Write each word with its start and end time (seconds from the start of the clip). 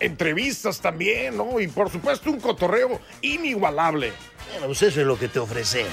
Entrevistas 0.00 0.80
también, 0.80 1.36
¿no? 1.36 1.60
Y 1.60 1.68
por 1.68 1.90
supuesto 1.90 2.30
un 2.30 2.40
cotorreo 2.40 3.00
inigualable. 3.20 4.12
Bueno, 4.50 4.66
pues 4.66 4.82
eso 4.82 5.00
es 5.00 5.06
lo 5.06 5.18
que 5.18 5.28
te 5.28 5.38
ofrecemos. 5.38 5.92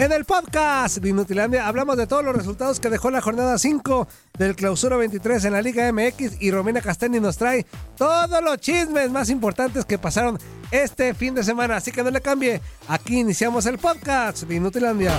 En 0.00 0.12
el 0.12 0.24
podcast 0.24 0.96
de 0.96 1.10
Inutilandia 1.10 1.66
hablamos 1.66 1.98
de 1.98 2.06
todos 2.06 2.24
los 2.24 2.34
resultados 2.34 2.80
que 2.80 2.88
dejó 2.88 3.10
la 3.10 3.20
jornada 3.20 3.58
5 3.58 4.08
del 4.38 4.56
Clausura 4.56 4.96
23 4.96 5.44
en 5.44 5.52
la 5.52 5.60
Liga 5.60 5.92
MX 5.92 6.40
y 6.40 6.50
Romina 6.50 6.80
Castelli 6.80 7.20
nos 7.20 7.36
trae 7.36 7.66
todos 7.98 8.42
los 8.42 8.56
chismes 8.58 9.10
más 9.10 9.28
importantes 9.28 9.84
que 9.84 9.98
pasaron 9.98 10.38
este 10.70 11.12
fin 11.12 11.34
de 11.34 11.44
semana. 11.44 11.76
Así 11.76 11.92
que 11.92 12.02
no 12.02 12.10
le 12.10 12.22
cambie, 12.22 12.62
aquí 12.88 13.20
iniciamos 13.20 13.66
el 13.66 13.76
podcast 13.76 14.44
de 14.44 14.54
Inutilandia. 14.54 15.12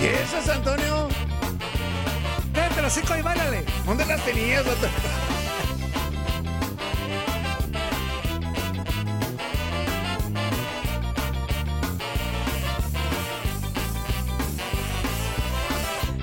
¿Y 0.00 0.06
esas, 0.06 0.48
Antonio? 0.48 1.08
Vente, 2.52 2.82
los 2.82 2.92
cinco 2.92 3.16
y 3.16 3.22
báilale. 3.22 3.64
¿Dónde 3.84 4.06
las 4.06 4.24
tenías? 4.24 4.64
vato? 4.64 4.86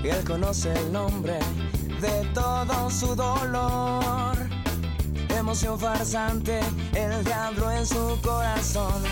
Él 0.03 0.23
conoce 0.23 0.71
el 0.71 0.93
nombre 0.93 1.39
de 1.99 2.25
todo 2.33 2.89
su 2.89 3.15
dolor. 3.15 4.37
Emoción 5.37 5.77
farsante, 5.77 6.59
el 6.93 7.23
diablo 7.25 7.71
en 7.71 7.85
su 7.85 8.17
corazón. 8.21 9.03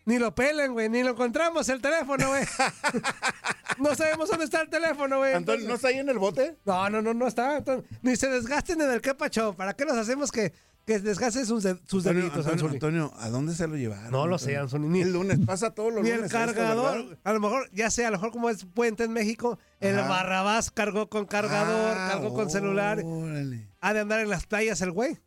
ni 0.05 0.17
lo 0.17 0.33
pelen, 0.33 0.71
güey, 0.73 0.89
ni 0.89 1.03
lo 1.03 1.11
encontramos 1.11 1.69
el 1.69 1.79
teléfono, 1.81 2.29
güey. 2.29 2.43
no 3.79 3.95
sabemos 3.95 4.29
dónde 4.29 4.45
está 4.45 4.61
el 4.61 4.69
teléfono, 4.69 5.17
güey. 5.19 5.33
Antonio, 5.33 5.67
¿no 5.67 5.75
está 5.75 5.87
ahí 5.89 5.97
en 5.99 6.09
el 6.09 6.17
bote? 6.19 6.57
No, 6.65 6.89
no, 6.89 7.01
no, 7.01 7.13
no 7.13 7.27
está. 7.27 7.63
Ni 8.01 8.15
se 8.15 8.27
desgasten 8.29 8.81
en 8.81 8.91
el 8.91 9.01
Kepa 9.01 9.29
Show. 9.29 9.55
¿Para 9.55 9.73
qué 9.73 9.85
los 9.85 9.97
hacemos 9.97 10.31
que, 10.31 10.53
que 10.85 10.99
desgasten 10.99 11.45
sus, 11.45 11.63
de- 11.63 11.75
sus 11.85 12.05
Antonio, 12.05 12.21
deditos, 12.23 12.45
Antonio, 12.47 12.51
Anzuli? 12.53 12.73
Antonio, 12.75 13.13
¿a 13.17 13.29
dónde 13.29 13.53
se 13.55 13.67
lo 13.67 13.75
llevaron? 13.75 14.11
No 14.11 14.27
lo 14.27 14.37
sé, 14.37 14.57
Antonio? 14.57 14.87
Anzuli, 14.87 14.99
ni- 14.99 15.01
El 15.01 15.13
lunes, 15.13 15.39
pasa 15.45 15.71
todos 15.71 15.93
los 15.93 16.03
Ni 16.03 16.09
lunes. 16.11 16.25
el 16.25 16.31
cargador, 16.31 17.17
a 17.23 17.33
lo 17.33 17.39
mejor, 17.39 17.69
ya 17.71 17.89
sé, 17.91 18.05
a 18.05 18.11
lo 18.11 18.17
mejor 18.17 18.31
como 18.31 18.49
es 18.49 18.65
puente 18.65 19.03
en 19.03 19.11
México, 19.13 19.59
el 19.79 19.97
Ajá. 19.99 20.09
Barrabás 20.09 20.71
cargó 20.71 21.09
con 21.09 21.25
cargador, 21.25 21.95
Ah, 21.97 22.09
cargó 22.11 22.33
con 22.33 22.49
celular. 22.49 23.01
órale. 23.03 23.67
Ha 23.81 23.93
de 23.93 23.99
andar 23.99 24.19
en 24.19 24.29
las 24.29 24.45
playas 24.45 24.81
el 24.81 24.91
güey, 24.91 25.17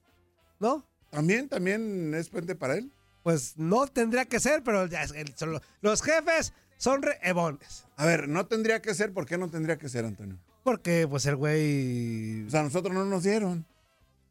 ¿no? 0.58 0.86
¿También, 1.10 1.48
también 1.48 2.14
es 2.14 2.28
puente 2.28 2.54
para 2.54 2.74
él? 2.76 2.90
Pues 3.22 3.56
no 3.56 3.86
tendría 3.86 4.24
que 4.24 4.40
ser, 4.40 4.62
pero 4.64 4.86
ya 4.86 5.02
es- 5.04 5.12
el- 5.12 5.60
los 5.80 6.02
jefes 6.02 6.52
son 6.82 7.00
re 7.00 7.16
ebones. 7.22 7.86
A 7.96 8.04
ver, 8.06 8.28
no 8.28 8.46
tendría 8.46 8.82
que 8.82 8.92
ser, 8.94 9.12
¿por 9.12 9.24
qué 9.24 9.38
no 9.38 9.48
tendría 9.48 9.78
que 9.78 9.88
ser, 9.88 10.04
Antonio? 10.04 10.36
Porque 10.64 11.06
pues 11.08 11.24
el 11.26 11.36
güey, 11.36 12.44
O 12.46 12.50
sea, 12.50 12.60
a 12.60 12.64
nosotros 12.64 12.92
no 12.92 13.04
nos 13.04 13.22
dieron. 13.22 13.64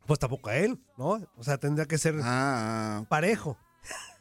pues 0.06 0.20
tampoco 0.20 0.50
a 0.50 0.58
él, 0.58 0.78
¿no? 0.98 1.26
O 1.38 1.44
sea, 1.46 1.58
tendría 1.58 1.86
que 1.86 1.98
ser 1.98 2.16
Ah, 2.22 3.06
parejo. 3.08 3.58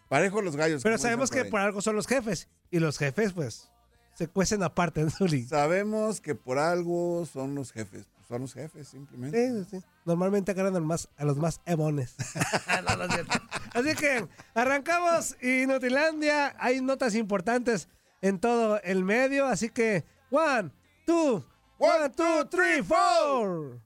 parejo 0.09 0.43
los 0.43 0.55
gallos. 0.55 0.83
Pero 0.85 0.97
sabemos 0.99 1.31
que 1.31 1.45
por 1.45 1.61
algo 1.61 1.81
son 1.83 1.97
los 1.97 2.07
jefes. 2.07 2.49
Y 2.71 2.79
los 2.79 2.99
jefes, 2.99 3.33
pues, 3.33 3.69
se 4.15 4.29
cuecen 4.29 4.63
aparte, 4.63 5.05
Zuli. 5.11 5.45
Sabemos 5.47 6.21
que 6.21 6.37
por 6.37 6.59
algo 6.59 7.27
son 7.27 7.57
los 7.57 7.73
jefes. 7.73 8.07
Pues 8.15 8.29
son 8.29 8.43
los 8.43 8.55
jefes, 8.55 8.87
simplemente. 8.87 9.65
Sí, 9.65 9.79
sí. 9.81 9.85
Normalmente 10.05 10.53
agarran 10.53 10.77
al 10.77 10.83
más, 10.83 11.09
a 11.17 11.25
los 11.25 11.37
más 11.37 11.61
emones. 11.67 12.15
No, 12.89 12.97
no 12.97 13.05
es. 13.05 13.27
Así 13.75 13.95
que 13.95 14.27
arrancamos 14.55 15.37
Inutilandia. 15.43 16.55
Hay 16.59 16.81
notas 16.81 17.15
importantes 17.15 17.89
en 18.21 18.39
todo 18.39 18.81
el 18.83 19.05
medio. 19.05 19.47
Así 19.47 19.71
que, 19.71 20.05
one, 20.31 20.71
two, 21.07 21.45
one, 21.79 22.11
two, 22.11 22.47
three, 22.49 22.83
four. 22.83 23.81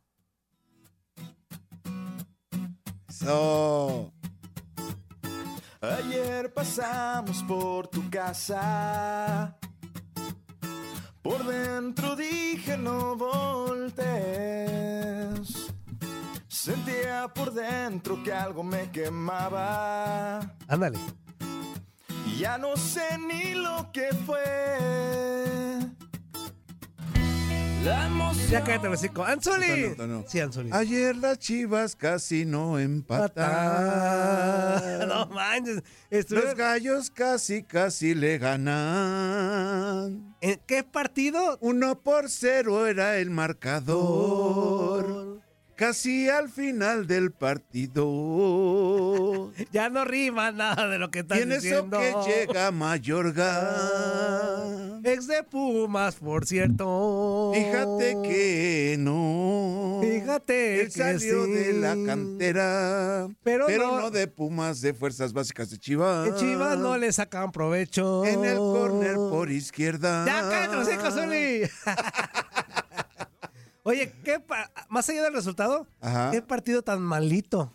Eso. 3.08 4.12
Ayer 5.80 6.52
pasamos 6.52 7.42
por 7.44 7.88
tu 7.88 8.08
casa. 8.10 9.56
Por 11.22 11.44
dentro 11.46 12.16
dije 12.16 12.76
no 12.76 13.16
voltes. 13.16 14.04
Sentía 16.48 17.28
por 17.34 17.52
dentro 17.52 18.22
que 18.22 18.32
algo 18.32 18.62
me 18.62 18.90
quemaba. 18.90 20.40
Ándale. 20.68 20.98
Ya 22.38 22.58
no 22.58 22.76
sé 22.76 23.16
ni 23.26 23.54
lo 23.54 23.90
que 23.92 24.08
fue. 24.26 24.42
La 27.84 28.06
emoción. 28.06 28.50
Ya 28.50 28.64
cállate 28.64 28.88
los 28.88 29.00
cinco. 29.00 29.24
Sí, 30.26 30.40
Anzuli. 30.40 30.70
Ayer 30.72 31.14
las 31.16 31.38
chivas 31.38 31.94
casi 31.94 32.44
no 32.44 32.78
empataron. 32.78 35.08
No 35.08 35.26
manches. 35.26 35.82
Los 36.30 36.54
gallos 36.54 37.10
casi, 37.10 37.62
casi 37.62 38.14
le 38.14 38.38
ganan. 38.38 40.34
¿En 40.40 40.60
qué 40.66 40.82
partido? 40.82 41.58
Uno 41.60 42.00
por 42.00 42.30
cero 42.30 42.86
era 42.86 43.18
el 43.18 43.30
marcador. 43.30 45.42
Casi 45.76 46.28
al 46.28 46.48
final 46.48 47.06
del 47.06 47.30
partido. 47.32 48.72
Ya 49.72 49.88
no 49.88 50.04
rima 50.04 50.50
nada 50.52 50.88
de 50.88 50.98
lo 50.98 51.10
que 51.10 51.20
estás 51.20 51.46
diciendo. 51.48 51.98
que 51.98 52.14
llega 52.26 52.70
Mayorga. 52.70 54.64
Ex 55.04 55.26
de 55.26 55.42
Pumas, 55.42 56.14
por 56.16 56.46
cierto. 56.46 57.52
Fíjate 57.54 58.16
que 58.22 58.96
no. 58.98 60.00
Fíjate 60.02 60.80
Él 60.80 60.86
que 60.86 60.92
salió 60.92 61.44
sí. 61.44 61.50
de 61.50 61.72
la 61.74 61.94
cantera. 62.06 63.28
Pero 63.42 63.66
Pero, 63.66 63.88
no- 63.88 64.00
no, 64.02 64.10
de 64.10 64.26
Pumas, 64.28 64.80
de 64.80 64.94
Fuerzas 64.94 65.32
Básicas 65.32 65.70
de 65.70 65.78
Chivas. 65.78 66.28
En 66.28 66.34
Chivas 66.36 66.78
no 66.78 66.96
le 66.96 67.12
sacan 67.12 67.52
provecho. 67.52 68.24
En 68.24 68.44
el 68.44 68.56
córner 68.56 69.16
por 69.16 69.50
izquierda. 69.50 70.24
¡Ya 70.26 70.40
cállate, 70.48 71.10
Zuli! 71.10 71.62
Oye, 73.84 74.12
¿qué 74.24 74.40
pa- 74.40 74.70
más 74.88 75.08
allá 75.08 75.22
del 75.22 75.34
resultado, 75.34 75.86
Ajá. 76.00 76.30
qué 76.32 76.42
partido 76.42 76.82
tan 76.82 77.00
malito. 77.02 77.72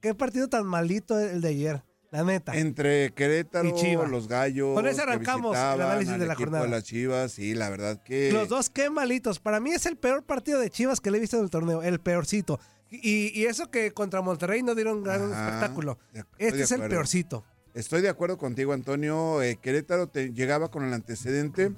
Qué 0.00 0.14
partido 0.14 0.48
tan 0.48 0.66
malito 0.66 1.18
el 1.20 1.42
de 1.42 1.48
ayer, 1.48 1.84
la 2.10 2.24
neta. 2.24 2.56
Entre 2.56 3.12
Querétaro, 3.12 3.68
Y 3.68 3.74
Chivas. 3.74 4.10
los 4.10 4.26
gallos. 4.26 4.74
Con 4.74 4.84
que 4.86 5.00
arrancamos 5.00 5.54
el 5.56 5.62
análisis 5.82 6.18
de 6.18 6.26
la 6.26 6.34
jornada. 6.34 6.64
de 6.64 6.70
las 6.70 6.84
Chivas, 6.84 7.32
sí, 7.32 7.54
la 7.54 7.68
verdad 7.68 8.02
que. 8.02 8.32
Los 8.32 8.48
dos, 8.48 8.70
qué 8.70 8.88
malitos. 8.88 9.38
Para 9.38 9.60
mí 9.60 9.72
es 9.72 9.84
el 9.84 9.96
peor 9.98 10.22
partido 10.24 10.58
de 10.58 10.70
Chivas 10.70 11.00
que 11.00 11.10
le 11.10 11.18
he 11.18 11.20
visto 11.20 11.36
en 11.36 11.44
el 11.44 11.50
torneo, 11.50 11.82
el 11.82 12.00
peorcito. 12.00 12.58
Y, 12.90 13.38
y 13.38 13.44
eso 13.44 13.70
que 13.70 13.92
contra 13.92 14.22
Monterrey 14.22 14.62
no 14.62 14.74
dieron 14.74 15.04
gran 15.04 15.30
Ajá, 15.32 15.44
espectáculo. 15.46 15.98
Este 16.38 16.62
es 16.62 16.70
el 16.72 16.88
peorcito. 16.88 17.44
Estoy 17.74 18.00
de 18.02 18.08
acuerdo 18.08 18.36
contigo, 18.38 18.72
Antonio. 18.72 19.42
Eh, 19.42 19.58
Querétaro 19.62 20.08
te- 20.08 20.32
llegaba 20.32 20.70
con 20.70 20.84
el 20.84 20.92
antecedente 20.92 21.72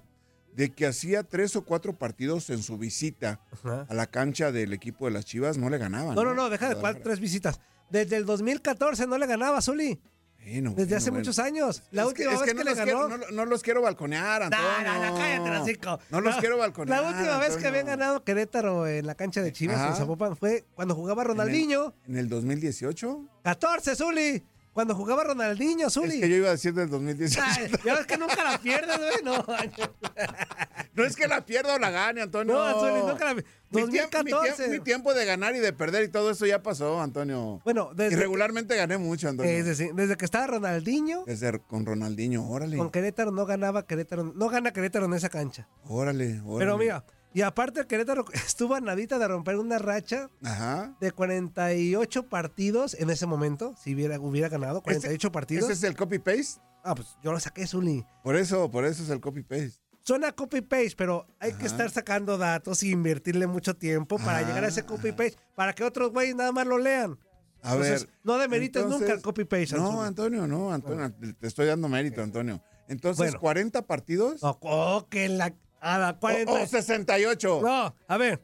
de 0.52 0.70
que 0.72 0.86
hacía 0.86 1.22
tres 1.22 1.56
o 1.56 1.64
cuatro 1.64 1.96
partidos 1.98 2.50
en 2.50 2.62
su 2.62 2.76
visita 2.78 3.40
Ajá. 3.52 3.86
a 3.88 3.94
la 3.94 4.06
cancha 4.06 4.52
del 4.52 4.72
equipo 4.72 5.06
de 5.06 5.12
las 5.12 5.24
Chivas, 5.24 5.56
no 5.58 5.70
le 5.70 5.78
ganaban. 5.78 6.14
No, 6.14 6.24
no, 6.24 6.34
no, 6.34 6.50
deja 6.50 6.68
de 6.68 6.76
cuatro, 6.76 7.02
tres 7.02 7.20
visitas. 7.20 7.60
Desde 7.90 8.16
el 8.16 8.24
2014 8.26 9.06
no 9.06 9.18
le 9.18 9.26
ganaba, 9.26 9.60
Zuli. 9.60 10.00
Bueno, 10.44 10.70
Desde 10.70 10.84
bueno, 10.86 10.96
hace 10.96 11.10
bueno. 11.10 11.20
muchos 11.20 11.38
años. 11.38 11.82
La 11.92 12.02
Es 12.02 12.08
última 12.08 12.32
es 12.32 12.40
vez 12.40 12.48
que, 12.48 12.54
no 12.54 12.64
le 12.64 12.70
los 12.70 12.78
ganó. 12.78 13.06
quiero- 13.06 13.18
no, 13.18 13.30
no 13.30 13.44
los 13.44 13.62
quiero 13.62 13.82
balconear, 13.82 14.40
No, 14.50 14.56
Antonio. 14.56 14.92
no, 14.92 15.10
no, 15.10 15.16
cállate, 15.16 15.50
hocico. 15.58 16.00
No 16.10 16.20
los 16.20 16.36
quiero 16.36 16.58
balconear. 16.58 17.00
La 17.00 17.08
última 17.10 17.38
vez 17.38 17.56
que 17.56 17.66
habían 17.68 17.86
ganado 17.86 18.24
Querétaro 18.24 18.88
en 18.88 19.06
la 19.06 19.14
cancha 19.14 19.40
de 19.40 19.52
Chivas 19.52 19.76
Ajá. 19.76 19.90
en 19.90 19.96
Zapopan 19.96 20.36
fue 20.36 20.64
cuando 20.74 20.96
jugaba 20.96 21.22
¿En 21.22 21.30
el- 21.30 21.36
Ronaldinho. 21.36 21.94
¿En 22.08 22.16
el 22.16 22.28
2018? 22.28 23.24
14, 23.44 23.94
Zuli. 23.94 24.42
Cuando 24.72 24.94
jugaba 24.94 25.22
Ronaldinho, 25.24 25.90
Zuli. 25.90 26.14
Es 26.14 26.20
que 26.20 26.28
yo 26.30 26.36
iba 26.36 26.48
a 26.48 26.52
decir 26.52 26.72
del 26.72 26.88
2018. 26.88 27.40
Ay, 27.44 27.70
ya 27.84 27.94
ves 27.94 28.06
que 28.06 28.16
nunca 28.16 28.42
la 28.42 28.58
pierdes, 28.58 28.96
güey. 28.98 29.22
No, 29.22 29.44
No 30.94 31.04
es 31.04 31.16
que 31.16 31.26
la 31.26 31.44
pierda 31.44 31.74
o 31.74 31.78
la 31.78 31.90
gane, 31.90 32.22
Antonio. 32.22 32.54
no, 32.54 32.80
Zuli, 32.80 33.00
nunca 33.06 33.24
la 33.24 33.34
Mi 33.34 33.42
tiempo- 33.42 33.86
Mi, 33.86 33.90
tiempo, 33.90 34.18
2014. 34.20 34.68
mi 34.68 34.80
tiempo 34.80 35.14
de 35.14 35.24
ganar 35.24 35.54
y 35.56 35.58
de 35.58 35.72
perder 35.72 36.04
y 36.04 36.08
todo 36.08 36.30
eso 36.30 36.44
ya 36.46 36.62
pasó, 36.62 37.00
Antonio. 37.00 37.60
Bueno, 37.64 37.90
desde, 37.94 38.14
y 38.14 38.18
regularmente 38.18 38.76
gané 38.76 38.98
mucho, 38.98 39.28
Antonio. 39.28 39.50
eh, 39.50 39.62
desde, 39.62 39.92
desde 39.94 40.16
que 40.16 40.24
estaba 40.26 40.46
Ronaldinho, 40.46 41.24
Desde 41.26 41.58
con 41.60 41.86
Ronaldinho, 41.86 42.46
órale. 42.46 42.76
con 42.76 42.90
Querétaro 42.90 43.30
no 43.30 43.46
ganaba 43.46 43.86
Querétaro. 43.86 44.24
No 44.34 44.48
gana 44.48 44.72
Querétaro 44.72 45.06
en 45.06 45.14
esa 45.14 45.28
cancha. 45.30 45.68
Órale, 45.86 46.40
órale. 46.44 46.58
Pero 46.58 46.78
mira, 46.78 47.04
y 47.34 47.42
aparte 47.42 47.86
Querétaro 47.86 48.24
estuvo 48.32 48.74
a 48.74 48.80
nadita 48.80 49.18
de 49.18 49.28
romper 49.28 49.56
una 49.56 49.78
racha 49.78 50.28
Ajá. 50.44 50.96
de 51.00 51.12
48 51.12 52.28
partidos 52.28 52.94
en 52.94 53.10
ese 53.10 53.26
momento, 53.26 53.74
si 53.82 53.94
hubiera, 53.94 54.18
hubiera 54.20 54.48
ganado 54.48 54.82
48 54.82 55.32
partidos. 55.32 55.64
¿Ese 55.64 55.72
es 55.74 55.82
el 55.84 55.96
copy-paste? 55.96 56.60
Ah, 56.84 56.94
pues 56.94 57.16
yo 57.22 57.32
lo 57.32 57.38
saqué, 57.40 57.66
Zuli. 57.66 58.04
Por 58.24 58.36
eso, 58.36 58.70
por 58.70 58.84
eso 58.84 59.02
es 59.02 59.10
el 59.10 59.20
copy-paste. 59.20 59.72
Suena 60.04 60.32
copy-paste, 60.32 60.94
pero 60.96 61.26
hay 61.38 61.52
que 61.52 61.66
estar 61.66 61.88
sacando 61.90 62.36
datos 62.36 62.82
y 62.82 62.90
invertirle 62.90 63.46
mucho 63.46 63.76
tiempo 63.76 64.18
para 64.18 64.42
llegar 64.42 64.64
a 64.64 64.68
ese 64.68 64.84
copy-paste, 64.84 65.36
para 65.54 65.72
que 65.74 65.84
otros 65.84 66.10
güeyes 66.10 66.34
nada 66.34 66.50
más 66.50 66.66
lo 66.66 66.76
lean. 66.78 67.16
A 67.62 67.74
Entonces, 67.74 68.06
ver. 68.06 68.14
no 68.24 68.38
demerites 68.38 68.82
entonces- 68.82 69.00
nunca 69.02 69.14
el 69.14 69.22
copy-paste. 69.22 69.76
No. 69.76 70.02
Antonio, 70.02 70.48
no, 70.48 70.72
Antonio. 70.72 71.12
Te 71.38 71.46
estoy 71.46 71.66
dando 71.66 71.88
mérito, 71.88 72.20
Antonio. 72.20 72.60
Entonces, 72.88 73.26
Bueno. 73.26 73.38
40 73.40 73.82
partidos. 73.86 74.42
No, 74.42 74.58
oh, 74.62 75.06
que 75.08 75.28
la... 75.28 75.54
A 75.82 75.98
la 75.98 76.18
40... 76.18 76.50
O, 76.50 76.62
o 76.62 76.66
68. 76.66 77.60
No, 77.62 77.94
a 78.06 78.16
ver, 78.16 78.40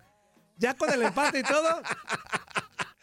ya 0.59 0.75
con 0.75 0.93
el 0.93 1.03
empate 1.03 1.39
y 1.39 1.43
todo... 1.43 1.83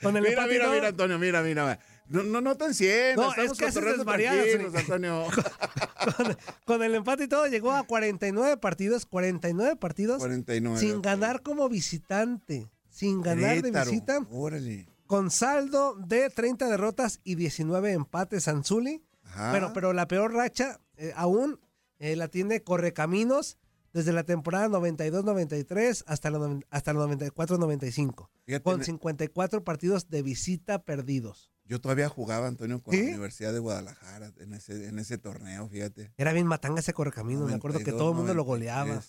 Con 0.02 0.18
el 0.18 0.24
mira, 0.24 0.44
empate 0.44 0.50
y 0.50 0.54
mira, 0.54 0.66
todo, 0.66 0.76
mira, 0.76 0.88
Antonio, 0.90 1.20
mira, 1.20 1.42
mira. 1.42 1.80
No, 2.08 2.22
no, 2.22 2.42
no 2.42 2.56
te 2.56 2.66
enciendas. 2.66 3.16
No, 3.16 3.30
estamos 3.32 3.52
es 3.54 3.58
que 3.58 3.72
Zuli. 3.72 4.78
Antonio. 4.78 5.26
con, 6.18 6.38
con 6.66 6.84
el 6.84 6.96
empate 6.96 7.24
y 7.24 7.28
todo 7.28 7.48
llegó 7.48 7.72
a 7.72 7.84
49 7.84 8.58
partidos, 8.58 9.06
49 9.06 9.76
partidos 9.78 10.20
49. 10.20 10.80
sin 10.80 11.02
ganar 11.02 11.42
como 11.42 11.68
visitante, 11.70 12.70
sin 12.90 13.22
ganar 13.22 13.62
de 13.62 13.72
visita, 13.72 14.20
Órale. 14.30 14.88
con 15.08 15.32
saldo 15.32 15.96
de 15.96 16.30
30 16.30 16.70
derrotas 16.70 17.22
y 17.24 17.36
19 17.36 17.94
empates 17.94 18.48
Anzuli. 18.48 19.04
Ajá. 19.24 19.52
Pero, 19.52 19.74
pero 19.74 19.94
la 19.94 20.08
peor 20.08 20.34
racha 20.34 20.80
eh, 20.98 21.12
aún 21.16 21.60
eh, 21.98 22.16
la 22.16 22.28
tiene 22.28 22.62
Correcaminos 22.62 23.58
desde 23.96 24.12
la 24.12 24.24
temporada 24.26 24.68
92-93 24.68 26.04
hasta 26.06 26.30
la, 26.30 26.60
hasta 26.70 26.92
la 26.94 27.00
94-95, 27.06 28.30
Fíjate, 28.46 28.62
con 28.64 28.80
ne- 28.80 28.86
54 28.86 29.64
partidos 29.64 30.10
de 30.10 30.22
visita 30.22 30.84
perdidos. 30.84 31.50
Yo 31.64 31.80
todavía 31.80 32.10
jugaba, 32.10 32.48
Antonio, 32.48 32.84
con 32.84 32.94
¿Sí? 32.94 33.02
la 33.04 33.10
Universidad 33.12 33.54
de 33.54 33.60
Guadalajara 33.60 34.34
en 34.38 34.54
ese, 34.54 34.88
en 34.90 35.00
ese 35.00 35.18
torneo, 35.18 35.68
fíjate. 35.70 36.12
Era 36.18 36.34
bien 36.34 36.46
matanga 36.46 36.82
ese 36.82 36.94
Correcaminos, 36.94 37.48
me 37.50 37.56
acuerdo 37.56 37.80
que 37.80 37.86
92, 37.92 37.98
todo 38.00 38.10
el 38.12 38.18
mundo 38.18 38.34
lo 38.34 38.44
93. 38.44 38.46
goleaba. 38.84 39.04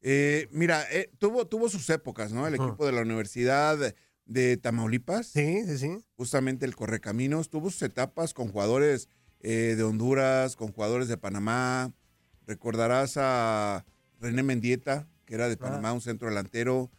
Eh, 0.00 0.48
mira, 0.52 0.84
eh, 0.92 1.10
tuvo, 1.18 1.46
tuvo 1.46 1.68
sus 1.68 1.90
épocas, 1.90 2.32
¿no? 2.32 2.46
El 2.46 2.54
equipo 2.54 2.86
de 2.86 2.92
la 2.92 3.02
Universidad 3.02 3.94
de 4.26 4.56
Tamaulipas, 4.56 5.26
Sí, 5.26 5.64
sí, 5.66 5.76
sí. 5.78 5.98
justamente 6.16 6.64
el 6.66 6.76
Correcaminos, 6.76 7.50
tuvo 7.50 7.68
sus 7.70 7.82
etapas 7.82 8.32
con 8.32 8.48
jugadores 8.48 9.08
eh, 9.40 9.74
de 9.76 9.82
Honduras, 9.82 10.54
con 10.56 10.72
jugadores 10.72 11.08
de 11.08 11.16
Panamá. 11.18 11.92
Recordarás 12.46 13.14
a 13.16 13.84
René 14.24 14.42
Mendieta, 14.42 15.06
que 15.26 15.34
era 15.34 15.48
de 15.48 15.56
Panamá, 15.56 15.92
un 15.92 16.00
centro 16.00 16.28
delantero. 16.28 16.90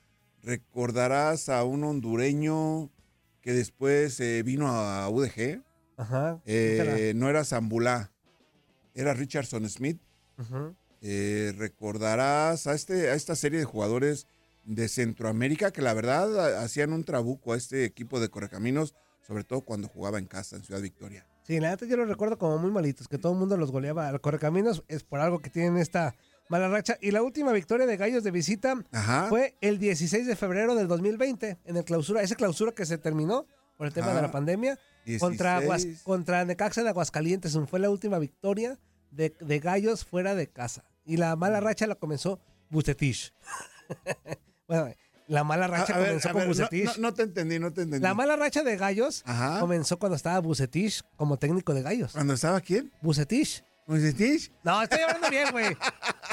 Recordarás 0.44 1.50
a 1.50 1.64
un 1.64 1.84
hondureño 1.84 2.92
que 3.42 3.54
después 3.54 4.20
eh, 4.20 4.44
vino 4.44 4.68
a 4.68 5.10
UDG. 5.10 5.64
Ajá. 5.98 6.42
Eh, 6.46 7.14
no 7.16 7.30
era 7.30 7.44
Zambulá, 7.44 8.12
era 8.94 9.14
Richardson 9.14 9.68
Smith. 9.70 10.00
Ujú. 10.38 10.76
Eh, 11.02 11.54
recordarás 11.58 12.68
a, 12.68 12.74
este, 12.74 13.10
a 13.10 13.16
esta 13.16 13.36
serie 13.36 13.60
de 13.60 13.66
jugadores 13.66 14.28
de 14.64 14.88
Centroamérica 14.88 15.72
que 15.72 15.82
la 15.82 15.94
verdad 15.94 16.62
hacían 16.64 16.94
un 16.94 17.04
trabuco 17.04 17.54
a 17.54 17.58
este 17.58 17.86
equipo 17.86 18.20
de 18.20 18.30
Correcaminos, 18.30 18.96
sobre 19.22 19.44
todo 19.44 19.62
cuando 19.62 19.88
jugaba 19.88 20.20
en 20.20 20.26
casa 20.26 20.56
en 20.56 20.64
Ciudad 20.64 20.82
Victoria. 20.82 21.26
Sí, 21.44 21.60
la 21.60 21.70
neta 21.70 21.86
yo 21.86 21.96
los 21.96 22.08
recuerdo 22.08 22.40
como 22.40 22.58
muy 22.58 22.72
malitos, 22.72 23.08
que 23.08 23.20
todo 23.20 23.34
el 23.34 23.38
mundo 23.38 23.56
los 23.56 23.72
goleaba. 23.72 24.10
Al 24.10 24.20
Correcaminos 24.20 24.84
es 24.88 25.04
por 25.04 25.20
algo 25.20 25.40
que 25.40 25.52
tienen 25.52 25.78
esta 25.78 26.16
mala 26.50 26.68
racha. 26.70 26.98
Y 27.02 27.12
la 27.12 27.22
última 27.24 27.52
victoria 27.52 27.86
de 27.86 27.98
Gallos 27.98 28.24
de 28.24 28.32
visita 28.32 28.76
Ajá. 28.92 29.28
fue 29.30 29.56
el 29.62 29.80
16 29.80 30.28
de 30.28 30.36
febrero 30.36 30.76
del 30.76 30.88
2020, 30.88 31.58
en 31.66 31.78
el 31.78 31.84
clausura, 31.84 32.22
esa 32.22 32.36
clausura 32.36 32.72
que 32.72 32.86
se 32.86 32.98
terminó 32.98 33.46
por 33.78 33.88
el 33.88 33.94
tema 33.94 34.08
Ajá. 34.08 34.16
de 34.18 34.22
la 34.22 34.32
pandemia, 34.32 34.80
contra, 35.20 35.58
Aguas- 35.58 35.84
16. 35.84 36.04
contra 36.04 36.46
Necaxa 36.46 36.84
de 36.84 36.90
Aguascalientes. 36.90 37.58
Fue 37.70 37.80
la 37.80 37.90
última 37.90 38.20
victoria 38.20 38.80
de, 39.12 39.36
de 39.40 39.60
Gallos 39.60 40.06
fuera 40.06 40.34
de 40.36 40.48
casa. 40.48 40.84
Y 41.06 41.18
la 41.18 41.36
mala 41.36 41.60
racha 41.60 41.86
la 41.88 41.96
comenzó 41.96 42.40
Bucetich. 42.70 43.32
bueno, 44.68 44.94
la 45.28 45.44
mala 45.44 45.68
racha 45.68 45.94
a 45.96 46.00
comenzó 46.00 46.30
con 46.30 46.38
ver, 46.40 46.48
no, 46.48 46.54
Bucetich. 46.54 46.86
no- 46.98 47.02
no 47.10 47.14
te 47.14 47.24
entendí, 47.24 47.60
no 47.60 47.72
te 47.74 47.82
entendí. 47.84 48.02
La 48.04 48.14
mala 48.14 48.36
racha 48.36 48.64
de 48.64 48.78
Gallos 48.78 49.22
Ajá. 49.26 49.60
comenzó 49.60 49.98
cuando 50.00 50.16
estaba 50.16 50.40
Bucetich 50.40 51.02
como 51.16 51.38
técnico 51.38 51.74
de 51.74 51.82
Gallos. 51.82 52.14
¿Cuándo 52.14 52.34
estaba 52.34 52.62
quién? 52.62 52.92
Bucetich. 53.02 53.64
¿Bucetich? 53.86 54.52
No, 54.64 54.82
estoy 54.82 55.00
hablando 55.02 55.30
bien, 55.30 55.48
güey. 55.52 55.68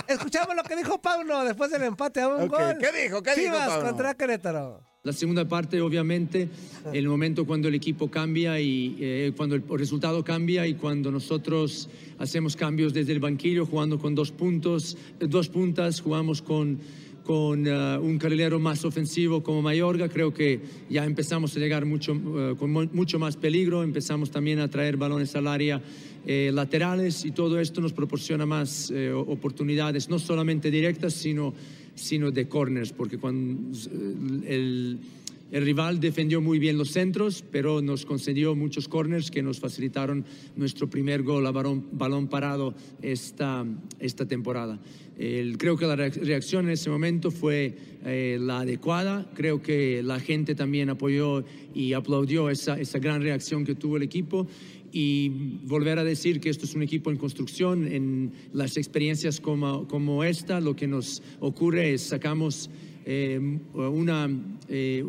Escuchamos 0.08 0.56
lo 0.56 0.62
que 0.62 0.74
dijo 0.76 1.00
Paulo 1.00 1.44
después 1.44 1.70
del 1.70 1.82
empate 1.82 2.20
a 2.22 2.28
un 2.28 2.48
gol. 2.48 2.78
¿qué 2.80 3.02
dijo? 3.02 3.22
¿Qué 3.22 3.34
dijo, 3.34 3.52
Chivas 3.52 3.68
Paulo? 3.68 3.88
contra 3.88 4.14
Querétaro. 4.14 4.80
La 5.04 5.12
segunda 5.12 5.44
parte, 5.46 5.80
obviamente, 5.80 6.48
el 6.92 7.08
momento 7.08 7.44
cuando 7.44 7.66
el 7.66 7.74
equipo 7.74 8.08
cambia 8.08 8.60
y 8.60 8.96
eh, 9.00 9.32
cuando 9.36 9.56
el 9.56 9.64
resultado 9.68 10.22
cambia 10.22 10.64
y 10.66 10.74
cuando 10.74 11.10
nosotros 11.10 11.88
hacemos 12.18 12.54
cambios 12.54 12.94
desde 12.94 13.12
el 13.12 13.18
banquillo, 13.18 13.66
jugando 13.66 13.98
con 13.98 14.14
dos 14.14 14.30
puntos, 14.30 14.96
dos 15.18 15.48
puntas, 15.48 16.00
jugamos 16.00 16.40
con, 16.40 16.78
con 17.24 17.66
eh, 17.66 17.98
un 17.98 18.18
carrilero 18.18 18.58
más 18.58 18.84
ofensivo 18.84 19.42
como 19.42 19.62
Mayorga, 19.62 20.08
creo 20.08 20.34
que 20.34 20.60
ya 20.90 21.04
empezamos 21.04 21.56
a 21.56 21.60
llegar 21.60 21.84
mucho, 21.86 22.12
eh, 22.14 22.54
con 22.58 22.70
mu- 22.72 22.88
mucho 22.92 23.18
más 23.18 23.36
peligro, 23.36 23.82
empezamos 23.82 24.30
también 24.30 24.58
a 24.58 24.68
traer 24.68 24.96
balones 24.96 25.34
al 25.36 25.46
área 25.46 25.80
eh, 26.26 26.50
laterales 26.52 27.24
y 27.24 27.30
todo 27.32 27.60
esto 27.60 27.80
nos 27.80 27.92
proporciona 27.92 28.46
más 28.46 28.90
eh, 28.90 29.10
oportunidades, 29.12 30.08
no 30.08 30.18
solamente 30.18 30.70
directas, 30.70 31.14
sino, 31.14 31.54
sino 31.94 32.30
de 32.30 32.48
corners, 32.48 32.92
porque 32.92 33.18
cuando 33.18 33.76
el, 34.46 34.98
El 35.52 35.64
rival 35.64 36.00
defendió 36.00 36.40
muy 36.40 36.58
bien 36.58 36.78
los 36.78 36.90
centros, 36.90 37.44
pero 37.52 37.82
nos 37.82 38.06
concedió 38.06 38.56
muchos 38.56 38.88
corners 38.88 39.30
que 39.30 39.42
nos 39.42 39.60
facilitaron 39.60 40.24
nuestro 40.56 40.88
primer 40.88 41.22
gol 41.22 41.46
a 41.46 41.52
balón, 41.52 41.84
balón 41.92 42.26
parado 42.26 42.74
esta, 43.02 43.64
esta 44.00 44.26
temporada. 44.26 44.80
Creo 45.58 45.76
que 45.76 45.86
la 45.86 45.94
reac- 45.94 46.20
reacción 46.24 46.64
en 46.64 46.72
ese 46.72 46.88
momento 46.88 47.30
fue 47.30 47.76
eh, 48.04 48.38
la 48.40 48.60
adecuada. 48.60 49.30
Creo 49.34 49.62
que 49.62 50.02
la 50.02 50.18
gente 50.18 50.54
también 50.54 50.88
apoyó 50.88 51.44
y 51.74 51.92
aplaudió 51.92 52.48
esa, 52.48 52.80
esa 52.80 52.98
gran 52.98 53.22
reacción 53.22 53.64
que 53.64 53.74
tuvo 53.74 53.98
el 53.98 54.02
equipo. 54.02 54.48
Y 54.90 55.28
volver 55.64 55.98
a 55.98 56.04
decir 56.04 56.40
que 56.40 56.48
esto 56.48 56.64
es 56.64 56.74
un 56.74 56.82
equipo 56.82 57.10
en 57.10 57.18
construcción, 57.18 57.86
en 57.86 58.32
las 58.52 58.76
experiencias 58.76 59.38
como, 59.38 59.86
como 59.86 60.24
esta, 60.24 60.60
lo 60.60 60.74
que 60.76 60.86
nos 60.86 61.22
ocurre 61.40 61.94
es 61.94 62.02
sacamos 62.02 62.68
eh, 63.06 63.58
una, 63.74 64.28
eh, 64.68 65.04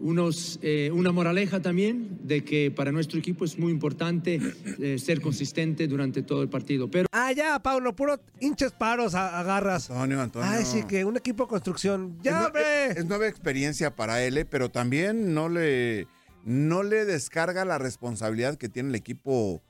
unos, 0.00 0.58
eh, 0.62 0.90
una 0.92 1.12
moraleja 1.12 1.60
también 1.60 2.18
de 2.22 2.44
que 2.44 2.70
para 2.70 2.92
nuestro 2.92 3.18
equipo 3.18 3.44
es 3.44 3.58
muy 3.58 3.72
importante 3.72 4.40
eh, 4.80 4.98
ser 4.98 5.20
consistente 5.20 5.86
durante 5.88 6.22
todo 6.22 6.42
el 6.42 6.48
partido. 6.48 6.90
Pero 6.90 7.06
Ah, 7.12 7.32
ya, 7.32 7.58
Paulo, 7.62 7.94
puro 7.94 8.20
hinches 8.40 8.72
paros 8.72 9.14
a- 9.14 9.38
agarras. 9.40 9.90
Antonio, 9.90 10.20
Antonio. 10.20 10.48
Ay, 10.50 10.64
sí, 10.64 10.82
que 10.84 11.04
un 11.04 11.16
equipo 11.16 11.44
de 11.44 11.48
construcción. 11.48 12.16
Es 12.18 12.24
¡Ya, 12.24 12.46
hombre! 12.46 12.86
Es, 12.98 13.06
nueva 13.06 13.28
experiencia 13.28 13.94
para 13.94 14.22
él, 14.24 14.36
eh, 14.38 14.44
pero 14.44 14.70
también 14.70 15.32
no 15.34 15.48
le, 15.48 16.06
no 16.44 16.82
le 16.82 17.04
descarga 17.04 17.64
la 17.64 17.78
responsabilidad 17.78 18.56
que 18.56 18.68
tiene 18.68 18.90
el 18.90 18.94
equipo, 18.96 19.62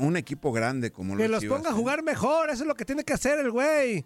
un 0.00 0.16
equipo 0.16 0.52
grande 0.52 0.90
como 0.90 1.14
lo 1.14 1.18
Que 1.18 1.24
es 1.26 1.30
los 1.30 1.40
Chivas, 1.40 1.58
ponga 1.58 1.70
a 1.70 1.74
jugar 1.74 2.02
mejor, 2.02 2.50
eso 2.50 2.62
es 2.62 2.66
lo 2.68 2.74
que 2.74 2.84
tiene 2.84 3.04
que 3.04 3.12
hacer 3.12 3.38
el 3.38 3.50
güey. 3.50 4.04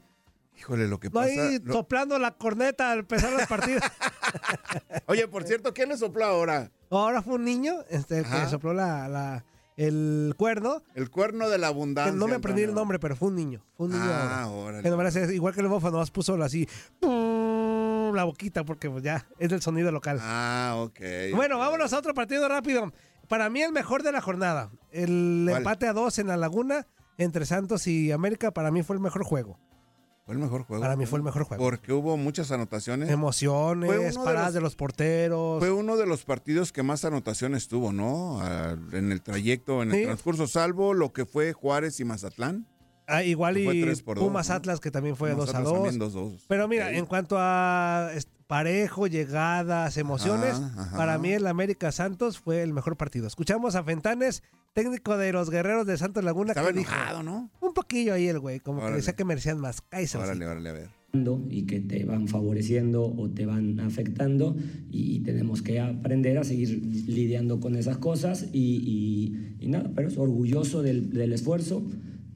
Híjole, 0.58 0.88
lo 0.88 1.00
que 1.00 1.08
No 1.08 1.12
pasa. 1.12 1.48
ahí 1.48 1.58
lo- 1.62 1.72
soplando 1.72 2.18
la 2.18 2.32
corneta 2.32 2.90
al 2.92 2.98
empezar 3.00 3.32
los 3.32 3.46
partidos. 3.46 3.82
Oye, 5.06 5.26
por 5.28 5.44
cierto, 5.44 5.72
¿quién 5.74 5.88
le 5.88 5.96
sopló 5.96 6.24
ahora? 6.24 6.70
Ahora 6.90 7.22
fue 7.22 7.34
un 7.34 7.44
niño 7.44 7.74
este, 7.88 8.18
el 8.18 8.24
que 8.24 8.46
sopló 8.48 8.72
la, 8.72 9.08
la- 9.08 9.44
el 9.76 10.34
cuerno. 10.36 10.82
El 10.94 11.08
cuerno 11.10 11.48
de 11.48 11.56
la 11.56 11.68
Que 11.68 11.72
abundancia. 11.72 12.12
no 12.14 12.26
me 12.28 12.34
aprendí 12.34 12.62
el 12.62 12.74
nombre, 12.74 12.98
pero 12.98 13.16
fue 13.16 13.28
un 13.28 13.36
niño. 13.36 13.64
Fue 13.76 13.86
un 13.86 13.92
niño. 13.92 14.04
Ah, 14.06 14.42
ahora. 14.42 14.82
igual 15.32 15.54
que 15.54 15.60
el 15.60 15.68
bofa, 15.68 15.90
nomás 15.90 16.10
puso 16.10 16.34
así. 16.42 16.68
La 17.00 18.24
boquita, 18.24 18.64
porque 18.64 18.90
pues, 18.90 19.02
ya 19.02 19.26
es 19.38 19.48
del 19.50 19.62
sonido 19.62 19.90
local. 19.92 20.18
Ah, 20.20 20.74
ok. 20.78 21.00
Bueno, 21.34 21.58
vámonos 21.58 21.92
a 21.92 21.98
otro 21.98 22.12
partido 22.12 22.46
rápido. 22.48 22.92
Para 23.28 23.48
mí 23.48 23.62
el 23.62 23.72
mejor 23.72 24.02
de 24.02 24.12
la 24.12 24.20
jornada. 24.20 24.70
El 24.90 25.44
¿Cuál? 25.48 25.58
empate 25.58 25.86
a 25.86 25.92
dos 25.92 26.18
en 26.18 26.26
la 26.26 26.36
laguna 26.36 26.86
entre 27.16 27.46
Santos 27.46 27.86
y 27.86 28.10
América 28.12 28.50
para 28.50 28.70
mí 28.70 28.82
fue 28.82 28.96
el 28.96 29.00
mejor 29.02 29.22
juego. 29.24 29.58
Fue 30.30 30.36
el 30.36 30.42
mejor 30.44 30.62
juego. 30.62 30.80
Para 30.80 30.94
mí 30.94 31.06
fue 31.06 31.18
el 31.18 31.24
mejor 31.24 31.42
juego. 31.42 31.60
Porque 31.60 31.92
hubo 31.92 32.16
muchas 32.16 32.52
anotaciones. 32.52 33.10
Emociones, 33.10 33.90
de 33.90 34.12
paradas 34.22 34.44
los- 34.46 34.54
de 34.54 34.60
los 34.60 34.76
porteros. 34.76 35.58
Fue 35.58 35.72
uno 35.72 35.96
de 35.96 36.06
los 36.06 36.24
partidos 36.24 36.70
que 36.70 36.84
más 36.84 37.04
anotaciones 37.04 37.66
tuvo, 37.66 37.90
¿no? 37.92 38.40
En 38.92 39.10
el 39.10 39.22
trayecto, 39.22 39.82
en 39.82 39.90
el 39.90 39.96
Sí. 39.96 40.04
transcurso, 40.04 40.46
salvo 40.46 40.94
lo 40.94 41.12
que 41.12 41.26
fue 41.26 41.52
Juárez 41.52 41.98
y 41.98 42.04
Mazatlán. 42.04 42.64
Ah, 43.08 43.24
igual 43.24 43.58
y 43.58 43.80
dos, 43.84 44.02
Pumas 44.02 44.48
¿no? 44.50 44.54
Atlas, 44.54 44.78
que 44.78 44.92
también 44.92 45.16
fue 45.16 45.30
Pumas 45.32 45.46
2 45.46 45.54
a 45.56 45.58
Atlas 45.58 45.72
2. 45.72 45.82
también 45.82 45.98
2-2. 45.98 46.44
Pero 46.46 46.68
mira, 46.68 46.92
en 46.92 47.06
cuanto 47.06 47.34
a 47.36 48.10
parejo, 48.50 49.06
llegadas, 49.06 49.96
emociones, 49.96 50.54
Ajá, 50.56 50.82
ajá. 50.82 50.96
para 50.96 51.18
mí 51.18 51.30
el 51.30 51.46
América 51.46 51.92
Santos 51.92 52.40
fue 52.40 52.62
el 52.64 52.72
mejor 52.72 52.96
partido. 52.96 53.28
Escuchamos 53.28 53.76
a 53.76 53.84
Fentanes, 53.84 54.42
técnico 54.72 55.16
de 55.16 55.32
los 55.32 55.50
guerreros 55.50 55.86
de 55.86 55.96
Santos 55.96 56.24
Laguna, 56.24 56.50
Estaba 56.50 56.72
que 56.72 56.78
dijo 56.80 56.90
enojado, 56.92 57.22
¿no? 57.22 57.48
un 57.60 57.72
poquillo 57.74 58.12
ahí 58.12 58.26
el 58.26 58.40
güey, 58.40 58.58
como 58.58 58.78
que 58.80 58.86
Órale. 58.86 58.96
decía 58.96 59.14
que 59.14 59.24
merecían 59.24 59.60
más. 59.60 59.80
Cállese, 59.82 60.18
Órale, 60.18 60.44
órale, 60.46 60.68
a 60.68 60.72
ver. 60.72 60.88
y 61.48 61.62
que 61.66 61.78
te 61.78 62.04
van 62.04 62.26
favoreciendo 62.26 63.04
o 63.04 63.30
te 63.30 63.46
van 63.46 63.78
afectando 63.78 64.56
y, 64.90 65.14
y 65.16 65.20
tenemos 65.20 65.62
que 65.62 65.78
aprender 65.80 66.36
a 66.36 66.42
seguir 66.42 66.70
lidiando 67.06 67.60
con 67.60 67.76
esas 67.76 67.98
cosas 67.98 68.46
y, 68.52 68.58
y- 68.58 69.56
y 69.64 69.68
nada, 69.68 69.92
pero 69.94 70.08
es 70.08 70.18
orgulloso 70.18 70.82
del, 70.82 71.10
del 71.12 71.32
esfuerzo. 71.32 71.84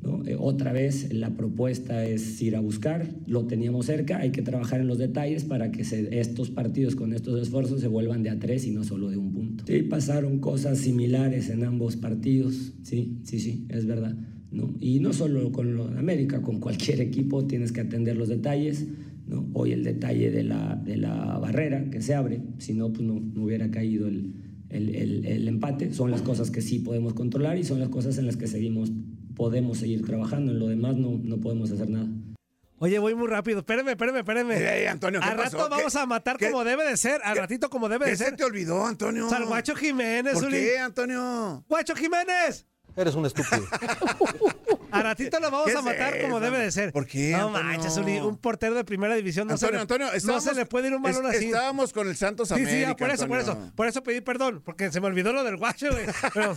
¿No? 0.04 0.24
Eh, 0.26 0.36
otra 0.38 0.72
vez 0.72 1.12
la 1.12 1.30
propuesta 1.36 2.04
es 2.06 2.40
ir 2.42 2.54
a 2.56 2.60
buscar, 2.60 3.08
lo 3.26 3.46
teníamos 3.46 3.86
cerca, 3.86 4.18
hay 4.18 4.30
que 4.30 4.42
trabajar 4.42 4.80
en 4.80 4.86
los 4.86 4.98
detalles 4.98 5.44
para 5.44 5.72
que 5.72 5.82
se- 5.84 6.20
estos 6.20 6.50
partidos 6.50 6.94
con 6.94 7.12
estos 7.14 7.40
esfuerzos 7.40 7.80
se 7.80 7.88
vuelvan 7.88 8.22
de 8.22 8.30
a 8.30 8.38
tres 8.38 8.66
y 8.66 8.70
no 8.70 8.84
solo 8.84 9.10
de 9.10 9.16
un 9.16 9.32
punto. 9.32 9.64
Sí, 9.66 9.82
pasaron 9.82 10.38
cosas 10.38 10.78
similares 10.78 11.48
en 11.50 11.64
ambos 11.64 11.96
partidos, 11.96 12.74
sí, 12.82 13.18
sí, 13.24 13.38
sí, 13.40 13.66
es 13.70 13.86
verdad. 13.86 14.16
¿no? 14.52 14.72
Y 14.78 15.00
no 15.00 15.12
solo 15.12 15.50
con 15.50 15.74
lo 15.74 15.86
América, 15.88 16.40
con 16.42 16.60
cualquier 16.60 17.00
equipo 17.00 17.46
tienes 17.46 17.72
que 17.72 17.80
atender 17.80 18.16
los 18.16 18.28
detalles. 18.28 18.86
¿no? 19.26 19.48
Hoy 19.54 19.72
el 19.72 19.82
detalle 19.84 20.30
de 20.30 20.44
la, 20.44 20.76
de 20.76 20.96
la 20.98 21.38
barrera 21.38 21.90
que 21.90 22.00
se 22.02 22.14
abre, 22.14 22.40
si 22.58 22.74
no, 22.74 22.92
pues 22.92 23.04
no, 23.04 23.18
no 23.20 23.42
hubiera 23.44 23.70
caído 23.70 24.06
el, 24.06 24.34
el, 24.68 24.94
el- 24.94 25.24
el 25.26 25.48
empate. 25.48 25.92
Son 25.92 26.10
las 26.10 26.20
cosas 26.22 26.50
que 26.50 26.60
sí 26.60 26.78
podemos 26.80 27.14
controlar 27.14 27.58
y 27.58 27.64
son 27.64 27.80
las 27.80 27.88
cosas 27.88 28.18
en 28.18 28.26
las 28.26 28.36
que 28.36 28.46
seguimos, 28.46 28.92
podemos 29.36 29.78
seguir 29.78 30.04
trabajando. 30.04 30.52
En 30.52 30.58
lo 30.58 30.68
demás 30.68 30.96
no, 30.96 31.18
no 31.22 31.36
podemos 31.38 31.70
hacer 31.70 31.88
nada. 31.90 32.06
Oye, 32.78 32.98
voy 32.98 33.14
muy 33.14 33.28
rápido. 33.28 33.60
Espérame, 33.60 33.88
espérame, 33.90 34.16
espérame. 34.18 34.50
Ey, 34.50 34.86
Antonio, 34.86 35.20
¿qué 35.20 35.26
Al 35.28 35.38
rato 35.38 35.56
pasó? 35.56 35.70
vamos 35.70 35.92
¿Qué- 35.92 35.98
a 35.98 36.06
matar 36.06 36.36
qué- 36.36 36.50
como 36.50 36.64
debe 36.64 36.84
de 36.84 36.96
ser. 36.96 37.20
Al 37.24 37.34
qué- 37.34 37.40
ratito 37.40 37.70
como 37.70 37.88
debe 37.88 38.06
de 38.06 38.10
¿Qué 38.12 38.16
se 38.16 38.24
ser. 38.24 38.36
te 38.36 38.44
olvidó, 38.44 38.84
Antonio? 38.84 39.28
Salguacho 39.30 39.74
Jiménez, 39.76 40.34
¿Por 40.34 40.44
Uli. 40.46 40.58
qué, 40.58 40.78
Antonio? 40.78 41.64
¡Guacho 41.68 41.94
Jiménez! 41.94 42.66
Eres 42.96 43.14
un 43.14 43.26
estúpido. 43.26 43.64
A 44.90 45.02
ratito 45.02 45.40
lo 45.40 45.50
vamos 45.50 45.66
¿Qué 45.66 45.72
a 45.74 45.78
es 45.80 45.84
matar 45.84 46.20
como 46.22 46.38
debe 46.38 46.56
de 46.60 46.70
ser. 46.70 46.92
¿Por 46.92 47.04
qué, 47.04 47.32
No 47.32 47.48
Antonio? 47.48 47.64
manches, 47.68 47.96
un 47.96 48.36
portero 48.38 48.76
de 48.76 48.84
primera 48.84 49.16
división 49.16 49.48
no, 49.48 49.54
Antonio, 49.54 49.70
se, 49.72 49.74
le, 49.76 49.80
Antonio, 49.82 50.06
no 50.32 50.40
se 50.40 50.54
le 50.54 50.66
puede 50.66 50.86
ir 50.86 50.94
un 50.94 51.02
balón 51.02 51.26
es- 51.26 51.36
así. 51.36 51.46
Estábamos 51.46 51.92
con 51.92 52.06
el 52.06 52.16
Santos 52.16 52.46
Sí, 52.46 52.54
América. 52.54 52.76
sí, 52.76 52.84
ah, 52.92 52.96
por 52.96 53.10
eso, 53.10 53.26
por 53.26 53.38
eso. 53.40 53.72
Por 53.74 53.86
eso 53.88 54.02
pedí 54.04 54.20
perdón, 54.20 54.62
porque 54.64 54.92
se 54.92 55.00
me 55.00 55.08
olvidó 55.08 55.32
lo 55.32 55.42
del 55.42 55.56
guacho, 55.56 55.88
güey. 55.90 56.06
Pero 56.32 56.56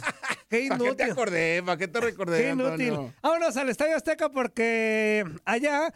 qué 0.49 0.67
¿Para 0.69 0.77
qué 0.79 0.85
te 0.85 0.85
inútil. 0.85 1.11
acordé? 1.11 1.63
¿Para 1.65 1.77
qué 1.77 1.87
te 1.87 1.99
recordé, 1.99 2.41
Qué 2.43 2.49
inútil. 2.51 2.89
Antonio? 2.91 3.13
Vámonos 3.23 3.57
al 3.57 3.69
Estadio 3.69 3.95
Azteca 3.95 4.29
porque 4.29 5.25
allá 5.43 5.91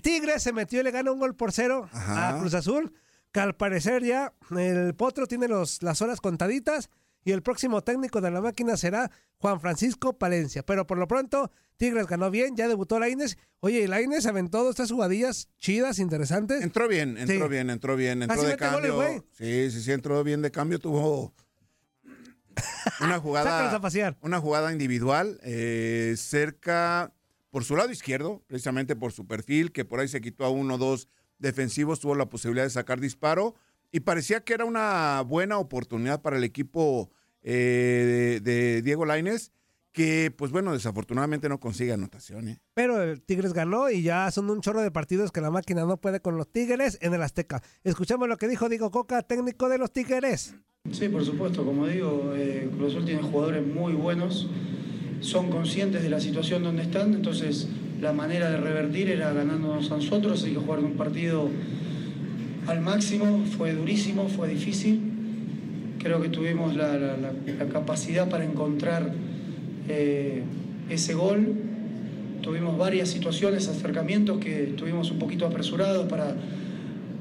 Tigres 0.00 0.44
se 0.44 0.52
metió 0.52 0.80
y 0.80 0.84
le 0.84 0.92
gana 0.92 1.10
un 1.10 1.18
gol 1.18 1.34
por 1.34 1.50
cero 1.50 1.88
Ajá. 1.92 2.36
a 2.36 2.38
Cruz 2.38 2.54
Azul, 2.54 2.94
que 3.32 3.40
al 3.40 3.56
parecer 3.56 4.04
ya 4.04 4.32
el 4.56 4.94
Potro 4.94 5.26
tiene 5.26 5.48
los, 5.48 5.82
las 5.82 6.00
horas 6.02 6.20
contaditas 6.20 6.88
y 7.24 7.32
el 7.32 7.42
próximo 7.42 7.82
técnico 7.82 8.20
de 8.20 8.30
la 8.30 8.40
máquina 8.40 8.76
será 8.76 9.10
Juan 9.38 9.60
Francisco 9.60 10.18
Palencia. 10.18 10.62
Pero 10.64 10.86
por 10.86 10.98
lo 10.98 11.06
pronto, 11.08 11.50
Tigres 11.76 12.06
ganó 12.06 12.30
bien, 12.30 12.56
ya 12.56 12.68
debutó 12.68 12.98
Laines. 12.98 13.36
Oye, 13.60 13.80
y 13.80 13.86
Laines 13.86 14.26
aventó 14.26 14.64
dos, 14.64 14.76
tres 14.76 14.90
jugadillas 14.90 15.48
chidas, 15.58 15.98
interesantes. 15.98 16.62
Entró 16.62 16.88
bien, 16.88 17.16
entró 17.18 17.44
Sí. 17.46 17.50
bien, 17.50 17.70
entró 17.70 17.96
bien, 17.96 18.22
entró 18.22 18.36
de 18.42 18.56
goles, 18.56 18.56
cambio. 18.58 18.94
güey. 18.96 19.22
sí, 19.32 19.70
sí, 19.70 19.82
sí, 19.82 19.92
entró 19.92 20.22
bien 20.24 20.42
de 20.42 20.50
cambio, 20.50 20.78
tuvo 20.78 21.34
una 23.00 23.18
jugada, 23.20 23.74
a 23.74 23.80
pasear. 23.80 24.16
una 24.22 24.40
jugada 24.40 24.72
individual 24.72 25.38
eh, 25.42 26.14
cerca 26.16 27.12
por 27.50 27.64
su 27.64 27.76
lado 27.76 27.90
izquierdo, 27.90 28.42
precisamente 28.46 28.94
por 28.94 29.12
su 29.12 29.26
perfil, 29.26 29.72
que 29.72 29.84
por 29.84 30.00
ahí 30.00 30.08
se 30.08 30.20
quitó 30.20 30.44
a 30.44 30.50
uno 30.50 30.74
o 30.74 30.78
dos 30.78 31.08
defensivos, 31.38 31.98
tuvo 32.00 32.14
la 32.14 32.26
posibilidad 32.28 32.64
de 32.64 32.70
sacar 32.70 33.00
disparo 33.00 33.54
y 33.92 34.00
parecía 34.00 34.40
que 34.40 34.54
era 34.54 34.64
una 34.64 35.22
buena 35.22 35.58
oportunidad 35.58 36.22
para 36.22 36.36
el 36.36 36.44
equipo 36.44 37.10
eh, 37.42 38.40
de, 38.42 38.52
de 38.52 38.82
Diego 38.82 39.04
Laines, 39.04 39.52
que 39.92 40.32
pues 40.36 40.52
bueno, 40.52 40.72
desafortunadamente 40.72 41.48
no 41.48 41.58
consigue 41.58 41.92
anotación. 41.92 42.48
¿eh? 42.48 42.60
Pero 42.74 43.02
el 43.02 43.20
Tigres 43.22 43.52
ganó 43.52 43.90
y 43.90 44.02
ya 44.02 44.30
son 44.30 44.48
un 44.50 44.60
chorro 44.60 44.82
de 44.82 44.90
partidos 44.90 45.32
que 45.32 45.40
la 45.40 45.50
máquina 45.50 45.84
no 45.84 45.96
puede 45.96 46.20
con 46.20 46.36
los 46.36 46.50
Tigres 46.50 46.98
en 47.00 47.14
el 47.14 47.22
Azteca. 47.22 47.62
Escuchamos 47.82 48.28
lo 48.28 48.36
que 48.36 48.48
dijo 48.48 48.68
Diego 48.68 48.90
Coca, 48.90 49.22
técnico 49.22 49.68
de 49.68 49.78
los 49.78 49.92
Tigres. 49.92 50.54
Sí, 50.90 51.08
por 51.08 51.24
supuesto, 51.24 51.64
como 51.64 51.86
digo, 51.86 52.32
eh, 52.34 52.68
Cruz 52.74 52.92
Azul 52.92 53.04
tiene 53.04 53.22
jugadores 53.22 53.66
muy 53.66 53.92
buenos, 53.92 54.48
son 55.20 55.50
conscientes 55.50 56.02
de 56.02 56.08
la 56.08 56.20
situación 56.20 56.62
donde 56.62 56.82
están, 56.82 57.12
entonces 57.12 57.68
la 58.00 58.14
manera 58.14 58.50
de 58.50 58.56
revertir 58.56 59.10
era 59.10 59.30
ganándonos 59.32 59.90
a 59.92 59.96
nosotros, 59.96 60.42
hay 60.44 60.54
que 60.54 60.58
jugar 60.58 60.78
un 60.78 60.96
partido 60.96 61.50
al 62.66 62.80
máximo, 62.80 63.44
fue 63.56 63.72
durísimo, 63.72 64.28
fue 64.28 64.48
difícil, 64.48 65.00
creo 65.98 66.20
que 66.20 66.28
tuvimos 66.28 66.76
la, 66.76 67.16
capacidad 67.72 68.28
para 68.28 68.44
encontrar 68.44 69.12
eh, 69.88 70.42
ese 70.88 71.14
gol, 71.14 71.54
tuvimos 72.42 72.78
varias 72.78 73.08
situaciones, 73.08 73.68
acercamientos 73.68 74.38
que 74.38 74.64
estuvimos 74.64 75.10
un 75.10 75.18
poquito 75.18 75.46
apresurados 75.46 76.08
para, 76.08 76.34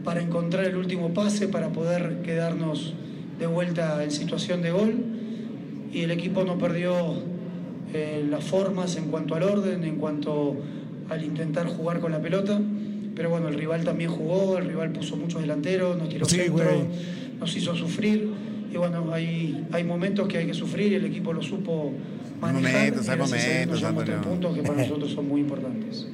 para 0.04 0.22
encontrar 0.22 0.66
el 0.66 0.76
último 0.76 1.14
pase, 1.14 1.48
para 1.48 1.70
poder 1.70 2.22
quedarnos 2.24 2.94
de 3.40 3.48
vuelta 3.48 4.04
en 4.04 4.12
situación 4.12 4.62
de 4.62 4.72
gol. 4.72 4.96
Y 5.92 6.02
el 6.02 6.12
equipo 6.12 6.44
no 6.44 6.58
perdió 6.58 7.16
eh, 7.94 8.26
las 8.30 8.44
formas 8.44 8.96
en 8.98 9.06
cuanto 9.06 9.36
al 9.36 9.44
orden, 9.44 9.84
en 9.84 9.96
cuanto 9.96 10.56
al 11.10 11.24
intentar 11.24 11.68
jugar 11.68 12.00
con 12.00 12.12
la 12.12 12.22
pelota. 12.22 12.62
Pero 13.20 13.32
bueno, 13.32 13.50
el 13.50 13.56
rival 13.56 13.84
también 13.84 14.10
jugó, 14.10 14.58
el 14.60 14.66
rival 14.70 14.94
puso 14.94 15.18
muchos 15.18 15.42
delanteros, 15.42 15.98
nos 15.98 16.08
tiró 16.08 16.26
Sí, 16.26 16.38
centro, 16.38 16.54
güey. 16.64 16.88
nos 17.38 17.54
hizo 17.54 17.76
sufrir. 17.76 18.32
Y 18.72 18.78
bueno, 18.78 19.14
hay, 19.14 19.68
hay 19.74 19.84
momentos 19.84 20.26
que 20.30 20.38
hay 20.38 20.48
que 20.48 20.54
sufrir 20.54 20.94
y 20.94 20.96
el 20.96 21.04
equipo 21.06 21.34
lo 21.34 21.42
supo 21.42 21.92
manejar. 22.40 22.72
momentos, 22.72 23.10
hay 23.10 23.18
momentos, 23.18 23.84
Antonio. 23.84 24.22
puntos 24.22 24.56
que 24.56 24.62
para 24.64 24.76
nosotros 24.76 25.12
son 25.12 25.28
muy 25.28 25.42
importantes. 25.42 26.08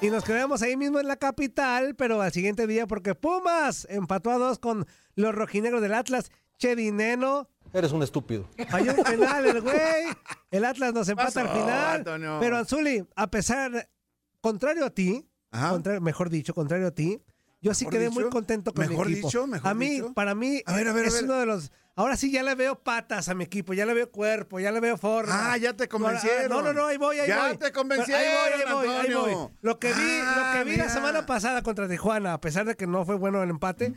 Y 0.00 0.10
nos 0.10 0.24
quedamos 0.24 0.62
ahí 0.62 0.76
mismo 0.76 0.98
en 0.98 1.06
la 1.06 1.14
capital, 1.14 1.94
pero 1.94 2.20
al 2.20 2.32
siguiente 2.32 2.66
día 2.66 2.88
porque 2.88 3.14
Pumas 3.14 3.86
empató 3.88 4.32
a 4.32 4.38
dos 4.38 4.58
con 4.58 4.84
los 5.14 5.32
rojinegros 5.32 5.80
del 5.80 5.94
Atlas. 5.94 6.32
Che 6.58 6.74
Dineno. 6.74 7.48
Eres 7.72 7.92
un 7.92 8.02
estúpido. 8.02 8.48
Falló 8.68 8.94
un 8.96 9.04
penal 9.04 9.46
el 9.46 9.60
güey. 9.60 9.76
El 10.50 10.64
Atlas 10.64 10.92
nos 10.92 11.08
empata 11.08 11.40
al 11.42 11.46
Pasó, 11.46 11.60
final. 11.60 11.96
Antonio. 11.98 12.38
Pero 12.40 12.56
Anzuli, 12.56 13.04
a 13.14 13.30
pesar, 13.30 13.88
contrario 14.40 14.84
a 14.86 14.90
ti, 14.90 15.24
Ajá. 15.52 15.70
contrario- 15.70 16.00
mejor 16.00 16.28
dicho, 16.30 16.52
contrario 16.54 16.88
a 16.88 16.90
ti, 16.90 17.22
yo 17.60 17.72
sí 17.74 17.84
Mejor 17.84 17.92
quedé 17.92 18.08
dicho, 18.08 18.20
muy 18.20 18.30
contento 18.30 18.72
con 18.74 18.88
mejor 18.88 19.06
mi 19.06 19.12
equipo. 19.12 19.28
dicho, 19.28 19.46
mejor 19.46 19.70
a 19.70 19.74
mí, 19.74 19.88
dicho. 19.90 20.12
para 20.14 20.34
mí, 20.34 20.62
A 20.66 20.74
ver, 20.74 20.88
a 20.88 20.92
ver, 20.92 21.04
a 21.04 21.08
es 21.08 21.14
ver. 21.14 21.24
uno 21.24 21.34
de 21.34 21.46
los. 21.46 21.70
Ahora 21.94 22.16
sí 22.16 22.30
ya 22.32 22.42
le 22.42 22.54
veo 22.54 22.82
patas 22.82 23.28
a 23.28 23.34
mi 23.34 23.44
equipo, 23.44 23.74
ya 23.74 23.84
le 23.84 23.92
veo 23.92 24.10
cuerpo, 24.10 24.58
ya 24.58 24.72
le 24.72 24.80
veo 24.80 24.96
forma. 24.96 25.52
Ah, 25.52 25.58
ya 25.58 25.74
te 25.74 25.88
convencieron. 25.88 26.48
No, 26.48 26.62
no, 26.62 26.72
no, 26.72 26.86
ahí 26.86 26.96
voy, 26.96 27.18
ahí 27.20 27.28
Ya 27.28 27.48
voy. 27.48 27.58
te 27.58 27.70
convencieron, 27.70 28.22
Ahí 28.22 28.28
voy, 28.28 28.62
ahí 28.62 28.72
voy, 28.72 28.88
ahí 28.88 29.12
voy. 29.12 29.30
Antonio. 29.32 29.52
Lo 29.60 29.78
que 29.78 29.88
vi, 29.92 30.18
Ah, 30.22 30.52
lo 30.54 30.58
que 30.64 30.70
vi 30.70 30.76
la 30.78 30.88
semana 30.88 31.26
pasada 31.26 31.62
contra 31.62 31.86
Tijuana, 31.88 32.32
a 32.32 32.40
pesar 32.40 32.64
de 32.64 32.76
que 32.76 32.86
no 32.86 33.04
fue 33.04 33.16
bueno 33.16 33.42
el 33.42 33.50
empate, 33.50 33.92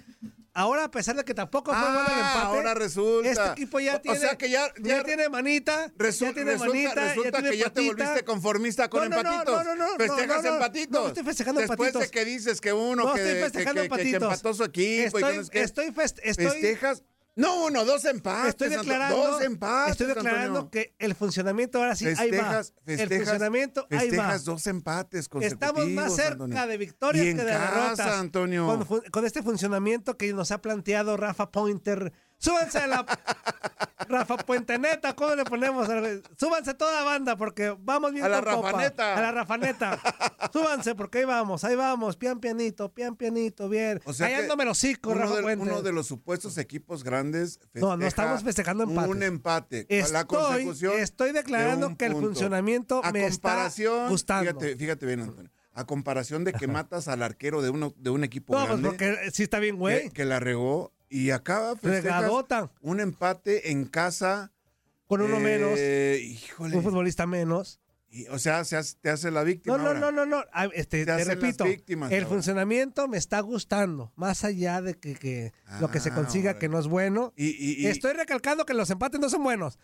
ahora 0.53 0.83
a 0.83 0.91
pesar 0.91 1.15
de 1.15 1.23
que 1.23 1.33
tampoco 1.33 1.71
fue 1.71 1.81
bueno 1.81 1.99
el 2.01 2.05
Ah, 2.07 2.27
empate, 2.33 2.39
ahora 2.47 2.73
resulta. 2.73 3.29
este 3.29 3.47
equipo 3.51 3.79
ya 3.79 3.93
O- 3.93 3.97
o 3.97 4.01
tiene, 4.01 4.19
sea 4.19 4.37
que 4.37 4.49
ya- 4.49 4.73
ya- 4.81 5.03
tiene 5.05 5.29
manita, 5.29 5.87
Resu- 5.97 6.25
ya 6.25 6.33
tiene 6.33 6.51
resulta 6.51 6.73
manita, 6.73 6.95
resulta 6.95 7.29
ya 7.29 7.31
tiene 7.31 7.49
que 7.51 7.57
ya 7.57 7.69
te 7.69 7.81
volviste 7.87 8.25
conformista 8.25 8.89
con 8.89 9.09
No, 9.09 9.17
empatitos. 9.19 9.63
no, 9.65 9.75
no, 9.75 9.87
no, 9.87 9.95
Festejas 9.97 10.43
no, 10.43 10.49
no, 10.49 10.55
empatitos. 10.55 11.01
no 11.01 11.07
estoy 11.07 11.23
festejando 11.23 11.61
Después 11.61 11.79
empatitos. 11.79 12.01
de 12.01 12.09
que 12.19 12.25
dices 12.25 12.59
que 12.59 12.73
uno 12.73 13.05
No 13.05 13.13
que, 13.13 13.21
estoy 13.21 13.35
que- 13.35 13.41
festejando 13.41 13.81
que- 13.83 13.87
que- 13.89 13.95
que 13.95 14.01
empatitos. 14.01 14.33
empató 14.33 14.53
su 14.53 14.63
equipo 14.65 15.17
y 15.17 15.21
que 15.23 15.29
Estoy- 15.29 15.45
sé 15.45 15.49
qué. 15.51 15.61
estoy 15.61 15.85
fest- 15.91 16.19
estoy- 16.23 16.45
Festejas. 16.47 17.03
No, 17.35 17.65
uno, 17.65 17.83
dos 17.83 18.05
empates. 18.05 18.49
Estoy 18.49 18.69
declarando, 18.69 19.17
Dos 19.17 19.41
empates. 19.41 19.91
estoy 19.91 20.07
declarando 20.07 20.69
que 20.69 20.95
el 20.99 21.15
funcionamiento 21.15 21.79
ahora 21.79 21.95
sí, 21.95 22.05
ahí 22.07 22.31
va. 22.31 22.37
Festejas, 22.37 22.73
el 22.85 22.97
festejas, 22.97 23.17
funcionamiento, 23.27 23.87
ahí 23.91 23.97
va. 23.97 23.99
festejas 23.99 24.45
dos 24.45 24.67
empates 24.67 25.27
consecutivos. 25.27 25.69
Estamos 25.69 25.89
más 25.91 26.15
cerca 26.15 26.31
Antonio. 26.45 26.67
de 26.67 26.77
victorias 26.77 27.25
Y 27.25 27.29
en 27.29 27.37
que 27.37 27.43
de 27.43 27.51
casa, 27.51 27.73
derrotas. 27.81 28.19
Antonio. 28.19 28.65
Con, 28.87 29.01
con 29.11 29.25
este 29.25 29.43
funcionamiento 29.43 30.17
que 30.17 30.31
nos 30.33 30.51
ha 30.51 30.61
planteado 30.61 31.17
Rafa 31.17 31.51
Pointer. 31.51 32.13
Súbanse 32.45 32.77
a 32.79 32.87
la 32.87 33.05
Rafa 34.07 34.37
Puenteneta, 34.37 35.15
¿cómo 35.15 35.33
le 35.35 35.43
ponemos? 35.45 35.87
Súbanse 36.37 36.73
toda 36.75 37.03
banda 37.03 37.35
porque 37.35 37.75
vamos 37.79 38.11
bien 38.13 38.23
A 38.25 38.29
la 38.29 38.43
con 38.43 38.55
popa. 38.55 38.71
Rafaneta. 38.71 39.17
A 39.17 39.21
la 39.21 39.31
Rafaneta. 39.31 39.99
Súbanse 40.53 40.93
porque 40.95 41.19
ahí 41.19 41.25
vamos, 41.25 41.63
ahí 41.63 41.75
vamos, 41.75 42.15
pian 42.17 42.39
pianito, 42.39 42.93
pian 42.93 43.15
pianito, 43.15 43.67
bien. 43.67 43.99
O 44.05 44.13
sea 44.13 44.27
Callándome 44.29 44.65
los 44.65 44.77
hocico, 44.77 45.13
Rafa 45.13 45.41
Puente. 45.41 45.63
uno 45.63 45.81
de 45.81 45.91
los 45.91 46.05
supuestos 46.07 46.57
equipos 46.57 47.03
grandes 47.03 47.59
No, 47.73 47.97
no 47.97 48.05
estamos 48.05 48.43
festejando 48.43 48.83
empates. 48.83 49.09
Un 49.11 49.23
empate. 49.23 49.87
la 49.89 49.95
Estoy, 49.97 50.23
consecución 50.25 50.99
estoy 50.99 51.27
de 51.31 51.39
declarando 51.39 51.97
que 51.97 52.05
el 52.05 52.13
funcionamiento 52.13 53.01
A 53.03 53.11
me 53.11 53.25
está 53.25 53.49
comparación, 53.49 54.09
gustando. 54.09 54.51
Fíjate, 54.51 54.75
fíjate 54.75 55.05
bien, 55.05 55.21
Antonio. 55.21 55.51
A 55.73 55.85
comparación 55.85 56.43
de 56.45 56.53
que 56.53 56.67
matas 56.67 57.07
al 57.09 57.21
arquero 57.21 57.61
de, 57.61 57.69
uno, 57.69 57.93
de 57.97 58.09
un 58.09 58.23
equipo 58.23 58.53
No, 58.53 58.59
pues 58.59 58.69
grande 58.81 58.87
porque 58.89 59.31
sí 59.33 59.43
está 59.43 59.59
bien, 59.59 59.75
güey. 59.77 60.03
que, 60.03 60.09
que 60.11 60.25
la 60.25 60.39
regó 60.39 60.93
y 61.15 61.31
acaba 61.31 61.75
Regadota. 61.81 62.71
un 62.81 62.99
empate 62.99 63.71
en 63.71 63.85
casa. 63.85 64.51
Con 65.07 65.21
uno 65.21 65.37
eh, 65.37 65.39
menos. 65.39 65.79
Híjole. 66.41 66.75
Un 66.77 66.83
futbolista 66.83 67.25
menos. 67.27 67.79
Y, 68.09 68.27
o 68.27 68.39
sea, 68.39 68.63
se 68.63 68.75
hace- 68.77 68.95
te 69.01 69.09
hace 69.09 69.29
la 69.29 69.43
víctima. 69.43 69.77
No, 69.77 69.83
no, 69.83 69.89
ahora. 69.89 69.99
no, 69.99 70.11
no, 70.11 70.25
no. 70.25 70.43
Ah, 70.53 70.67
Este, 70.73 71.05
Te 71.05 71.15
te, 71.17 71.23
repito, 71.25 71.65
víctimas 71.65 72.11
el 72.11 72.23
ahora. 72.23 72.35
funcionamiento 72.35 73.07
me 73.07 73.17
está 73.17 73.39
gustando. 73.41 74.11
Más 74.15 74.43
allá 74.43 74.81
de 74.81 74.95
que, 74.95 75.15
que 75.15 75.51
lo 75.81 75.91
que 75.91 75.99
se 75.99 76.09
Ah, 76.09 76.15
consiga 76.15 76.57
que 76.57 76.69
no 76.69 76.79
es 76.79 76.87
bueno. 76.87 77.33
Y, 77.35 77.47
y- 77.47 77.83
y- 77.83 77.87
Estoy 77.87 78.13
recalcando 78.13 78.65
que 78.65 78.73
los 78.73 78.89
empates 78.89 79.19
no 79.19 79.29
son 79.29 79.43
buenos. 79.43 79.77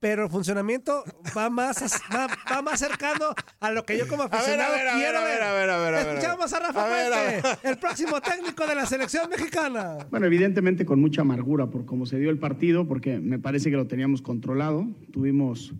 Pero 0.00 0.24
el 0.24 0.30
funcionamiento 0.30 1.04
va 1.36 1.50
más, 1.50 2.00
va, 2.14 2.26
va 2.50 2.62
más 2.62 2.80
cercano 2.80 3.26
a 3.60 3.70
lo 3.70 3.84
que 3.84 3.98
yo 3.98 4.08
como 4.08 4.22
aficionado 4.22 4.72
quiero 4.96 5.18
a 5.18 5.24
ver, 5.24 5.38
ver. 5.38 5.42
a 5.42 5.52
ver, 5.52 5.70
a 5.70 5.78
ver, 5.78 5.94
a 5.94 6.04
ver. 6.04 6.16
Escuchamos 6.16 6.52
a 6.54 6.58
Rafa 6.58 6.86
Puente, 6.86 7.48
el 7.68 7.76
próximo 7.76 8.18
técnico 8.22 8.66
de 8.66 8.74
la 8.74 8.86
selección 8.86 9.28
mexicana. 9.28 9.98
Bueno, 10.10 10.24
evidentemente 10.24 10.86
con 10.86 11.02
mucha 11.02 11.20
amargura 11.20 11.66
por 11.66 11.84
cómo 11.84 12.06
se 12.06 12.18
dio 12.18 12.30
el 12.30 12.38
partido, 12.38 12.88
porque 12.88 13.20
me 13.20 13.38
parece 13.38 13.70
que 13.70 13.76
lo 13.76 13.86
teníamos 13.88 14.22
controlado. 14.22 14.88
Tuvimos 15.12 15.74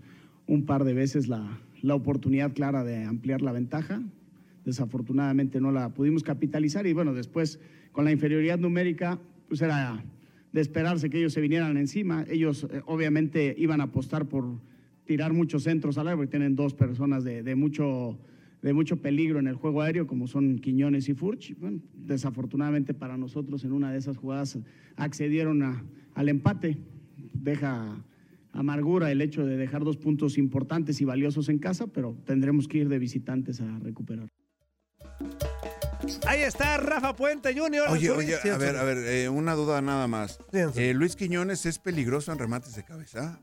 un 0.47 0.67
par 0.67 0.85
de 0.85 0.93
veces 0.93 1.27
la, 1.27 1.59
la 1.81 1.95
oportunidad 1.95 2.53
clara 2.53 2.85
de 2.85 3.05
ampliar 3.05 3.41
la 3.41 3.53
ventaja. 3.53 4.03
Desafortunadamente 4.67 5.63
no 5.63 5.73
la 5.73 5.89
pudimos 5.95 6.25
capitalizar 6.25 6.87
y 6.87 6.93
bueno, 6.93 7.15
después 7.15 7.59
con 7.93 8.05
la 8.05 8.13
inferioridad 8.13 8.59
numérica, 8.59 9.19
pues 9.49 9.63
era 9.63 10.05
de 10.53 10.61
esperarse 10.61 11.11
que 11.11 11.19
ellos 11.19 11.33
se 11.33 11.41
vinieran 11.41 11.77
encima. 11.77 12.25
Ellos 12.29 12.67
eh, 12.71 12.81
obviamente 12.87 13.55
iban 13.59 13.81
a 13.81 13.85
apostar 13.85 14.27
por 14.29 14.45
tirar 15.05 15.33
muchos 15.33 15.65
centros 15.65 15.99
al 15.99 16.09
aire, 16.09 16.17
porque 16.17 16.31
tienen 16.31 16.55
dos 16.57 16.75
personas 16.75 17.25
de, 17.25 17.43
de 17.43 17.55
mucho 17.55 18.19
de 18.63 18.75
mucho 18.75 18.99
peligro 19.01 19.39
en 19.39 19.47
el 19.47 19.55
juego 19.55 19.81
aéreo, 19.81 20.07
como 20.07 20.27
son 20.27 20.59
Quiñones 20.59 21.09
y 21.09 21.15
Furch. 21.15 21.57
Bueno, 21.59 21.81
desafortunadamente 21.95 22.93
para 22.93 23.17
nosotros 23.17 23.65
en 23.65 23.73
una 23.73 23.91
de 23.91 23.97
esas 23.97 24.19
jugadas 24.19 24.59
accedieron 24.97 25.63
a- 25.63 25.83
al 26.15 26.29
empate. 26.29 26.77
Deja 27.33 28.05
amargura 28.53 29.11
el 29.11 29.23
hecho 29.23 29.47
de 29.47 29.57
dejar 29.57 29.83
dos 29.83 29.97
puntos 29.97 30.37
importantes 30.37 31.01
y 31.01 31.07
valiosos 31.07 31.49
en 31.49 31.59
casa, 31.59 31.87
pero 31.87 32.15
tendremos 32.27 32.69
que 32.69 32.79
ir 32.79 32.91
de 32.91 32.99
visitantes 32.99 33.63
a 33.63 33.79
recuperar. 33.79 34.29
Ahí 36.27 36.41
está 36.43 36.77
Rafa 36.77 37.15
Puente 37.17 37.55
Jr. 37.59 37.89
Oye, 37.91 38.11
oye, 38.11 38.37
a 38.51 38.57
ver, 38.57 38.77
a 38.77 38.85
ver, 38.85 38.99
eh, 38.99 39.29
una 39.29 39.55
duda 39.55 39.81
nada 39.81 40.07
más. 40.07 40.39
Eh, 40.53 40.93
Luis 40.95 41.17
Quiñones 41.17 41.67
es 41.67 41.79
peligroso 41.79 42.33
en 42.33 42.39
remates 42.39 42.75
de 42.75 42.85
cabeza. 42.85 43.39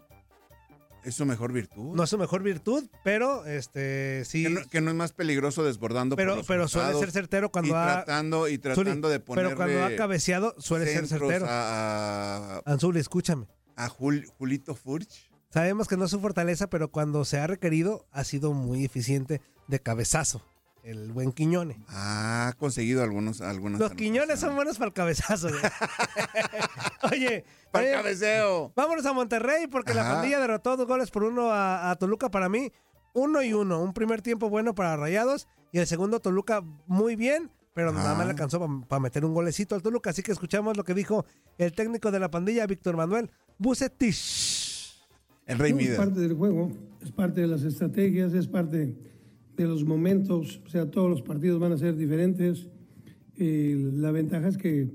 ¿Es 1.04 1.16
su 1.16 1.26
mejor 1.26 1.54
virtud? 1.54 1.96
No 1.96 2.04
es 2.04 2.10
su 2.10 2.18
mejor 2.18 2.44
virtud, 2.44 2.90
pero 3.04 3.46
este 3.46 4.26
sí. 4.26 4.44
Que 4.44 4.50
no, 4.50 4.68
que 4.68 4.82
no 4.82 4.90
es 4.92 4.96
más 4.96 5.14
peligroso 5.14 5.64
desbordando 5.64 6.18
pero, 6.18 6.32
por 6.32 6.38
los 6.40 6.48
pero 6.48 6.68
suele 6.68 7.00
ser 7.00 7.12
certero 7.12 7.50
cuando 7.50 7.72
y 7.72 7.76
ha. 7.78 7.86
tratando 8.04 8.48
y 8.50 8.58
tratando 8.58 9.08
Zuli, 9.08 9.14
de 9.14 9.20
ponerle 9.22 9.50
Pero 9.50 9.56
cuando 9.58 9.86
ha 9.86 9.96
cabeceado, 9.96 10.54
suele 10.58 10.86
ser 10.92 11.08
certero. 11.08 11.46
a, 11.48 12.62
Anzuli, 12.66 13.00
escúchame. 13.00 13.48
a 13.78 13.88
Jul- 13.90 14.28
Julito 14.38 14.76
Furch. 14.76 15.30
Sabemos 15.50 15.88
que 15.88 15.96
no 15.96 16.06
es 16.06 16.12
su 16.12 16.20
fortaleza, 16.20 16.70
pero 16.70 16.92
cuando 16.92 17.24
se 17.24 17.40
ha 17.40 17.48
requerido, 17.48 18.06
ha 18.12 18.26
sido 18.26 18.52
muy 18.52 18.84
eficiente 18.84 19.42
de 19.70 19.80
cabezazo. 19.80 20.44
El 20.88 21.12
buen 21.12 21.34
Quiñone. 21.34 21.82
Ha 21.90 22.54
conseguido 22.58 23.04
algunos, 23.04 23.42
algunas. 23.42 23.78
Los 23.78 23.94
Quiñones 23.94 24.40
son 24.40 24.56
buenos 24.56 24.78
para 24.78 24.88
el 24.88 24.94
cabezazo. 24.94 25.50
güey. 25.50 25.62
Oye, 27.12 27.44
Para 27.72 27.90
el 27.90 27.94
cabeceo. 27.98 28.72
vámonos 28.74 29.06
a 29.06 29.12
Monterrey 29.12 29.68
porque 29.68 29.94
la 29.94 30.04
pandilla 30.10 30.40
derrotó 30.40 30.78
dos 30.78 30.88
goles 30.88 31.12
por 31.12 31.26
uno 31.26 31.52
a, 31.52 31.92
a 31.92 31.96
Toluca 31.98 32.32
para 32.32 32.48
mí. 32.48 32.72
Uno 33.14 33.44
y 33.44 33.52
uno. 33.52 33.82
Un 33.84 33.92
primer 33.92 34.22
tiempo 34.22 34.50
bueno 34.50 34.76
para 34.76 34.96
Rayados 34.96 35.50
y 35.74 35.80
el 35.80 35.88
segundo 35.88 36.22
Toluca 36.22 36.62
muy 36.86 37.18
bien, 37.18 37.52
pero 37.74 37.92
nada 37.92 38.16
más 38.16 38.26
le 38.26 38.32
alcanzó 38.32 38.66
para 38.88 39.02
meter 39.02 39.26
un 39.26 39.34
golecito 39.34 39.76
al 39.76 39.82
Toluca. 39.82 40.12
Así 40.12 40.24
que 40.24 40.32
escuchamos 40.32 40.78
lo 40.78 40.86
que 40.86 40.94
dijo 40.94 41.26
el 41.58 41.74
técnico 41.74 42.12
de 42.12 42.22
la 42.22 42.32
pandilla, 42.32 42.66
Víctor 42.66 42.96
Manuel 42.96 43.30
Bucetich. 43.58 44.96
El 45.46 45.60
Rey 45.60 45.74
No, 45.74 45.80
Es 45.82 45.98
parte 45.98 46.20
del 46.22 46.34
juego, 46.36 46.72
es 47.02 47.12
parte 47.12 47.42
de 47.42 47.48
las 47.48 47.64
estrategias, 47.64 48.34
es 48.34 48.48
parte 48.48 48.96
de 49.58 49.66
los 49.66 49.84
momentos, 49.84 50.62
o 50.66 50.70
sea, 50.70 50.90
todos 50.90 51.10
los 51.10 51.24
partidos 51.24 51.60
van 51.60 51.72
a 51.72 51.78
ser 51.78 51.98
diferentes. 51.98 52.70
Eh, 53.36 53.92
la 53.96 54.12
ventaja 54.12 54.48
es 54.48 54.58
que 54.58 54.90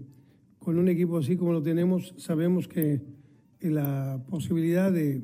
con 0.59 0.79
un 0.79 0.89
equipo 0.89 1.19
así 1.19 1.37
como 1.37 1.53
lo 1.53 1.63
tenemos, 1.63 2.15
sabemos 2.17 2.69
que 2.69 3.03
la 3.61 4.25
posibilidad 4.31 4.93
de, 4.93 5.23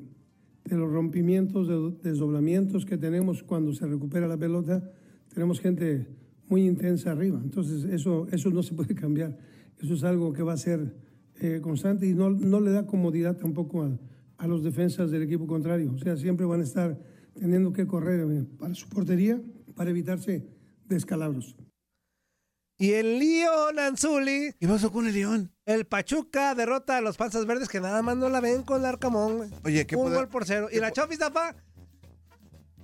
de 0.64 0.77
los 0.77 0.92
rompimientos, 0.92 1.68
de 1.68 2.11
desdoblamientos 2.11 2.85
que 2.85 2.98
tenemos 2.98 3.44
cuando 3.44 3.72
se 3.72 3.87
recupera 3.87 4.27
la 4.27 4.37
pelota, 4.37 4.90
tenemos 5.33 5.61
gente 5.61 6.07
muy 6.48 6.66
intensa 6.66 7.12
arriba. 7.12 7.40
Entonces, 7.42 7.85
eso, 7.85 8.27
eso 8.33 8.51
no 8.51 8.62
se 8.62 8.74
puede 8.74 8.94
cambiar. 8.94 9.38
Eso 9.81 9.94
es 9.94 10.03
algo 10.03 10.33
que 10.33 10.42
va 10.42 10.55
a 10.55 10.57
ser 10.57 10.94
eh, 11.40 11.61
constante 11.62 12.09
y 12.09 12.14
no, 12.14 12.31
no 12.31 12.61
le 12.61 12.72
da 12.72 12.87
comodidad 12.87 13.37
tampoco 13.37 13.85
a, 13.85 13.98
a 14.38 14.46
los 14.48 14.64
defensas 14.64 15.12
del 15.12 15.22
equipo 15.22 15.46
contrario. 15.46 15.92
O 15.94 15.98
sea, 15.98 16.16
siempre 16.16 16.44
van 16.46 16.61
a 16.61 16.64
estar 16.64 16.98
teniendo 17.38 17.72
que 17.72 17.87
correr 17.87 18.20
eh, 18.20 18.44
para 18.59 18.74
su 18.74 18.88
portería 18.88 19.40
para 19.74 19.90
evitarse 19.90 20.44
descalabros. 20.87 21.57
Y 22.81 22.92
el 22.92 23.18
León 23.18 23.79
Anzuli. 23.79 24.53
¿Qué 24.61 24.68
pasó 24.68 24.92
con 24.92 25.07
el 25.09 25.14
León? 25.14 25.53
El 25.66 25.85
Pachuca 25.87 26.55
derrota 26.55 26.96
a 26.96 27.01
los 27.01 27.16
Panzas 27.16 27.44
Verdes 27.44 27.68
que 27.68 27.81
nada 27.81 28.03
más 28.03 28.16
no 28.16 28.29
la 28.29 28.40
ven 28.40 28.62
con 28.62 28.81
el 28.81 28.87
Arcamón. 28.87 29.51
Oye, 29.64 29.85
¿qué 29.87 29.96
Un 29.96 30.05
poder- 30.05 30.18
gol 30.18 30.29
por 30.29 30.44
cero. 30.44 30.68
Y 30.70 30.79
la 30.79 30.92
Chofis, 30.92 31.18
Zapa, 31.18 31.57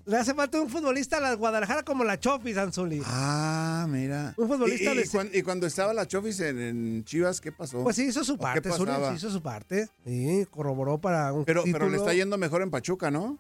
le 0.07 0.17
hace 0.19 0.35
falta 0.35 0.61
un 0.61 0.69
futbolista 0.69 1.17
a 1.19 1.21
la 1.21 1.35
Guadalajara 1.35 1.83
como 1.85 2.03
la 2.05 2.19
Chofis, 2.19 2.57
Anzuli. 2.59 3.01
Ah, 3.07 3.87
mira. 3.89 4.35
Un 4.37 4.49
futbolista 4.49 4.91
y, 4.93 4.99
y, 4.99 5.01
de- 5.03 5.09
cuan- 5.09 5.31
y 5.33 5.43
cuando 5.43 5.67
estaba 5.67 5.95
la 5.95 6.07
Chofis 6.09 6.41
en, 6.41 6.59
en 6.61 7.05
Chivas, 7.05 7.41
¿qué 7.41 7.53
pasó? 7.53 7.83
Pues 7.85 7.95
sí 7.97 8.07
hizo 8.07 8.25
su 8.25 8.35
¿O 8.35 8.37
qué 8.37 8.43
parte, 8.43 8.73
Zuli, 8.73 8.91
sí 9.11 9.15
hizo 9.17 9.31
su 9.31 9.43
parte. 9.43 9.89
Sí, 10.05 10.45
corroboró 10.51 10.99
para 11.01 11.33
un 11.33 11.45
Pero, 11.45 11.63
título. 11.63 11.79
pero 11.85 11.91
le 11.93 11.99
está 11.99 12.13
yendo 12.13 12.37
mejor 12.37 12.63
en 12.63 12.71
Pachuca, 12.71 13.11
¿no? 13.13 13.39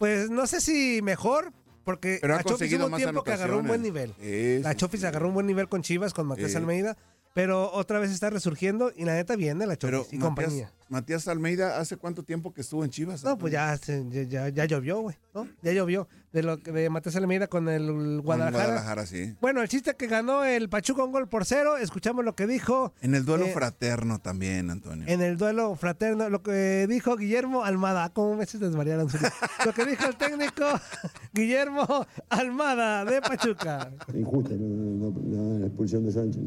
Pues 0.00 0.30
no 0.30 0.46
sé 0.46 0.62
si 0.62 1.02
mejor, 1.02 1.52
porque 1.84 2.16
Pero 2.22 2.32
ha 2.32 2.38
la 2.38 2.42
Chofis 2.42 2.52
conseguido 2.52 2.78
hubo 2.80 2.86
un 2.86 2.90
más 2.92 2.98
tiempo 3.02 3.22
que 3.22 3.32
agarró 3.34 3.58
un 3.58 3.66
buen 3.66 3.82
anotaciones. 3.82 4.16
nivel. 4.18 4.62
La 4.62 4.74
Chofis 4.74 5.04
agarró 5.04 5.28
un 5.28 5.34
buen 5.34 5.46
nivel 5.46 5.68
con 5.68 5.82
Chivas, 5.82 6.14
con 6.14 6.26
Macías 6.26 6.52
Sí. 6.52 6.56
Almeida. 6.56 6.96
Pero 7.34 7.70
otra 7.72 7.98
vez 7.98 8.10
está 8.10 8.30
resurgiendo 8.30 8.92
y 8.96 9.04
la 9.04 9.14
neta 9.14 9.36
viene 9.36 9.66
la 9.66 9.76
Pero 9.76 9.98
Chofis 9.98 10.12
y 10.14 10.16
Matías, 10.18 10.26
compañía. 10.46 10.72
Matías 10.88 11.28
Almeida, 11.28 11.78
¿hace 11.78 11.96
cuánto 11.96 12.24
tiempo 12.24 12.52
que 12.52 12.62
estuvo 12.62 12.84
en 12.84 12.90
Chivas? 12.90 13.22
No, 13.22 13.38
pues 13.38 13.52
ya, 13.52 13.76
se- 13.76 14.04
ya, 14.10 14.22
ya- 14.24 14.48
ya 14.48 14.64
llovió, 14.64 15.00
güey, 15.00 15.16
¿no? 15.34 15.46
Ya 15.62 15.72
llovió. 15.72 16.08
De 16.32 16.42
lo 16.44 16.58
que- 16.58 16.70
de 16.72 16.88
Matías 16.90 17.14
Almeida 17.16 17.46
con 17.48 17.68
el 17.68 18.20
Guadalajara. 18.22 18.64
Guadalajara, 18.64 19.06
sí. 19.06 19.34
Bueno, 19.40 19.62
el 19.62 19.68
chiste 19.68 19.94
que 19.96 20.06
ganó 20.06 20.44
el 20.44 20.68
Pachuca 20.68 21.02
un 21.04 21.10
gol 21.12 21.28
por 21.28 21.44
cero, 21.44 21.76
escuchamos 21.76 22.24
lo 22.24 22.34
que 22.36 22.46
dijo 22.46 22.92
En 23.02 23.14
el 23.16 23.24
duelo 23.24 23.46
Eh, 23.46 23.52
fraterno 23.52 24.20
también, 24.20 24.70
Antonio. 24.70 25.06
en 25.08 25.22
el 25.22 25.36
duelo 25.36 25.74
fraterno, 25.76 26.28
lo 26.28 26.42
que 26.42 26.86
dijo 26.88 27.16
Guillermo 27.16 27.64
Almada. 27.64 28.10
¿Cómo 28.10 28.34
me 28.36 28.42
Anzuli? 28.42 29.24
Lo 29.66 29.72
que 29.74 29.84
dijo 29.84 30.06
el 30.06 30.16
técnico 30.16 30.64
Guillermo 31.34 32.06
Almada 32.28 33.04
de 33.04 33.20
Pachuca. 33.20 33.90
Injusta 34.14 34.54
no, 34.54 35.10
no- 35.10 35.20
no, 35.20 35.58
la 35.58 35.66
expulsión 35.66 36.04
de 36.06 36.12
Sánchez, 36.12 36.42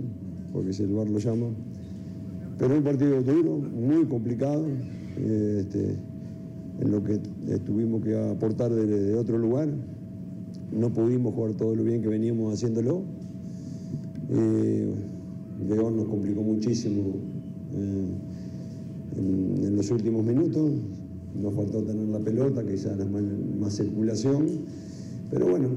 porque 0.53 0.71
si 0.71 0.83
el 0.83 0.93
VAR 0.93 1.09
lo 1.09 1.17
llama. 1.19 1.47
Pero 2.59 2.77
un 2.77 2.83
partido 2.83 3.21
duro, 3.23 3.57
muy 3.57 4.05
complicado, 4.05 4.63
eh, 5.17 5.57
este, 5.61 5.97
en 6.79 6.91
lo 6.91 7.03
que 7.03 7.15
eh, 7.15 7.59
tuvimos 7.65 8.03
que 8.03 8.15
aportar 8.15 8.71
de, 8.71 8.85
de 8.85 9.15
otro 9.15 9.37
lugar. 9.37 9.67
No 10.71 10.91
pudimos 10.91 11.33
jugar 11.33 11.53
todo 11.53 11.75
lo 11.75 11.83
bien 11.83 12.01
que 12.01 12.07
veníamos 12.07 12.53
haciéndolo. 12.53 13.01
Eh, 14.31 14.93
León 15.67 15.97
nos 15.97 16.07
complicó 16.07 16.41
muchísimo 16.41 17.15
eh, 17.73 18.05
en, 19.17 19.65
en 19.65 19.75
los 19.75 19.89
últimos 19.91 20.23
minutos. 20.23 20.71
Nos 21.41 21.53
faltó 21.55 21.81
tener 21.81 22.07
la 22.07 22.19
pelota, 22.19 22.63
quizás 22.63 22.97
más, 23.09 23.23
más 23.59 23.73
circulación. 23.75 24.45
Pero 25.31 25.47
bueno, 25.47 25.69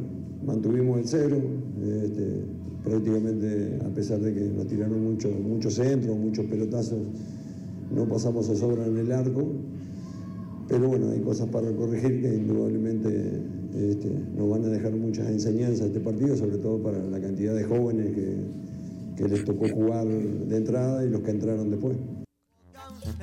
mantuvimos 0.46 0.98
el 0.98 1.06
cero. 1.06 1.38
este, 1.82 2.55
prácticamente, 2.86 3.78
a 3.84 3.88
pesar 3.90 4.20
de 4.20 4.32
que 4.32 4.40
nos 4.40 4.66
tiraron 4.68 5.02
mucho- 5.02 5.28
muchos 5.28 5.74
centros, 5.74 6.16
muchos 6.16 6.46
pelotazos, 6.46 6.98
no 7.94 8.08
pasamos 8.08 8.48
a 8.48 8.56
sobra 8.56 8.86
en 8.86 8.96
el 8.96 9.10
arco. 9.12 9.44
Pero 10.68 10.88
bueno, 10.88 11.10
hay 11.10 11.20
cosas 11.20 11.48
para 11.48 11.70
corregir 11.72 12.22
que 12.22 12.28
indudablemente 12.34 13.40
este, 13.74 14.10
nos 14.36 14.48
van 14.50 14.64
a 14.64 14.68
dejar 14.68 14.92
muchas 14.92 15.28
enseñanzas 15.28 15.88
este 15.88 16.00
partido, 16.00 16.36
sobre 16.36 16.58
todo 16.58 16.78
para 16.82 16.98
la 16.98 17.20
cantidad 17.20 17.54
de 17.54 17.64
jóvenes 17.64 18.14
que, 18.14 18.36
que 19.22 19.28
les 19.28 19.44
tocó 19.44 19.68
jugar 19.68 20.06
de 20.06 20.56
entrada 20.56 21.04
y 21.04 21.10
los 21.10 21.20
que 21.22 21.30
entraron 21.32 21.70
después. 21.70 21.96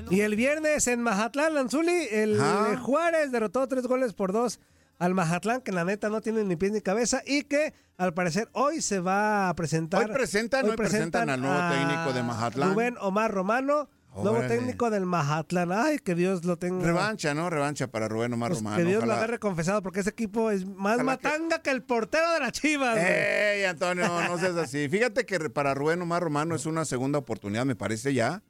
Y 0.09 0.21
el 0.21 0.35
viernes 0.35 0.87
en 0.87 1.01
Mazatlán, 1.01 1.57
Anzuli, 1.57 2.07
el. 2.11 2.37
Juárez 2.81 3.31
derrotó 3.31 3.67
tres 3.67 3.87
goles 3.87 4.13
por 4.13 4.31
dos 4.31 4.59
al 4.99 5.13
Mazatlán, 5.13 5.61
que 5.61 5.71
la 5.71 5.83
neta 5.85 6.09
no 6.09 6.21
tiene 6.21 6.43
ni 6.43 6.55
pies 6.55 6.71
ni 6.71 6.81
cabeza, 6.81 7.21
y 7.25 7.43
que 7.43 7.73
al 7.97 8.13
parecer 8.13 8.49
hoy 8.53 8.81
se 8.81 8.99
va 8.99 9.49
a 9.49 9.55
presentar. 9.55 10.05
Hoy 10.05 10.11
presentan, 10.13 10.69
hoy 10.69 10.75
presentan 10.75 11.29
al 11.29 11.41
nuevo 11.41 11.59
técnico 11.73 12.13
de 12.13 12.23
Mazatlán. 12.23 12.69
Rubén 12.73 12.95
Omar 13.01 13.31
Romano, 13.31 13.89
nuevo 14.15 14.41
técnico 14.47 14.89
del 14.89 15.05
Mazatlán. 15.05 15.71
Ay, 15.71 15.97
que 15.99 16.15
Dios 16.15 16.45
lo 16.45 16.57
tenga. 16.57 16.85
Revancha, 16.85 17.33
¿no? 17.33 17.49
Revancha 17.49 17.87
para 17.87 18.07
Rubén 18.07 18.31
Omar 18.33 18.49
Pues 18.51 18.59
Romano. 18.59 18.77
que 18.77 18.83
Dios 18.83 18.97
Ojalá- 18.99 19.13
lo 19.13 19.17
agarre 19.19 19.39
confesado, 19.39 19.81
porque 19.81 19.99
ese 20.01 20.11
equipo 20.11 20.51
es 20.51 20.65
más 20.65 20.95
Ojalá 20.95 21.03
matanga 21.03 21.61
que... 21.61 21.71
el 21.71 21.83
portero 21.83 22.31
de 22.33 22.39
las 22.39 22.51
chivas. 22.53 22.97
¡Ey, 22.97 23.65
Antonio! 23.65 24.07
No 24.27 24.37
seas 24.37 24.55
así. 24.55 24.87
Fíjate 24.89 25.25
que 25.25 25.49
para 25.49 25.73
Rubén 25.73 26.01
Omar 26.01 26.21
Romano 26.23 26.55
es 26.55 26.65
una 26.65 26.85
segunda 26.85 27.17
oportunidad, 27.19 27.65
me 27.65 27.75
parece 27.75 28.13
ya. 28.13 28.41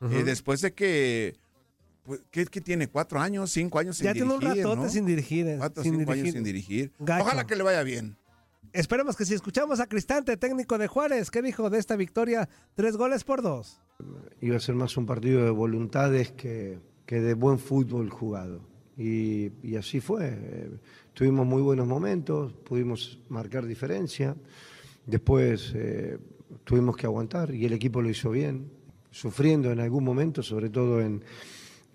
Eh, 0.00 0.22
después 0.24 0.60
de 0.60 0.72
que. 0.72 1.36
Pues, 2.08 2.22
¿qué, 2.30 2.46
qué 2.46 2.62
tiene? 2.62 2.88
¿Cuatro 2.88 3.20
años? 3.20 3.50
¿Cinco 3.52 3.78
años 3.78 3.98
sin 3.98 4.06
ya 4.06 4.14
tiene 4.14 4.32
un 4.32 4.40
dirigir? 4.40 4.64
ratote 4.64 4.82
¿no? 4.82 4.88
sin 4.88 5.04
dirigir. 5.04 5.46
eh, 5.46 5.56
Cuatro, 5.58 5.82
sin 5.82 5.92
cinco 5.92 6.10
dirigir. 6.10 6.22
años 6.24 6.32
sin 6.34 6.42
dirigir. 6.44 6.92
Gacho. 7.00 7.24
Ojalá 7.24 7.46
que 7.46 7.54
le 7.54 7.62
vaya 7.62 7.82
bien. 7.82 8.16
Esperemos 8.72 9.14
que 9.14 9.26
si 9.26 9.34
escuchamos 9.34 9.78
a 9.78 9.86
Cristante, 9.86 10.38
técnico 10.38 10.78
de 10.78 10.86
Juárez, 10.86 11.30
¿qué 11.30 11.42
dijo 11.42 11.68
de 11.68 11.78
esta 11.78 11.96
victoria? 11.96 12.48
Tres 12.74 12.96
goles 12.96 13.24
por 13.24 13.42
dos. 13.42 13.82
iba 14.40 14.56
a 14.56 14.60
ser 14.60 14.74
más 14.74 14.96
un 14.96 15.04
partido 15.04 15.44
de 15.44 15.50
voluntades 15.50 16.32
que, 16.32 16.78
que 17.04 17.20
de 17.20 17.34
buen 17.34 17.58
fútbol 17.58 18.08
jugado. 18.08 18.62
Y, 18.96 19.52
y 19.62 19.76
así 19.76 20.00
fue. 20.00 20.30
Eh, 20.32 20.70
tuvimos 21.12 21.46
muy 21.46 21.60
buenos 21.60 21.86
momentos, 21.86 22.54
pudimos 22.64 23.18
marcar 23.28 23.66
diferencia. 23.66 24.34
Después 25.06 25.72
eh, 25.74 26.16
tuvimos 26.64 26.96
que 26.96 27.04
aguantar 27.04 27.54
y 27.54 27.66
el 27.66 27.74
equipo 27.74 28.00
lo 28.00 28.08
hizo 28.08 28.30
bien, 28.30 28.70
sufriendo 29.10 29.70
en 29.72 29.80
algún 29.80 30.04
momento, 30.04 30.42
sobre 30.42 30.70
todo 30.70 31.00
en, 31.02 31.22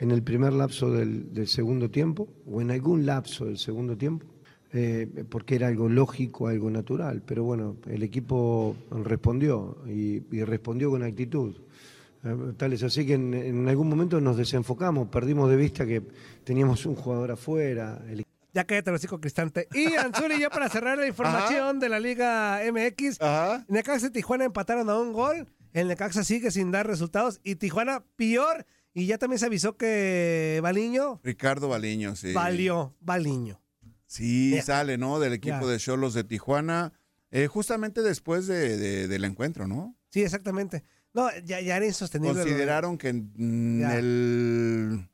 en 0.04 0.12
el 0.12 0.22
primer 0.22 0.54
lapso 0.54 0.92
del, 0.92 1.34
del 1.34 1.48
segundo 1.48 1.90
tiempo 1.90 2.28
o 2.46 2.62
en 2.62 2.70
algún 2.72 3.06
lapso 3.06 3.46
del 3.46 3.58
segundo 3.58 3.96
tiempo. 3.98 4.26
eh, 4.76 5.08
porque 5.30 5.56
era 5.56 5.68
algo 5.68 5.88
lógico, 5.88 6.48
algo 6.48 6.70
natural, 6.70 7.22
pero 7.26 7.44
bueno, 7.44 7.78
el 7.88 8.02
equipo 8.04 8.76
respondió 9.04 9.78
y, 9.88 10.24
y 10.36 10.44
respondió 10.44 10.90
con 10.90 11.04
actitud. 11.04 11.56
Eh, 12.24 12.54
Tal 12.58 12.74
es 12.74 12.82
así 12.84 13.06
que 13.06 13.14
en, 13.14 13.34
en 13.36 13.68
algún 13.70 13.88
momento 13.88 14.20
nos 14.20 14.36
desenfocamos, 14.36 15.10
perdimos 15.10 15.48
de 15.52 15.58
vista 15.58 15.86
que 15.86 16.02
teníamos 16.44 16.86
un 16.88 16.96
jugador 16.96 17.30
afuera. 17.32 18.02
el 18.10 18.24
Ya 18.54 18.64
cállate 18.66 18.90
el 18.90 18.96
hocico, 18.96 19.20
Cristante. 19.20 19.68
Y 19.74 19.94
Anzuli, 20.06 20.40
ya 20.40 20.50
para 20.50 20.68
cerrar 20.70 20.98
la 20.98 21.06
información 21.08 21.80
de 21.80 21.90
la 21.90 22.00
Liga 22.00 22.60
MX, 22.72 23.20
Necaxa 23.68 24.08
y 24.08 24.10
Tijuana 24.10 24.46
empataron 24.46 24.90
a 24.90 24.98
un 25.00 25.14
gol. 25.14 25.48
El 25.74 25.88
Necaxa 25.88 26.24
sigue 26.24 26.50
sin 26.50 26.72
dar 26.72 26.88
resultados 26.88 27.40
y 27.44 27.56
Tijuana 27.58 28.04
peor. 28.16 28.66
Y 28.94 29.08
ya 29.08 29.18
también 29.18 29.40
se 29.40 29.46
avisó 29.48 29.76
que 29.76 30.60
Baliño 30.62 31.20
Ricardo 31.24 31.68
Baliño, 31.70 32.16
sí. 32.16 32.32
valió, 32.34 32.96
Baliño. 33.00 33.60
Sí, 34.06 34.60
sale, 34.62 34.98
¿no? 35.00 35.20
Del 35.20 35.34
equipo 35.34 35.68
de 35.68 35.78
Cholos 35.80 36.14
de 36.14 36.24
Tijuana. 36.24 36.94
eh, 37.36 37.48
justamente 37.48 38.04
después 38.04 38.46
de- 38.46 38.78
de- 38.78 39.08
del 39.08 39.24
encuentro, 39.26 39.68
¿no? 39.68 39.98
Sí, 40.12 40.22
exactamente. 40.22 40.84
No, 41.16 41.30
ya, 41.44 41.60
ya 41.62 41.78
era 41.78 41.86
insostenible. 41.88 42.42
Consideraron 42.42 42.96
que 43.00 43.12
Ya. 43.82 43.98
el, 43.98 45.10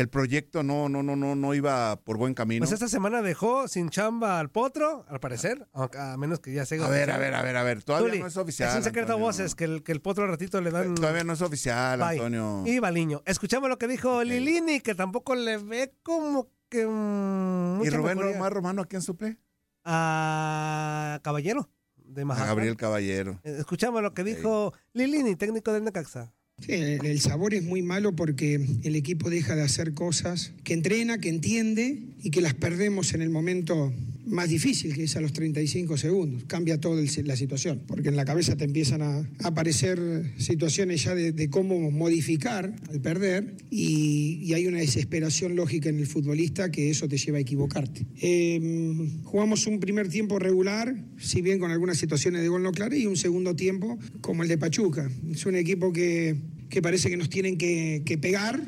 el 0.00 0.08
proyecto 0.08 0.62
no, 0.62 0.88
no, 0.88 1.02
no, 1.02 1.14
no, 1.14 1.34
no 1.34 1.54
iba 1.54 1.96
por 2.00 2.16
buen 2.16 2.34
camino. 2.34 2.60
Pues 2.60 2.72
esta 2.72 2.88
semana 2.88 3.20
dejó 3.22 3.68
sin 3.68 3.90
chamba 3.90 4.40
al 4.40 4.50
Potro, 4.50 5.04
al 5.08 5.20
parecer, 5.20 5.68
a 5.74 6.16
menos 6.16 6.40
que 6.40 6.52
ya 6.52 6.64
se 6.64 6.82
A 6.82 6.88
ver, 6.88 7.10
a 7.10 7.18
ver, 7.18 7.34
a 7.34 7.42
ver, 7.42 7.56
a 7.56 7.62
ver. 7.62 7.82
Todavía 7.82 8.20
no 8.20 8.26
es 8.26 8.36
oficial. 8.36 8.70
Es 8.70 8.76
un 8.76 8.82
secreto 8.82 9.12
a 9.12 9.16
voces 9.16 9.54
que 9.54 9.64
el, 9.64 9.82
que 9.82 9.92
el 9.92 10.00
Potro 10.00 10.24
al 10.24 10.30
ratito 10.30 10.60
le 10.60 10.70
dan. 10.70 10.94
Todavía 10.94 11.22
no 11.24 11.34
es 11.34 11.42
oficial, 11.42 11.98
Bye. 12.00 12.08
Antonio. 12.18 12.62
Y 12.66 12.78
Baliño. 12.78 13.22
Escuchamos 13.26 13.68
lo 13.68 13.78
que 13.78 13.86
dijo 13.88 14.24
Lilini, 14.24 14.80
que 14.80 14.94
tampoco 14.94 15.34
le 15.34 15.58
ve 15.58 15.94
como 16.02 16.48
que. 16.68 16.86
mm, 16.86 17.82
¿Y 17.84 17.90
Rubén 17.90 18.16
mejoría. 18.16 18.36
Omar 18.38 18.52
Romano 18.54 18.82
a 18.82 18.86
quién 18.86 19.02
suple? 19.02 19.38
A 19.84 21.20
Caballero, 21.22 21.68
de 21.96 22.22
A 22.22 22.24
Mazatlán. 22.24 22.48
Gabriel 22.56 22.76
Caballero. 22.76 23.40
Eh, 23.44 23.56
Escuchamos 23.58 24.02
lo 24.02 24.14
que 24.14 24.24
dijo 24.24 24.72
Lilini, 24.92 25.36
técnico 25.36 25.72
del 25.72 25.84
Necaxa. 25.84 26.32
Sí, 26.60 26.72
el, 26.72 27.20
sabor 27.20 27.54
es 27.54 27.62
muy 27.62 27.82
malo 27.82 28.14
porque 28.14 28.60
el 28.82 28.94
equipo 28.94 29.30
deja 29.30 29.56
de 29.56 29.62
hacer 29.62 29.94
cosas 29.94 30.52
que 30.62 30.74
entrena, 30.74 31.18
que 31.18 31.30
entiende 31.30 31.98
y 32.22 32.30
que 32.30 32.42
las 32.42 32.54
perdemos 32.54 33.14
en 33.14 33.22
el 33.22 33.30
momento 33.30 33.92
más 34.30 34.48
difícil, 34.48 34.94
que 34.94 35.04
es 35.04 35.16
a 35.16 35.20
los 35.20 35.32
35 35.32 35.96
segundos. 35.96 36.44
Cambia 36.46 36.80
toda 36.80 37.02
la 37.24 37.36
situación, 37.36 37.82
porque 37.86 38.08
en 38.08 38.16
la 38.16 38.24
cabeza 38.24 38.56
te 38.56 38.64
empiezan 38.64 39.02
a 39.02 39.28
aparecer 39.42 39.98
situaciones 40.38 41.04
ya 41.04 41.14
de, 41.14 41.32
de 41.32 41.50
cómo 41.50 41.90
modificar 41.90 42.74
al 42.88 43.00
perder 43.00 43.56
y, 43.70 44.40
y 44.42 44.54
hay 44.54 44.66
una 44.66 44.78
desesperación 44.78 45.56
lógica 45.56 45.88
en 45.88 45.98
el 45.98 46.06
futbolista 46.06 46.70
que 46.70 46.90
eso 46.90 47.08
te 47.08 47.18
lleva 47.18 47.38
a 47.38 47.40
equivocarte. 47.40 48.06
Eh, 48.20 49.10
jugamos 49.24 49.66
un 49.66 49.80
primer 49.80 50.08
tiempo 50.08 50.38
regular, 50.38 50.94
si 51.18 51.42
bien 51.42 51.58
con 51.58 51.70
algunas 51.70 51.98
situaciones 51.98 52.42
de 52.42 52.48
gol 52.48 52.62
no 52.62 52.72
claras, 52.72 52.98
y 52.98 53.06
un 53.06 53.16
segundo 53.16 53.56
tiempo 53.56 53.98
como 54.20 54.42
el 54.42 54.48
de 54.48 54.58
Pachuca. 54.58 55.10
Es 55.30 55.46
un 55.46 55.56
equipo 55.56 55.92
que, 55.92 56.36
que 56.68 56.82
parece 56.82 57.10
que 57.10 57.16
nos 57.16 57.30
tienen 57.30 57.58
que, 57.58 58.02
que 58.04 58.18
pegar 58.18 58.60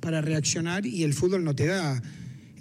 para 0.00 0.20
reaccionar 0.20 0.86
y 0.86 1.02
el 1.02 1.14
fútbol 1.14 1.44
no 1.44 1.54
te 1.54 1.66
da 1.66 2.02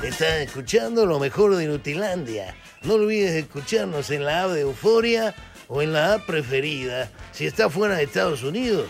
Estás 0.04 0.40
escuchando 0.40 1.06
lo 1.06 1.20
mejor 1.20 1.56
de 1.56 1.66
Nutilandia. 1.68 2.56
No 2.84 2.96
olvides 2.96 3.36
escucharnos 3.36 4.10
en 4.10 4.26
la 4.26 4.44
app 4.44 4.52
de 4.52 4.62
Euforia 4.62 5.34
o 5.68 5.82
en 5.82 5.94
la 5.94 6.16
app 6.16 6.26
preferida 6.26 7.10
si 7.32 7.46
estás 7.46 7.72
fuera 7.72 7.96
de 7.96 8.04
Estados 8.04 8.44
Unidos. 8.44 8.90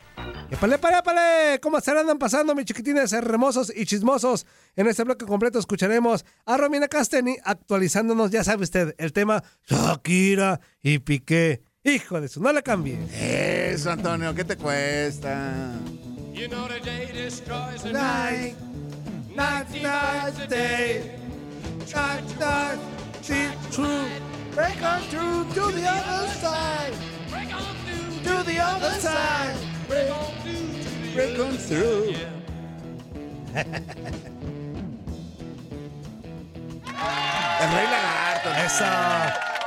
¡Épale, 0.51 0.75
épale, 0.75 0.97
épale! 0.97 1.59
¿Cómo 1.61 1.79
se 1.79 1.93
la 1.93 2.01
andan 2.01 2.19
pasando, 2.19 2.53
mis 2.53 2.65
chiquitines 2.65 3.13
hermosos 3.13 3.71
y 3.75 3.85
chismosos? 3.85 4.45
En 4.75 4.87
este 4.87 5.03
bloque 5.03 5.25
completo 5.25 5.57
escucharemos 5.59 6.25
a 6.45 6.57
Romina 6.57 6.87
Casteni 6.87 7.37
actualizándonos, 7.43 8.31
ya 8.31 8.43
sabe 8.43 8.63
usted, 8.63 8.93
el 8.97 9.13
tema 9.13 9.43
Shakira 9.65 10.59
y 10.83 10.99
Piqué. 10.99 11.63
Hijo 11.83 12.21
de 12.21 12.27
su, 12.27 12.41
no 12.41 12.51
le 12.51 12.61
cambie. 12.61 12.99
Eso, 13.13 13.91
Antonio, 13.91 14.35
¿qué 14.35 14.43
te 14.43 14.57
cuesta? 14.57 15.71
You 16.33 16.47
know 16.47 16.67
the 16.67 16.79
day 16.79 17.11
destroys 17.13 17.81
the 17.83 17.93
Night, 17.93 18.55
night, 19.35 19.67
night, 19.81 20.49
day. 20.49 21.17
Night, 21.93 22.39
night, 22.39 22.79
see 23.21 23.49
through. 23.71 24.05
Break 24.53 24.81
on 24.83 25.01
through 25.09 25.45
to 25.53 25.71
the 25.71 25.87
other 25.87 26.27
side. 26.41 26.93
Break 27.31 27.53
on 27.53 27.61
through 27.85 28.23
To 28.23 28.43
the 28.43 28.59
other 28.59 28.91
side. 28.99 29.55
Break 29.91 30.09
Break 31.13 31.39
on 31.39 31.57
through. 31.57 32.15
El 37.61 37.71
rey 37.73 37.87
lagarto. 37.91 38.49
Eso. 38.65 38.85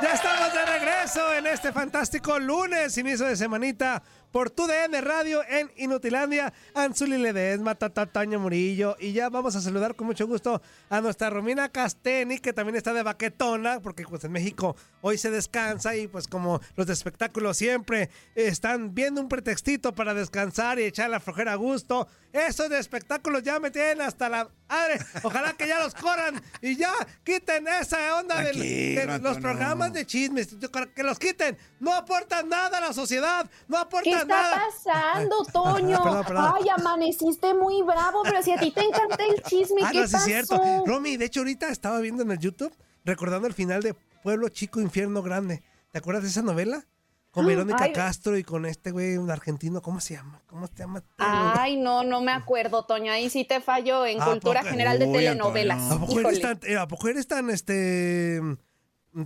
Ya 0.01 0.13
estamos 0.13 0.51
de 0.51 0.65
regreso 0.65 1.33
en 1.35 1.45
este 1.45 1.71
fantástico 1.71 2.39
lunes, 2.39 2.97
inicio 2.97 3.27
de 3.27 3.35
semanita, 3.35 4.01
por 4.35 4.49
tu 4.49 4.67
DN 4.67 4.99
Radio 4.99 5.45
en 5.47 5.71
Inutilandia. 5.77 6.51
Anzuli 6.73 7.17
Ledesma, 7.17 7.73
Tata 7.75 8.05
Taño 8.05 8.37
Murillo. 8.37 8.97
Y 8.99 9.13
ya 9.13 9.29
vamos 9.29 9.55
a 9.55 9.61
saludar 9.61 9.95
con 9.95 10.07
mucho 10.07 10.27
gusto 10.27 10.61
a 10.89 10.99
nuestra 10.99 11.29
Romina 11.29 11.69
Casteni, 11.69 12.39
que 12.39 12.51
también 12.51 12.75
está 12.75 12.91
de 12.91 13.01
baquetona, 13.01 13.79
porque 13.79 14.03
pues 14.03 14.25
en 14.25 14.33
México 14.33 14.75
hoy 14.99 15.17
se 15.17 15.31
descansa 15.31 15.95
y 15.95 16.09
pues 16.09 16.27
como 16.27 16.59
los 16.75 16.85
de 16.85 16.91
espectáculos 16.91 17.55
siempre 17.55 18.09
están 18.35 18.93
viendo 18.93 19.21
un 19.21 19.29
pretextito 19.29 19.95
para 19.95 20.13
descansar 20.13 20.79
y 20.79 20.83
echar 20.83 21.09
la 21.09 21.21
flojera 21.21 21.53
a 21.53 21.55
gusto. 21.55 22.09
Esos 22.33 22.69
de 22.69 22.77
espectáculos 22.77 23.41
ya 23.43 23.61
me 23.61 23.71
tienen 23.71 24.01
hasta 24.01 24.27
la 24.27 24.49
madre. 24.67 24.99
Ojalá 25.23 25.53
que 25.53 25.65
ya 25.65 25.79
los 25.79 25.93
corran 25.93 26.43
y 26.61 26.75
ya 26.75 26.91
quiten 27.23 27.65
esa 27.69 28.17
onda 28.19 28.41
de, 28.41 29.19
los 29.21 29.37
programas 29.37 29.93
de 29.93 30.05
chismes. 30.05 30.49
Que 30.93 31.03
los 31.03 31.19
quiten. 31.19 31.57
No 31.79 31.93
aportan 31.93 32.49
nada 32.49 32.79
a 32.79 32.81
la 32.81 32.91
sociedad. 32.91 33.49
No 33.69 33.77
¿Qué 33.77 33.81
aportan 33.83 34.24
está 34.25 34.41
nada. 34.41 34.61
pasando, 34.67 35.35
Toño? 35.53 36.03
Perdón, 36.03 36.23
perdón. 36.25 36.53
Ay, 36.57 36.69
amaneciste 36.69 37.53
muy 37.53 37.81
bravo, 37.81 38.21
pero 38.23 38.41
si 38.43 38.51
a 38.51 38.57
ti 38.59 38.71
te 38.71 38.81
encanta 38.81 39.17
el 39.25 39.41
chisme, 39.43 39.81
Ah, 39.83 39.89
¿qué 39.91 39.99
no, 40.01 40.07
sí 40.07 40.13
pasó? 40.13 40.17
es 40.17 40.47
cierto. 40.47 40.83
Romy, 40.85 41.17
de 41.17 41.25
hecho, 41.25 41.39
ahorita 41.41 41.69
estaba 41.69 41.99
viendo 41.99 42.23
en 42.23 42.31
el 42.31 42.39
YouTube, 42.39 42.75
recordando 43.03 43.47
el 43.47 43.53
final 43.53 43.81
de 43.81 43.93
Pueblo 44.23 44.49
Chico, 44.49 44.79
Infierno 44.81 45.21
Grande. 45.21 45.63
¿Te 45.91 45.99
acuerdas 45.99 46.23
de 46.23 46.29
esa 46.29 46.41
novela? 46.41 46.85
Con 47.31 47.45
Verónica 47.47 47.83
ay. 47.83 47.93
Castro 47.93 48.37
y 48.37 48.43
con 48.43 48.65
este 48.65 48.91
güey, 48.91 49.17
un 49.17 49.29
argentino. 49.29 49.81
¿Cómo 49.81 49.99
se 49.99 50.15
llama? 50.15 50.41
¿Cómo 50.47 50.67
se 50.67 50.73
llama? 50.75 51.03
Ay, 51.17 51.77
no, 51.77 52.03
no 52.03 52.21
me 52.21 52.31
acuerdo, 52.31 52.83
Toño. 52.85 53.11
Ahí 53.11 53.29
sí 53.29 53.43
te 53.45 53.59
fallo 53.61 54.05
en 54.05 54.21
¿A 54.21 54.25
cultura 54.25 54.61
poco? 54.61 54.71
general 54.71 54.99
de 54.99 55.05
Uy, 55.05 55.13
telenovelas. 55.13 55.91
¿A 55.91 55.99
poco, 55.99 56.19
eres 56.21 56.41
tan, 56.41 56.59
eh, 56.63 56.77
¿A 56.77 56.87
poco 56.87 57.07
eres 57.09 57.27
tan, 57.27 57.49
este, 57.49 58.39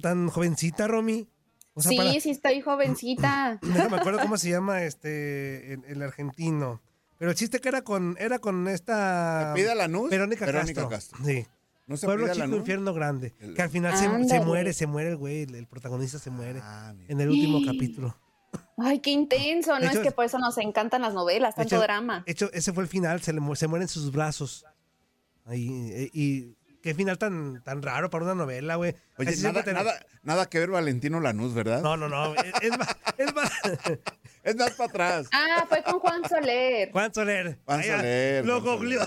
tan 0.02 0.30
jovencita, 0.30 0.88
Romy? 0.88 1.28
O 1.80 1.82
sea, 1.82 1.90
sí, 1.92 1.98
para- 1.98 2.12
sí 2.20 2.30
estoy 2.30 2.62
jovencita. 2.62 3.60
Déjame 3.64 3.98
acuerdo 3.98 4.20
cómo 4.20 4.38
se 4.38 4.50
llama 4.50 4.84
este 4.84 5.74
el, 5.74 5.84
el 5.86 6.02
argentino. 6.02 6.82
Pero 7.18 7.32
el 7.32 7.38
chiste 7.38 7.60
que 7.60 7.68
era 7.70 7.82
con 7.82 8.16
era 8.20 8.40
con 8.40 8.68
esta 8.68 9.54
¿Se 9.56 9.62
pide 9.62 9.76
Lanús? 9.76 10.10
Verónica, 10.10 10.46
Verónica 10.46 10.88
Castro. 10.88 11.18
Castro. 11.18 11.26
Sí. 11.26 11.46
¿No 11.88 11.98
se 11.98 12.06
Pueblo 12.06 12.32
Chico? 12.32 12.46
Infierno 12.56 12.94
Grande. 12.94 13.34
El- 13.40 13.56
Que 13.56 13.62
al 13.64 13.70
final 13.70 13.98
se, 13.98 14.08
muere, 14.42 14.74
se 14.74 14.86
muere 14.88 15.10
el 15.10 15.18
güey, 15.18 15.42
el, 15.44 15.56
el 15.56 15.66
protagonista 15.68 16.20
se 16.20 16.30
muere 16.30 16.60
Ah, 16.64 16.94
mira. 16.96 17.12
en 17.12 17.20
el 17.20 17.30
último 17.30 17.60
capítulo. 17.66 18.16
Ay, 18.78 19.00
qué 19.00 19.10
intenso. 19.12 19.78
No 19.80 19.86
hecho, 19.86 19.98
es 19.98 20.00
que 20.00 20.12
por 20.12 20.24
eso 20.24 20.38
nos 20.40 20.58
encantan 20.60 21.02
las 21.02 21.14
novelas, 21.14 21.56
tanto 21.56 21.76
hecho- 21.76 21.82
drama. 21.84 22.24
De 22.26 22.32
hecho, 22.32 22.50
ese 22.54 22.72
fue 22.74 22.84
el 22.84 22.90
final, 22.90 23.22
se, 23.22 23.34
le, 23.34 23.42
se 23.56 23.68
muere 23.68 23.84
en 23.84 23.90
sus 23.90 24.12
brazos. 24.12 24.66
Ahí, 25.46 25.90
eh, 25.94 26.10
y 26.14 26.56
qué 26.82 26.94
final 26.94 27.18
tan, 27.18 27.62
tan 27.64 27.82
raro 27.82 28.10
para 28.10 28.26
una 28.26 28.36
novela, 28.36 28.76
güey. 28.76 28.96
Oye, 29.18 29.26
nada, 29.32 29.38
siempre 29.38 29.64
te- 29.64 29.74
nada, 29.74 30.00
nada 30.24 30.50
que 30.50 30.60
ver 30.60 30.70
Valentino 30.70 31.20
Lanús, 31.20 31.54
¿verdad? 31.54 31.82
No, 31.82 31.98
no, 31.98 32.08
no. 32.10 32.34
Es, 32.36 32.54
es 32.62 32.78
más, 32.78 32.98
es 33.18 33.36
más- 33.36 33.52
Es 34.42 34.56
más 34.56 34.72
para 34.72 34.90
atrás. 34.90 35.28
Ah, 35.34 35.66
fue 35.68 35.84
con 35.84 36.00
Juan 36.00 36.22
Soler. 36.28 36.92
Juan 36.94 37.14
Soler. 37.14 37.60
Juan 37.66 37.84
Soler, 37.84 38.46
Lo 38.46 38.62
googleó. 38.62 39.02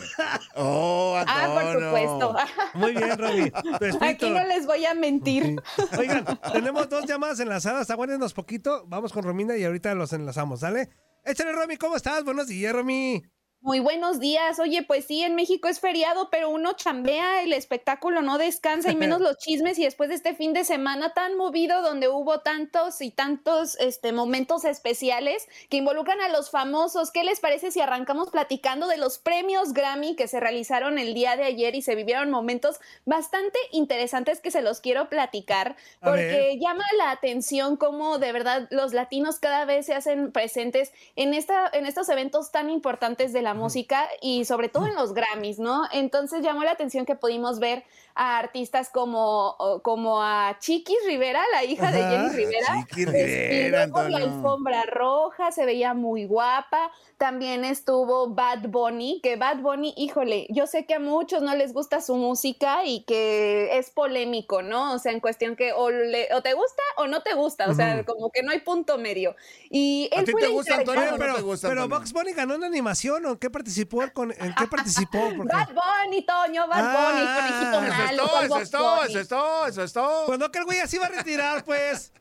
Oh, 0.57 1.17
Ah, 1.27 1.49
por 1.73 1.83
supuesto. 1.83 2.37
Muy 2.75 2.93
bien, 2.93 3.11
espíritu- 3.11 3.99
Aquí 4.03 4.29
no 4.31 4.45
les 4.47 4.67
voy 4.67 4.85
a 4.85 4.95
mentir. 4.95 5.57
Oigan, 5.99 6.25
tenemos 6.53 6.89
dos 6.91 7.07
llamadas 7.07 7.41
enlazadas. 7.41 7.89
Aguántenos 7.91 8.35
poquito. 8.35 8.85
Vamos 8.87 9.13
con 9.13 9.23
Romina 9.25 9.57
y 9.57 9.65
ahorita 9.65 9.95
los 9.95 10.13
enlazamos, 10.13 10.61
¿sale? 10.61 10.91
Échale, 11.25 11.53
Romy, 11.53 11.77
¿cómo 11.79 11.97
estás? 11.97 12.25
Buenos 12.25 12.49
días, 12.49 12.73
Romy. 12.75 13.23
Muy 13.65 13.79
buenos 13.79 14.19
días. 14.19 14.59
Oye, 14.59 14.83
pues 14.83 15.05
sí, 15.05 15.23
en 15.23 15.37
México 15.37 15.69
es 15.69 15.79
feriado, 15.79 16.31
pero 16.31 16.51
uno 16.51 16.73
chambea, 16.73 17.45
el 17.45 17.53
espectáculo 17.53 18.21
no 18.21 18.37
descansa 18.37 18.91
y 18.91 18.97
menos 18.97 19.21
los 19.21 19.39
chismes. 19.39 19.79
Y 19.79 19.85
después 19.85 20.09
de 20.09 20.17
este 20.17 20.35
fin 20.35 20.53
de 20.53 20.65
semana 20.65 21.15
tan 21.15 21.37
movido, 21.37 21.81
donde 21.81 22.09
hubo 22.09 22.41
tantos 22.41 23.01
y 23.01 23.13
tantos 23.13 23.79
este, 23.79 24.11
momentos 24.11 24.65
especiales 24.65 25.47
que 25.71 25.77
involucran 25.77 26.21
a 26.21 26.29
los 26.29 26.51
famosos, 26.51 27.13
¿qué 27.13 27.23
les 27.23 27.39
parece 27.39 27.71
si 27.71 27.81
arrancamos 27.81 28.31
platicando 28.31 28.89
de 28.89 28.97
los 28.97 29.19
premios 29.19 29.75
Grammy 29.75 30.17
que 30.17 30.27
se 30.27 30.41
realizaron 30.41 30.99
el 30.99 31.15
día 31.15 31.37
de 31.37 31.45
ayer 31.45 31.77
y 31.77 31.83
se 31.83 31.95
vivieron 31.95 32.33
momentos 32.33 32.81
bastante 33.05 33.61
interesantes 33.71 34.41
que 34.41 34.51
se 34.51 34.63
los 34.63 34.81
quiero 34.81 35.09
platicar? 35.09 35.77
Porque 36.01 36.59
llama 36.61 36.85
la 36.99 37.13
atención 37.13 37.77
cómo 37.77 38.19
de 38.19 38.33
verdad 38.33 38.67
los 38.73 38.93
latinos 38.93 39.39
cada 39.39 39.67
vez 39.67 39.87
se 39.87 39.95
hacen 39.95 40.33
presentes 40.33 40.93
en, 41.15 41.33
esta, 41.33 41.71
en 41.73 41.87
estos 41.87 42.09
eventos 42.09 42.51
tan 42.51 42.69
importantes 42.69 43.33
de 43.33 43.43
la 43.43 43.52
música 43.55 44.09
y 44.21 44.45
sobre 44.45 44.69
todo 44.69 44.87
en 44.87 44.95
los 44.95 45.15
Grammys, 45.15 45.59
¿no? 45.59 45.83
Entonces 45.93 46.43
llamó 46.43 46.65
la 46.65 46.73
atención 46.73 47.07
que 47.07 47.15
pudimos 47.15 47.59
ver 47.59 47.85
a 48.15 48.39
artistas 48.39 48.91
como, 48.91 49.57
como 49.83 50.23
a 50.23 50.57
Chiquis 50.59 50.97
Rivera, 51.07 51.43
la 51.53 51.65
hija 51.65 51.91
de 51.91 52.03
Jenny 52.03 52.29
Rivera. 52.31 52.87
Chiquis 52.89 53.07
Rivera, 53.11 53.89
por 53.89 54.11
la 54.11 54.17
Antonio. 54.19 54.35
alfombra 54.37 54.83
roja, 54.87 55.53
se 55.53 55.65
veía 55.65 55.95
muy 55.95 56.25
guapa. 56.27 56.91
También 57.19 57.65
estuvo 57.65 58.29
Bad 58.35 58.69
Bunny, 58.69 59.21
que 59.23 59.37
Bad 59.37 59.59
Bunny, 59.59 59.95
híjole, 59.97 60.47
yo 60.51 60.67
sé 60.67 60.87
que 60.87 60.95
a 60.95 60.99
muchos 60.99 61.41
no 61.43 61.55
les 61.55 61.73
gusta 61.73 62.01
su 62.01 62.17
música 62.17 62.85
y 62.85 63.05
que 63.05 63.79
es 63.79 63.91
polémico, 63.91 64.63
¿no? 64.63 64.93
O 64.95 64.99
sea, 64.99 65.13
en 65.13 65.21
cuestión 65.21 65.55
que 65.55 65.73
o, 65.73 65.89
le- 65.91 66.35
o 66.35 66.43
te 66.43 66.53
gusta 66.55 66.83
o 66.97 67.07
no 67.07 67.23
te 67.23 67.35
gusta, 67.35 67.69
o 67.69 67.75
sea, 67.75 67.95
Ujú. 67.95 68.05
como 68.13 68.31
que 68.31 68.43
no 68.43 68.51
hay 68.51 68.59
punto 68.61 68.99
medio. 68.99 69.37
Y 69.71 70.09
él 70.13 70.27
fue 70.31 70.41
el 70.45 70.51
encargado- 70.53 71.17
pero, 71.19 71.35
pero 71.63 71.89
Box 71.89 72.13
Bunny 72.13 72.33
ganó 72.33 72.55
en 72.57 72.65
animación 72.65 73.25
o 73.27 73.31
en 73.31 73.37
qué 73.39 73.51
participó? 73.51 74.03
Con- 74.13 74.33
¿En 74.33 74.55
qué 74.57 74.67
participó? 74.67 75.19
Porque... 75.37 75.55
Bad 75.55 75.69
Bunny, 75.69 76.27
Toño, 76.27 76.67
Bad 76.67 76.83
Bunny, 76.83 77.25
Ah, 77.25 77.37
conejito 77.41 77.83
es 77.83 77.89
malo. 77.89 78.02
Todo, 78.17 78.29
¿cuál 78.29 78.45
eso 78.45 78.59
es 78.59 78.71
todo, 78.71 79.05
eso 79.05 79.19
es 79.21 79.29
todo, 79.29 79.67
eso 79.67 79.83
es 79.83 79.93
todo. 79.93 80.27
Pues 80.27 80.39
no, 80.39 80.51
que 80.51 80.59
el 80.59 80.65
güey 80.65 80.81
así 80.81 80.99
va 80.99 81.07
a 81.07 81.11
retirar, 81.11 81.65
pues. 81.65 82.13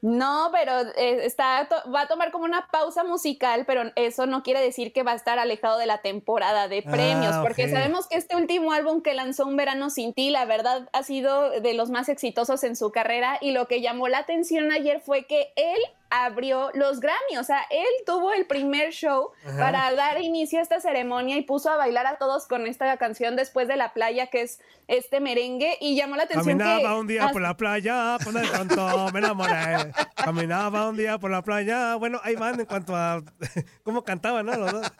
No, 0.00 0.50
pero 0.52 0.72
eh, 0.96 1.24
está, 1.24 1.68
va 1.92 2.02
a 2.02 2.06
tomar 2.06 2.30
como 2.30 2.44
una 2.44 2.68
pausa 2.70 3.02
musical, 3.02 3.64
pero 3.66 3.90
eso 3.96 4.26
no 4.26 4.44
quiere 4.44 4.60
decir 4.60 4.92
que 4.92 5.02
va 5.02 5.10
a 5.10 5.16
estar 5.16 5.40
alejado 5.40 5.76
de 5.76 5.86
la 5.86 6.02
temporada 6.02 6.68
de 6.68 6.84
Ah, 6.86 6.90
premios, 6.90 7.36
porque 7.42 7.68
sabemos 7.68 8.06
que 8.06 8.16
este 8.16 8.36
último 8.36 8.72
álbum 8.72 9.02
que 9.02 9.14
lanzó 9.14 9.44
Un 9.44 9.56
Verano 9.56 9.90
Sin 9.90 10.14
Ti, 10.14 10.30
la 10.30 10.44
verdad, 10.44 10.88
ha 10.92 11.02
sido 11.02 11.50
de 11.50 11.74
los 11.74 11.90
más 11.90 12.08
exitosos 12.08 12.62
en 12.62 12.76
su 12.76 12.92
carrera 12.92 13.38
y 13.40 13.50
lo 13.50 13.66
que 13.66 13.80
llamó 13.80 14.06
la 14.06 14.18
atención 14.18 14.70
ayer 14.70 15.00
fue 15.00 15.24
que 15.24 15.52
él 15.56 15.80
abrió 16.10 16.70
los 16.74 17.00
Grammy, 17.00 17.36
o 17.38 17.44
sea, 17.44 17.60
él 17.70 17.86
tuvo 18.06 18.32
el 18.32 18.46
primer 18.46 18.92
show 18.92 19.30
Ajá. 19.46 19.58
para 19.58 19.94
dar 19.94 20.20
inicio 20.20 20.58
a 20.58 20.62
esta 20.62 20.80
ceremonia 20.80 21.36
y 21.36 21.42
puso 21.42 21.70
a 21.70 21.76
bailar 21.76 22.06
a 22.06 22.16
todos 22.16 22.46
con 22.46 22.66
esta 22.66 22.96
canción 22.96 23.36
después 23.36 23.68
de 23.68 23.76
la 23.76 23.92
playa, 23.92 24.28
que 24.28 24.42
es 24.42 24.60
este 24.86 25.20
merengue, 25.20 25.76
y 25.80 25.96
llamó 25.96 26.16
la 26.16 26.24
atención 26.24 26.58
que... 26.58 26.64
Caminaba 26.64 26.98
un 26.98 27.06
día 27.06 27.22
hasta- 27.22 27.32
por 27.32 27.42
la 27.42 27.56
playa, 27.56 28.16
con 28.24 28.36
el 28.36 28.50
canto 28.50 29.10
me 29.12 29.18
enamoré. 29.18 29.92
Caminaba 30.14 30.88
un 30.88 30.96
día 30.96 31.18
por 31.18 31.30
la 31.30 31.42
playa. 31.42 31.94
Bueno, 31.96 32.20
ahí 32.22 32.36
van 32.36 32.60
en 32.60 32.66
cuanto 32.66 32.96
a 32.96 33.22
cómo 33.82 34.02
cantaban, 34.02 34.46
¿no? 34.46 34.56
Los 34.56 34.72
dos. 34.72 34.92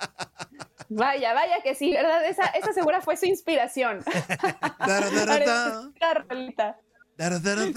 Vaya, 0.91 1.35
vaya 1.35 1.61
que 1.63 1.75
sí, 1.75 1.93
¿verdad? 1.93 2.25
Esa, 2.27 2.47
esa 2.47 2.73
segura 2.73 3.01
fue 3.03 3.17
su 3.17 3.27
inspiración. 3.27 4.03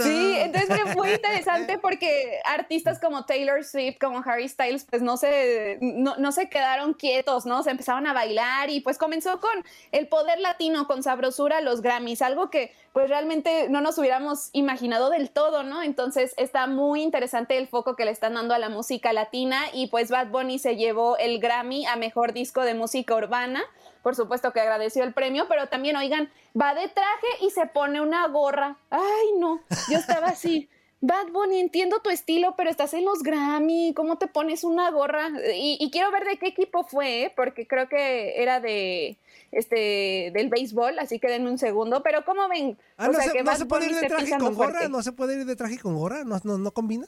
Sí, 0.04 0.36
entonces 0.38 0.70
fue 0.70 0.96
muy 0.96 1.10
interesante 1.14 1.80
porque 1.80 2.40
artistas 2.46 3.00
como 3.00 3.26
Taylor 3.26 3.64
Swift, 3.64 3.98
como 4.00 4.22
Harry 4.24 4.48
Styles, 4.48 4.86
pues 4.88 5.02
no 5.02 5.18
se, 5.18 5.80
no, 5.82 6.16
no, 6.18 6.32
se 6.32 6.48
quedaron 6.48 6.94
quietos, 6.94 7.48
¿no? 7.48 7.64
Se 7.64 7.72
empezaron 7.72 8.06
a 8.06 8.14
bailar 8.14 8.70
y 8.70 8.82
pues 8.82 9.00
comenzó 9.00 9.40
con 9.40 9.52
el 9.92 10.08
poder 10.08 10.40
latino, 10.40 10.86
con 10.86 11.02
sabrosura 11.02 11.60
los 11.62 11.82
Grammys, 11.82 12.22
algo 12.22 12.52
que 12.52 12.72
pues 12.94 13.10
realmente 13.10 13.68
no 13.70 13.82
nos 13.82 13.98
hubiéramos 13.98 14.50
imaginado 14.54 15.10
del 15.10 15.32
todo, 15.32 15.64
¿no? 15.64 15.82
Entonces 15.82 16.34
está 16.38 16.68
muy 16.68 17.02
interesante 17.02 17.58
el 17.58 17.68
foco 17.68 17.96
que 17.96 18.06
le 18.06 18.12
están 18.12 18.36
dando 18.36 18.54
a 18.54 18.60
la 18.60 18.70
música 18.70 19.12
latina 19.12 19.64
y 19.74 19.88
pues 19.88 20.12
Bad 20.12 20.28
Bunny 20.28 20.60
se 20.60 20.76
llevó 20.76 21.18
el 21.18 21.40
Grammy 21.40 21.88
a 21.88 21.96
Mejor 21.96 22.34
Disco 22.34 22.62
de 22.62 22.76
Música 22.76 23.16
Urbana 23.16 23.64
por 24.02 24.16
supuesto 24.16 24.52
que 24.52 24.60
agradeció 24.60 25.04
el 25.04 25.14
premio, 25.14 25.48
pero 25.48 25.68
también, 25.68 25.96
oigan, 25.96 26.30
va 26.60 26.74
de 26.74 26.88
traje 26.90 27.28
y 27.42 27.52
se 27.52 27.66
pone 27.68 28.02
una 28.02 28.28
gorra. 28.28 28.78
Ay, 28.90 29.34
no, 29.38 29.62
yo 29.90 29.98
estaba 29.98 30.28
así. 30.28 30.70
Bad 31.04 31.32
Bunny, 31.32 31.60
entiendo 31.60 32.00
tu 32.00 32.12
estilo, 32.12 32.54
pero 32.56 32.70
estás 32.70 32.94
en 32.94 33.06
los 33.06 33.24
Grammy, 33.24 33.92
¿cómo 33.96 34.20
te 34.20 34.28
pones 34.28 34.64
una 34.64 34.92
gorra? 34.92 35.30
Y, 35.56 35.90
quiero 35.92 36.12
ver 36.12 36.26
de 36.26 36.38
qué 36.38 36.48
equipo 36.48 36.84
fue, 36.84 37.24
¿eh? 37.24 37.34
porque 37.36 37.66
creo 37.66 37.90
que 37.90 38.40
era 38.40 38.60
de 38.60 39.18
este 39.52 40.32
del 40.32 40.50
béisbol, 40.50 41.00
así 41.00 41.20
que 41.20 41.28
denme 41.28 41.50
un 41.50 41.58
segundo, 41.58 42.04
pero 42.04 42.24
¿cómo 42.24 42.48
ven? 42.48 42.78
Ah, 42.98 43.08
no, 43.08 43.20
se, 43.20 43.44
no 43.44 43.56
se, 43.56 43.66
puede 43.66 43.88
ir 43.88 43.96
de 43.96 44.08
traje 44.08 44.38
con 44.38 44.54
gorra, 44.54 44.88
no 44.90 45.02
se 45.02 45.12
puede 45.12 45.40
ir 45.40 45.46
de 45.46 45.56
traje 45.56 45.80
con 45.80 45.96
gorra, 45.96 46.24
no, 46.24 46.40
no, 46.44 46.60
no 46.60 46.72
combina. 46.72 47.08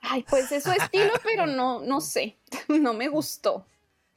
Ay, 0.00 0.24
pues 0.30 0.52
es 0.52 0.62
su 0.62 0.70
estilo, 0.70 1.12
pero 1.24 1.46
no, 1.48 1.80
no 1.80 2.00
sé, 2.00 2.36
no 2.68 2.94
me 2.94 3.08
gustó. 3.08 3.66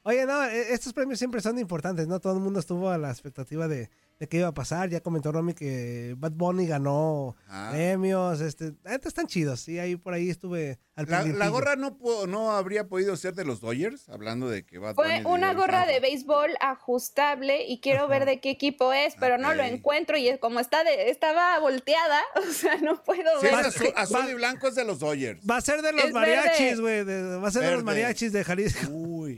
Oye, 0.08 0.28
no, 0.28 0.44
e, 0.44 0.72
estos 0.72 0.94
premios 0.94 1.18
siempre 1.18 1.42
son 1.42 1.58
importantes, 1.58 2.08
¿no? 2.08 2.20
Todo 2.20 2.34
el 2.34 2.40
mundo 2.40 2.60
estuvo 2.60 2.92
a 2.92 2.98
la 3.00 3.10
expectativa 3.10 3.68
de, 3.68 3.90
de 4.20 4.28
qué 4.28 4.38
iba 4.38 4.48
a 4.48 4.54
pasar. 4.54 4.90
Ya 4.90 5.02
comentó 5.02 5.32
Romy 5.32 5.54
que 5.54 6.16
Bad 6.18 6.34
Bunny 6.34 6.68
ganó 6.68 7.36
ah. 7.48 7.70
premios. 7.72 8.42
Este, 8.42 8.74
están 8.84 9.28
chidos. 9.28 9.68
Y 9.68 9.80
ahí 9.80 9.96
por 9.96 10.14
ahí 10.14 10.30
estuve 10.30 10.80
al 10.96 11.08
la, 11.10 11.24
la, 11.26 11.50
gorra 11.50 11.76
no, 11.76 11.98
no 12.26 12.52
habría 12.52 12.88
podido 12.88 13.18
ser 13.18 13.34
de 13.34 13.44
los 13.44 13.60
Dodgers, 13.60 14.08
hablando 14.08 14.48
de 14.48 14.66
que 14.66 14.78
Bad 14.78 14.96
Fue 14.96 15.26
una 15.26 15.54
gorra 15.54 15.86
de 15.86 16.00
béisbol 16.00 16.56
ajustable 16.62 17.66
y 17.68 17.82
quiero 17.82 18.08
ver 18.08 18.24
de 18.24 18.40
qué 18.40 18.50
equipo 18.50 18.94
es, 18.94 19.16
pero 19.20 19.38
no 19.38 19.54
lo 19.54 19.64
encuentro 19.64 20.18
y 20.18 20.38
como 20.38 20.62
está 20.62 20.86
de, 20.86 21.10
estaba 21.10 21.60
volteada, 21.60 22.22
o 22.50 22.54
sea, 22.54 22.78
no 22.78 23.04
puedo 23.04 23.42
ver. 23.42 23.56
Azul, 23.56 23.92
azul, 23.94 24.30
y 24.30 24.36
blanco 24.36 24.70
es 24.70 24.76
de 24.76 24.86
los 24.86 25.00
Dodgers. 25.00 25.42
Va 25.42 25.58
a 25.58 25.62
ser 25.62 25.82
de 25.82 25.92
los 25.92 26.12
mariachis, 26.14 26.80
güey. 26.80 27.04
Va 27.04 27.46
a 27.46 27.52
ser 27.52 27.64
de 27.64 27.72
los 27.72 27.84
mariachis 27.84 28.32
de 28.32 28.46
Jalisco. 28.46 28.90
Uy. 28.90 29.38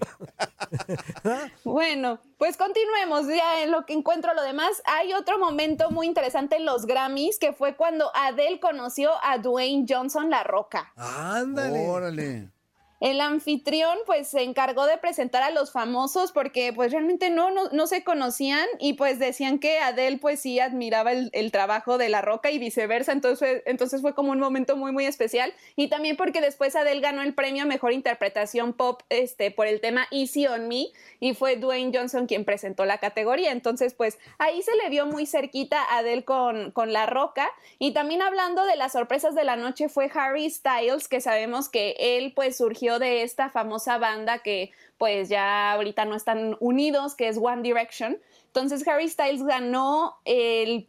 bueno, 1.63 2.22
pues 2.38 2.58
continuemos 2.58 3.28
ya 3.28 3.63
en 3.63 3.71
lo 3.71 3.86
que 3.86 3.93
encuentro 3.93 4.34
lo 4.34 4.43
demás 4.43 4.82
hay 4.86 5.13
otro 5.13 5.39
momento 5.39 5.89
muy 5.89 6.08
interesante 6.08 6.58
en 6.58 6.65
los 6.65 6.86
Grammys, 6.86 7.39
que 7.39 7.54
fue 7.54 7.76
cuando 7.76 8.12
Adele 8.15 8.60
conoció 8.60 9.12
a 9.23 9.38
Dwayne 9.38 9.86
Johnson 9.88 10.30
La 10.30 10.43
Roca. 10.43 10.91
Ándale. 10.95 11.88
Órale. 11.88 12.57
El 12.99 13.21
anfitrión 13.21 13.95
pues 14.07 14.27
se 14.27 14.41
encargó 14.41 14.88
de 14.88 14.97
presentar 14.97 15.43
a 15.43 15.51
los 15.51 15.71
famosos 15.71 16.31
porque 16.31 16.73
pues 16.73 16.91
realmente 16.91 17.29
no, 17.29 17.51
no, 17.51 17.88
se 17.88 18.03
conocían 18.03 18.65
y 18.79 18.93
pues 18.93 19.19
decían 19.19 19.60
que 19.60 19.77
Adele 19.77 20.17
pues 20.17 20.39
sí 20.39 20.60
admiraba 20.60 21.12
el, 21.12 21.51
trabajo 21.51 21.99
de 21.99 22.10
La 22.10 22.21
Roca 22.21 22.49
y 22.49 22.57
viceversa, 22.57 23.12
entonces, 23.12 23.62
entonces 23.65 24.01
fue 24.01 24.15
como 24.15 24.31
un 24.31 24.39
momento 24.39 24.75
muy 24.75 24.91
muy 24.91 25.05
especial. 25.05 25.53
Y 25.75 25.89
también 25.89 26.17
porque 26.17 26.41
después 26.41 26.75
Adele 26.75 27.01
ganó 27.01 27.21
el 27.21 27.36
premio 27.36 27.63
a 27.63 27.65
Mejor 27.65 27.93
Interpretación 27.93 28.73
Pop 28.73 29.03
este, 29.10 29.51
por 29.51 29.67
el 29.67 29.79
tema 29.79 30.07
Easy 30.10 30.47
on 30.47 30.67
Me 30.67 30.88
y 31.19 31.36
fue 31.36 31.55
Dwayne 31.55 31.95
Johnson 31.95 32.25
quien 32.25 32.45
presentó 32.45 32.86
la 32.86 32.97
categoría, 32.97 33.51
entonces 33.51 33.93
pues 33.93 34.17
ahí 34.39 34.62
se 34.63 34.75
le 34.75 34.89
vio 34.89 35.05
muy 35.05 35.27
cerquita 35.27 35.83
a 35.83 35.99
Adele 35.99 36.25
con, 36.25 36.71
con 36.71 36.93
La 36.93 37.05
Roca. 37.05 37.47
Y 37.77 37.93
también 37.93 38.23
hablando 38.23 38.65
de 38.65 38.75
las 38.75 38.93
sorpresas 38.93 39.36
de 39.36 39.43
la 39.43 39.55
noche 39.55 39.88
fue 39.88 40.10
Harry 40.15 40.49
Styles 40.49 41.07
que 41.07 41.21
sabemos 41.21 41.69
que 41.69 41.95
él 41.99 42.33
pues 42.36 42.57
surgió 42.57 42.87
de 42.97 43.23
esta 43.23 43.50
famosa 43.50 43.97
banda 43.97 44.39
que 44.39 44.71
pues 44.97 45.30
ya 45.30 45.73
ahorita 45.73 46.06
no 46.06 46.15
están 46.15 46.58
unidos, 46.60 47.15
que 47.15 47.28
es 47.28 47.38
One 47.38 47.62
Direction. 47.62 48.17
Entonces 48.47 48.88
Harry 48.88 49.08
Styles 49.08 49.43
ganó 49.43 50.15
el, 50.26 50.88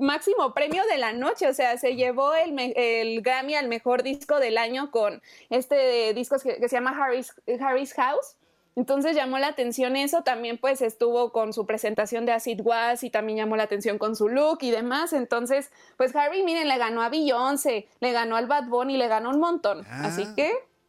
máximo 0.00 0.54
premio 0.54 0.82
de 0.90 0.96
la 0.96 1.12
noche, 1.12 1.46
o 1.46 1.52
sea, 1.52 1.76
se 1.76 1.94
llevó 1.94 2.32
el, 2.34 3.20
Grammy 3.20 3.54
al 3.54 3.68
mejor 3.68 4.02
disco 4.02 4.40
del 4.40 4.56
año 4.56 4.90
con 4.90 5.20
este 5.50 6.14
disco 6.14 6.36
que, 6.38 6.68
se 6.68 6.76
llama 6.76 6.96
Harry's, 6.98 7.34
Harry's 7.60 7.92
House. 7.92 8.36
Entonces 8.76 9.16
llamó 9.16 9.38
la 9.38 9.48
atención 9.48 9.96
eso, 9.96 10.22
también 10.22 10.58
pues 10.58 10.82
estuvo 10.82 11.32
con 11.32 11.54
su 11.54 11.64
presentación 11.64 12.26
de 12.26 12.32
Acid 12.32 12.60
Was 12.62 13.04
y 13.04 13.10
también 13.10 13.38
llamó 13.38 13.56
la 13.56 13.62
atención 13.62 13.98
con 13.98 14.14
su 14.14 14.28
look 14.28 14.58
y 14.60 14.70
demás. 14.70 15.14
Entonces, 15.14 15.70
pues 15.96 16.14
Harry, 16.14 16.42
miren, 16.44 16.68
le 16.68 16.76
ganó 16.76 17.02
a 17.02 17.08
Beyoncé, 17.08 17.88
le 18.00 18.12
ganó 18.12 18.36
al 18.36 18.46
Bad 18.46 18.68
Bunny, 18.68 18.98
le 18.98 19.08
ganó 19.08 19.30
un 19.30 19.40
montón. 19.40 19.86
Así 19.86 20.26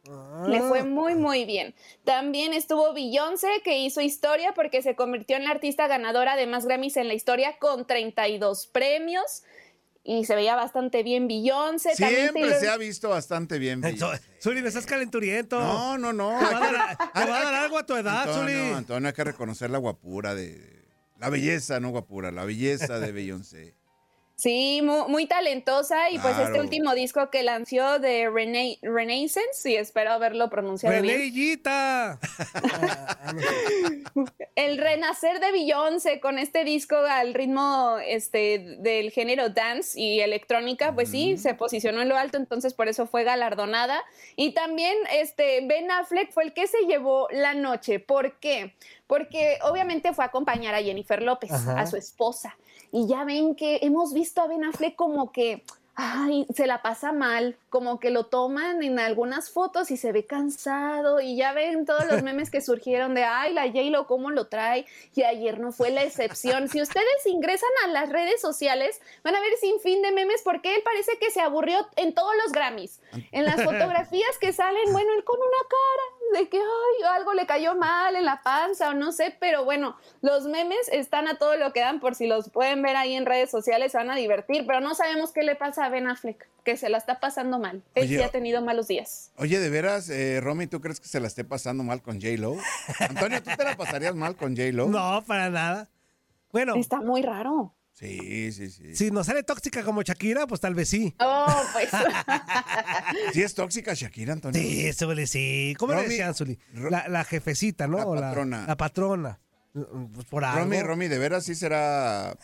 ah. 0.08 0.44
le 0.48 0.60
fue 0.62 0.80
ah. 0.80 0.84
muy, 0.84 1.14
muy 1.14 1.44
bien. 1.44 1.74
También 2.04 2.52
estuvo 2.52 2.92
Beyoncé, 2.92 3.48
que 3.64 3.78
hizo 3.78 4.00
historia 4.00 4.52
porque 4.54 4.82
se 4.82 4.94
convirtió 4.94 5.36
en 5.36 5.44
la 5.44 5.50
artista 5.50 5.86
ganadora 5.88 6.36
de 6.36 6.46
más 6.46 6.66
Grammys 6.66 6.96
en 6.96 7.08
la 7.08 7.14
historia 7.14 7.58
con 7.58 7.86
32 7.86 8.66
premios. 8.68 9.42
Y 10.04 10.24
se 10.24 10.34
veía 10.34 10.56
bastante 10.56 11.02
bien 11.02 11.28
Beyoncé. 11.28 11.94
Siempre 11.94 12.58
se 12.58 12.68
ha 12.68 12.78
visto 12.78 13.10
bastante 13.10 13.58
bien 13.58 13.82
Zuli, 14.40 14.62
me 14.62 14.68
estás 14.68 14.86
calenturiento. 14.86 15.60
No, 15.60 15.98
no, 15.98 16.12
no. 16.12 16.38
Te 16.38 16.54
va 16.54 16.98
a 17.12 17.42
dar, 17.42 17.54
algo 17.54 17.78
a 17.78 17.84
tu 17.84 17.94
edad, 17.94 18.22
Antonio, 18.22 18.76
Antonio, 18.76 19.08
hay 19.08 19.14
que 19.14 19.24
reconocer 19.24 19.70
la 19.70 19.78
guapura 19.78 20.34
de... 20.34 20.78
La 21.18 21.28
belleza, 21.30 21.80
no 21.80 21.90
guapura, 21.90 22.30
la 22.30 22.44
belleza 22.44 23.00
de 23.00 23.12
Beyoncé. 23.12 23.77
Sí, 24.38 24.80
muy, 24.82 25.26
talentosa 25.26 26.10
y 26.10 26.18
pues 26.20 26.38
este 26.38 26.60
último 26.60 26.94
disco 26.94 27.28
que 27.28 27.42
lanzó 27.42 27.98
de 27.98 28.30
Rena 28.30 28.60
Renaissance 28.82 29.68
y 29.68 29.74
espero 29.74 30.12
haberlo 30.12 30.48
pronunciado 30.48 31.02
bien. 31.02 31.32
El 34.54 34.78
renacer 34.78 35.40
de 35.40 35.50
Beyoncé 35.50 36.20
con 36.20 36.38
este 36.38 36.62
disco 36.62 36.94
al 36.94 37.34
ritmo 37.34 37.96
este 38.06 38.76
del 38.78 39.10
género 39.10 39.48
dance 39.48 40.00
y 40.00 40.20
electrónica, 40.20 40.94
pues 40.94 41.10
sí, 41.10 41.36
se 41.36 41.54
posicionó 41.54 42.00
en 42.00 42.08
lo 42.08 42.16
alto, 42.16 42.36
entonces 42.36 42.74
por 42.74 42.86
eso 42.86 43.08
fue 43.08 43.24
galardonada 43.24 44.04
y 44.36 44.52
también 44.52 44.96
este 45.10 45.66
Ben 45.66 45.90
Affleck 45.90 46.30
fue 46.30 46.44
el 46.44 46.52
que 46.52 46.68
se 46.68 46.78
llevó 46.86 47.26
la 47.32 47.54
noche. 47.54 47.98
¿Por 47.98 48.38
qué? 48.38 48.76
Porque 49.08 49.58
obviamente 49.62 50.12
fue 50.12 50.24
a 50.24 50.28
acompañar 50.28 50.76
a 50.76 50.82
Jennifer 50.82 51.24
López, 51.24 51.50
a 51.50 51.84
su 51.88 51.96
esposa 51.96 52.56
y 52.92 53.06
ya 53.06 53.24
ven 53.24 53.54
que 53.54 53.80
hemos 53.82 54.12
visto 54.12 54.40
a 54.40 54.46
Ben 54.46 54.64
Affleck 54.64 54.96
como 54.96 55.32
que 55.32 55.64
ay, 56.00 56.46
se 56.54 56.68
la 56.68 56.80
pasa 56.80 57.10
mal, 57.10 57.56
como 57.70 57.98
que 57.98 58.10
lo 58.10 58.26
toman 58.26 58.84
en 58.84 59.00
algunas 59.00 59.50
fotos 59.50 59.90
y 59.90 59.96
se 59.96 60.12
ve 60.12 60.24
cansado 60.24 61.20
y 61.20 61.36
ya 61.36 61.52
ven 61.52 61.86
todos 61.86 62.06
los 62.06 62.22
memes 62.22 62.50
que 62.50 62.60
surgieron 62.60 63.14
de, 63.14 63.24
ay, 63.24 63.52
la 63.52 63.66
J-Lo 63.66 64.06
cómo 64.06 64.30
lo 64.30 64.46
trae 64.46 64.86
y 65.16 65.24
ayer 65.24 65.58
no 65.58 65.72
fue 65.72 65.90
la 65.90 66.04
excepción. 66.04 66.68
Si 66.68 66.80
ustedes 66.80 67.26
ingresan 67.26 67.68
a 67.84 67.88
las 67.88 68.10
redes 68.10 68.40
sociales, 68.40 69.00
van 69.24 69.34
a 69.34 69.40
ver 69.40 69.50
sin 69.60 69.80
fin 69.80 70.00
de 70.00 70.12
memes 70.12 70.40
porque 70.44 70.76
él 70.76 70.82
parece 70.84 71.18
que 71.18 71.32
se 71.32 71.40
aburrió 71.40 71.84
en 71.96 72.14
todos 72.14 72.32
los 72.44 72.52
Grammys. 72.52 73.00
En 73.32 73.44
las 73.44 73.56
fotografías 73.64 74.38
que 74.40 74.52
salen, 74.52 74.92
bueno, 74.92 75.12
él 75.16 75.24
con 75.24 75.40
una 75.40 75.68
cara 75.68 76.17
de 76.32 76.48
que, 76.48 76.58
ay, 76.58 77.04
algo 77.16 77.34
le 77.34 77.46
cayó 77.46 77.74
mal 77.76 78.16
en 78.16 78.24
la 78.24 78.42
panza 78.42 78.90
o 78.90 78.94
no 78.94 79.12
sé, 79.12 79.36
pero 79.38 79.64
bueno, 79.64 79.96
los 80.20 80.44
memes 80.44 80.88
están 80.92 81.28
a 81.28 81.38
todo 81.38 81.56
lo 81.56 81.72
que 81.72 81.80
dan 81.80 82.00
por 82.00 82.14
si 82.14 82.26
los 82.26 82.50
pueden 82.50 82.82
ver 82.82 82.96
ahí 82.96 83.14
en 83.14 83.26
redes 83.26 83.50
sociales, 83.50 83.92
se 83.92 83.98
van 83.98 84.10
a 84.10 84.16
divertir, 84.16 84.64
pero 84.66 84.80
no 84.80 84.94
sabemos 84.94 85.32
qué 85.32 85.42
le 85.42 85.56
pasa 85.56 85.88
Ben 85.88 86.08
Affleck, 86.08 86.48
que 86.64 86.76
se 86.76 86.88
la 86.88 86.98
está 86.98 87.20
pasando 87.20 87.58
mal. 87.58 87.82
Él 87.94 88.08
sí 88.08 88.20
ha 88.20 88.30
tenido 88.30 88.62
malos 88.62 88.88
días. 88.88 89.32
Oye, 89.36 89.58
de 89.58 89.70
veras, 89.70 90.08
eh, 90.10 90.40
Romy, 90.40 90.66
¿tú 90.66 90.80
crees 90.80 91.00
que 91.00 91.08
se 91.08 91.20
la 91.20 91.26
esté 91.26 91.44
pasando 91.44 91.82
mal 91.84 92.02
con 92.02 92.20
J-Lo? 92.20 92.56
Antonio, 93.00 93.42
¿tú 93.42 93.50
te 93.56 93.64
la 93.64 93.76
pasarías 93.76 94.14
mal 94.14 94.36
con 94.36 94.56
J-Lo? 94.56 94.88
No, 94.98 95.22
para 95.26 95.50
nada. 95.50 95.88
Bueno. 96.50 96.74
Está 96.76 97.00
muy 97.00 97.22
raro. 97.22 97.74
Sí, 97.98 98.52
sí, 98.52 98.70
sí. 98.70 98.94
Si 98.94 99.10
no 99.10 99.24
sale 99.24 99.42
tóxica 99.42 99.82
como 99.82 100.02
Shakira, 100.02 100.46
pues 100.46 100.60
tal 100.60 100.72
vez 100.72 100.88
sí. 100.88 101.16
Oh, 101.18 101.62
pues. 101.72 101.90
¿Sí 103.32 103.42
es 103.42 103.54
tóxica 103.54 103.92
Shakira, 103.94 104.34
Antonio? 104.34 104.60
Sí, 104.60 104.92
suele 104.92 105.26
sí. 105.26 105.74
¿Cómo 105.78 105.94
le 105.94 106.02
decían, 106.02 106.32
Zuli? 106.32 106.60
La, 106.74 107.24
jefecita, 107.24 107.88
¿no? 107.88 108.14
La 108.14 108.20
patrona. 108.20 108.66
La, 108.68 108.76
patrona. 108.76 109.40
Pues 109.72 110.26
por 110.26 110.44
algo. 110.44 110.60
Romy, 110.60 110.80
Romy, 110.80 111.08
¿de 111.08 111.18
veras 111.18 111.44
sí 111.44 111.56
será 111.56 112.38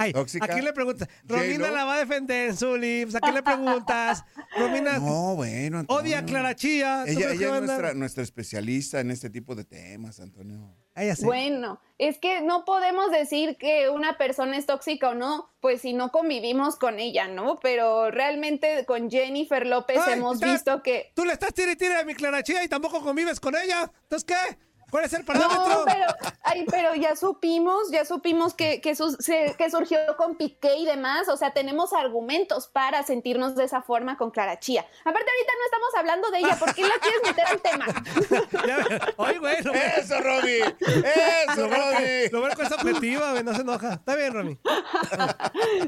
Ay, 0.00 0.12
¿a 0.14 0.48
quién 0.48 0.64
le 0.64 0.72
preguntas? 0.72 1.08
Romina 1.24 1.70
la 1.70 1.84
va 1.84 1.94
a 1.94 1.98
defender, 1.98 2.56
Zuli. 2.56 3.04
Pues, 3.04 3.14
¿A 3.16 3.20
quién 3.20 3.34
le 3.34 3.42
preguntas? 3.42 4.24
Romina. 4.58 4.98
No, 4.98 5.36
bueno. 5.36 5.84
Odia 5.88 6.20
a 6.20 6.24
Clara 6.24 6.56
Chía. 6.56 7.04
Ella, 7.06 7.32
ella 7.32 7.56
es 7.56 7.62
nuestra, 7.62 7.94
nuestra, 7.94 8.22
especialista 8.22 9.00
en 9.00 9.10
este 9.10 9.30
tipo 9.30 9.54
de 9.54 9.64
temas, 9.64 10.20
Antonio. 10.20 10.74
Bueno, 11.22 11.80
es 11.98 12.18
que 12.18 12.42
no 12.42 12.64
podemos 12.64 13.10
decir 13.10 13.56
que 13.56 13.88
una 13.88 14.18
persona 14.18 14.56
es 14.56 14.66
tóxica 14.66 15.10
o 15.10 15.14
no, 15.14 15.50
pues 15.60 15.82
si 15.82 15.92
no 15.92 16.10
convivimos 16.10 16.76
con 16.76 16.98
ella, 16.98 17.28
¿no? 17.28 17.58
Pero 17.60 18.10
realmente 18.10 18.84
con 18.86 19.10
Jennifer 19.10 19.66
López 19.66 20.00
hemos 20.08 20.40
visto 20.40 20.82
que. 20.82 21.12
Tú 21.14 21.24
le 21.24 21.32
estás 21.32 21.54
tirando 21.54 22.00
a 22.00 22.04
mi 22.04 22.14
Clara 22.14 22.42
Chía 22.42 22.64
y 22.64 22.68
tampoco 22.68 23.02
convives 23.02 23.40
con 23.40 23.54
ella. 23.56 23.90
Entonces, 24.02 24.24
¿qué? 24.24 24.58
¿Cuál 24.90 25.04
es 25.04 25.12
el 25.12 25.20
No, 25.20 25.26
parámetro? 25.26 25.84
pero, 25.86 26.06
ay, 26.42 26.64
pero 26.70 26.94
ya 26.94 27.16
supimos, 27.16 27.90
ya 27.90 28.04
supimos 28.04 28.54
que, 28.54 28.80
que, 28.80 28.94
se- 28.94 29.54
que 29.56 29.70
surgió 29.70 29.98
con 30.16 30.36
Piqué 30.36 30.76
y 30.76 30.84
demás. 30.86 31.28
O 31.28 31.36
sea, 31.36 31.52
tenemos 31.52 31.92
argumentos 31.92 32.68
para 32.68 33.02
sentirnos 33.02 33.54
de 33.56 33.64
esa 33.64 33.82
forma 33.82 34.16
con 34.16 34.30
Clara 34.30 34.58
Chía. 34.58 34.84
Aparte, 35.04 35.30
ahorita 35.30 35.52
no 35.58 35.64
estamos 35.64 35.94
hablando 35.96 36.30
de 36.30 36.38
ella. 36.38 36.56
¿Por 36.58 36.74
qué 36.74 36.82
la 36.82 36.94
quieres 37.00 37.20
meter 37.24 37.44
al 37.46 37.60
tema? 37.60 37.86
Oye, 39.16 39.38
güey. 39.38 39.62
Lo 39.62 39.72
Eso, 39.74 40.20
Romy. 40.20 40.58
Eso, 40.80 41.68
Romy. 41.68 42.28
Lo 42.32 42.40
bueno 42.40 42.56
que 42.56 42.62
es 42.62 42.72
objetiva, 42.72 43.30
güey, 43.32 43.44
no 43.44 43.54
se 43.54 43.60
enoja. 43.62 43.94
Está 43.94 44.16
bien, 44.16 44.32
Romy. 44.32 44.58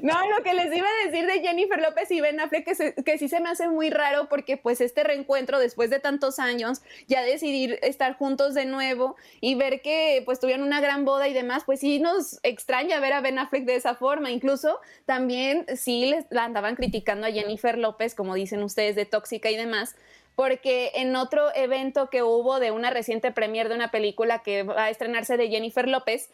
No, 0.02 0.14
lo 0.36 0.42
que 0.44 0.54
les 0.54 0.74
iba 0.76 0.86
a 0.88 1.06
decir 1.06 1.26
de 1.26 1.40
Jennifer 1.40 1.80
López 1.80 2.10
y 2.10 2.20
Ben 2.20 2.40
Affleck 2.40 2.64
que, 2.64 2.74
se- 2.74 2.94
que 2.94 3.18
sí 3.18 3.28
se 3.28 3.40
me 3.40 3.48
hace 3.50 3.68
muy 3.68 3.90
raro 3.90 4.28
porque 4.28 4.56
pues 4.56 4.80
este 4.80 5.02
reencuentro 5.04 5.58
después 5.58 5.90
de 5.90 5.98
tantos 6.00 6.38
años, 6.38 6.82
ya 7.08 7.22
decidir 7.22 7.78
estar 7.82 8.16
juntos 8.16 8.54
de 8.54 8.64
nuevo 8.66 8.91
y 9.40 9.54
ver 9.54 9.82
que 9.82 10.22
pues 10.24 10.40
tuvieron 10.40 10.66
una 10.66 10.80
gran 10.80 11.04
boda 11.04 11.28
y 11.28 11.32
demás, 11.32 11.62
pues 11.64 11.80
sí 11.80 11.98
nos 11.98 12.38
extraña 12.42 13.00
ver 13.00 13.12
a 13.12 13.20
Ben 13.20 13.38
Affleck 13.38 13.64
de 13.64 13.76
esa 13.76 13.94
forma. 13.94 14.30
Incluso 14.30 14.78
también 15.06 15.66
sí 15.76 16.06
les 16.06 16.26
la 16.30 16.44
andaban 16.44 16.76
criticando 16.76 17.26
a 17.26 17.30
Jennifer 17.30 17.78
López, 17.78 18.14
como 18.14 18.34
dicen 18.34 18.62
ustedes, 18.62 18.96
de 18.96 19.06
tóxica 19.06 19.50
y 19.50 19.56
demás. 19.56 19.96
Porque 20.34 20.92
en 20.94 21.14
otro 21.14 21.54
evento 21.54 22.08
que 22.08 22.22
hubo 22.22 22.58
de 22.58 22.70
una 22.70 22.90
reciente 22.90 23.32
premier 23.32 23.68
de 23.68 23.74
una 23.74 23.90
película 23.90 24.42
que 24.42 24.62
va 24.62 24.84
a 24.84 24.90
estrenarse 24.90 25.36
de 25.36 25.48
Jennifer 25.48 25.86
López, 25.86 26.30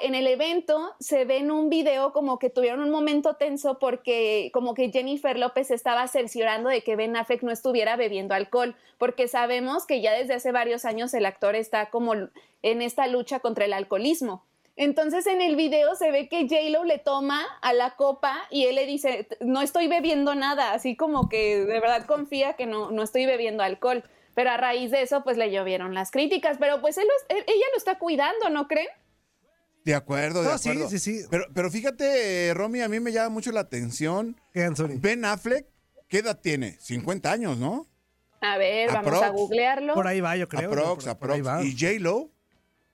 en 0.00 0.14
el 0.14 0.26
evento 0.26 0.94
se 0.98 1.24
ve 1.24 1.38
en 1.38 1.50
un 1.50 1.70
video 1.70 2.12
como 2.12 2.38
que 2.38 2.50
tuvieron 2.50 2.80
un 2.80 2.90
momento 2.90 3.34
tenso 3.34 3.78
porque 3.78 4.50
como 4.52 4.74
que 4.74 4.90
Jennifer 4.90 5.38
López 5.38 5.70
estaba 5.70 6.06
cerciorando 6.08 6.68
de 6.68 6.82
que 6.82 6.96
Ben 6.96 7.16
Affleck 7.16 7.42
no 7.42 7.52
estuviera 7.52 7.96
bebiendo 7.96 8.34
alcohol, 8.34 8.76
porque 8.98 9.28
sabemos 9.28 9.86
que 9.86 10.00
ya 10.00 10.12
desde 10.12 10.34
hace 10.34 10.52
varios 10.52 10.84
años 10.84 11.14
el 11.14 11.26
actor 11.26 11.54
está 11.54 11.90
como 11.90 12.14
en 12.14 12.82
esta 12.82 13.06
lucha 13.06 13.40
contra 13.40 13.64
el 13.64 13.72
alcoholismo. 13.72 14.44
Entonces 14.76 15.26
en 15.26 15.40
el 15.40 15.56
video 15.56 15.94
se 15.96 16.12
ve 16.12 16.28
que 16.28 16.48
J-Lo 16.48 16.84
le 16.84 16.98
toma 16.98 17.44
a 17.62 17.72
la 17.72 17.96
copa 17.96 18.36
y 18.50 18.66
él 18.66 18.76
le 18.76 18.86
dice, 18.86 19.26
no 19.40 19.60
estoy 19.60 19.88
bebiendo 19.88 20.34
nada, 20.34 20.72
así 20.72 20.96
como 20.96 21.28
que 21.28 21.64
de 21.64 21.80
verdad 21.80 22.06
confía 22.06 22.54
que 22.54 22.66
no, 22.66 22.90
no 22.90 23.02
estoy 23.02 23.26
bebiendo 23.26 23.62
alcohol. 23.62 24.04
Pero 24.34 24.50
a 24.50 24.56
raíz 24.56 24.92
de 24.92 25.02
eso, 25.02 25.24
pues 25.24 25.36
le 25.36 25.50
llovieron 25.50 25.94
las 25.94 26.12
críticas. 26.12 26.58
Pero 26.60 26.80
pues 26.80 26.96
él 26.96 27.08
ella 27.28 27.66
lo 27.72 27.76
está 27.76 27.98
cuidando, 27.98 28.50
¿no 28.50 28.68
creen? 28.68 28.86
De 29.88 29.94
acuerdo, 29.94 30.42
de 30.42 30.48
No, 30.50 30.58
sí, 30.58 30.68
acuerdo. 30.68 30.90
sí, 30.90 30.98
sí. 30.98 31.22
Pero, 31.30 31.46
pero 31.54 31.70
fíjate, 31.70 32.52
Romy, 32.52 32.82
a 32.82 32.88
mí 32.90 33.00
me 33.00 33.10
llama 33.10 33.30
mucho 33.30 33.50
la 33.52 33.60
atención. 33.60 34.38
Ben 34.52 35.24
Affleck, 35.24 35.66
¿qué 36.08 36.18
edad 36.18 36.38
tiene? 36.38 36.76
50 36.78 37.32
años, 37.32 37.56
¿no? 37.56 37.86
A 38.42 38.58
ver, 38.58 38.92
vamos 38.92 39.22
a 39.22 39.30
googlearlo. 39.30 39.94
Por 39.94 40.06
ahí 40.06 40.20
va, 40.20 40.36
yo 40.36 40.46
creo. 40.46 40.68
Aprox, 40.68 41.04
por 41.14 41.32
aprox. 41.32 41.64
¿Y 41.64 41.72
J-Lo? 41.72 42.30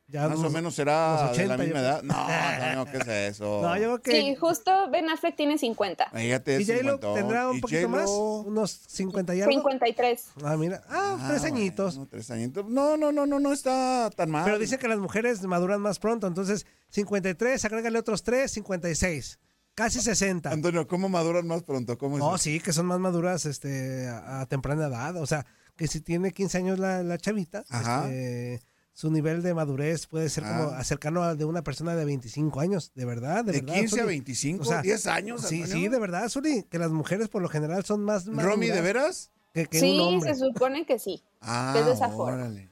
Ya 0.07 0.29
Más 0.29 0.39
unos- 0.39 0.51
o 0.51 0.55
menos 0.55 0.75
será 0.75 1.15
unos 1.15 1.21
de 1.37 1.45
80, 1.45 1.57
la 1.57 1.65
misma 1.65 1.79
yo 1.81 1.85
edad. 1.85 2.03
No, 2.03 2.75
no, 2.85 2.91
¿qué 2.91 2.99
es 2.99 3.09
eso? 3.37 3.61
No, 3.63 3.75
yo 3.77 3.83
creo 3.83 4.03
que. 4.03 4.11
Sí, 4.11 4.37
justo 4.37 4.71
Ben 4.91 5.09
Affleck 5.09 5.35
tiene 5.35 5.57
50. 5.57 6.11
Fíjate, 6.13 6.61
¿Y 6.61 6.67
J-Lo 6.67 6.93
50. 6.99 7.15
tendrá 7.15 7.49
un 7.49 7.57
¿Y 7.57 7.61
poquito 7.61 7.89
más? 7.89 8.11
¿Unos 8.11 8.71
50 8.89 9.35
y 9.35 9.41
algo? 9.41 9.51
53. 9.53 10.25
Ah, 10.45 10.57
mira. 10.59 10.83
Ah, 10.91 11.25
tres 11.31 11.45
añitos. 11.45 11.97
bueno, 11.97 12.09
tres 12.11 12.31
añitos. 12.31 12.67
No, 12.69 12.99
no, 12.99 13.13
no, 13.13 13.25
no, 13.27 13.41
no 13.41 13.53
está 13.53 14.11
tan 14.15 14.31
mal. 14.31 14.45
Pero 14.45 14.59
dicen 14.59 14.79
que 14.79 14.89
las 14.89 14.99
mujeres 14.99 15.43
maduran 15.43 15.81
más 15.81 15.99
pronto, 15.99 16.27
entonces 16.27 16.67
53, 16.91 17.65
agrégale 17.65 17.99
otros 17.99 18.23
3, 18.23 18.51
56. 18.51 19.39
Casi 19.75 20.01
60. 20.01 20.51
Antonio, 20.51 20.87
¿cómo 20.87 21.09
maduran 21.09 21.47
más 21.49 21.63
pronto? 21.65 21.99
¿Cómo 21.99 22.17
es 22.17 22.21
No, 22.23 22.29
eso? 22.37 22.39
sí, 22.45 22.61
que 22.61 22.73
son 22.73 22.87
más 22.87 23.01
maduras 23.01 23.45
este, 23.47 24.07
a, 24.07 24.43
a 24.43 24.47
temprana 24.47 24.87
edad. 24.87 25.17
O 25.17 25.27
sea, 25.27 25.47
que 25.77 25.89
si 25.89 26.01
tiene 26.01 26.31
15 26.33 26.59
años 26.59 26.79
la, 26.79 27.03
la 27.03 27.19
chavita, 27.19 27.65
Ajá. 27.71 28.05
este, 28.05 28.63
su 28.95 29.11
nivel 29.11 29.43
de 29.43 29.53
madurez 29.55 30.07
puede 30.07 30.29
ser 30.31 30.45
como 30.45 30.69
Ah. 30.71 30.83
cercano 30.85 31.23
al 31.25 31.37
de 31.37 31.45
una 31.45 31.63
persona 31.63 31.95
de 31.97 32.05
25 32.05 32.61
años. 32.61 32.93
De 32.95 33.05
verdad, 33.05 33.45
de, 33.45 33.53
¿De 33.53 33.61
verdad. 33.61 33.75
15 33.75 33.97
a 33.97 34.05
Zuli. 34.05 34.07
25? 34.15 34.81
10 34.83 35.07
años, 35.09 35.43
Sí, 35.43 35.63
Antonio. 35.63 35.77
sí, 35.77 35.89
de 35.89 35.99
verdad, 35.99 36.29
Zuli, 36.29 36.63
que 36.71 36.79
las 36.79 36.91
mujeres 36.91 37.29
por 37.29 37.43
lo 37.43 37.49
general 37.49 37.85
son 37.85 38.05
más 38.05 38.27
maduras. 38.27 38.47
¿Romy, 38.47 38.69
de 38.69 38.81
veras? 38.81 39.31
Que, 39.53 39.67
que 39.67 39.79
Sí, 39.81 39.99
un 40.01 40.15
hombre. 40.15 40.35
se 40.35 40.41
supone 40.41 40.87
que 40.87 40.99
sí. 40.99 41.23
Ah, 41.41 41.75
Es 41.79 41.85
de 41.87 41.93
esa 41.93 42.09
forma. 42.09 42.35
órale. 42.35 42.71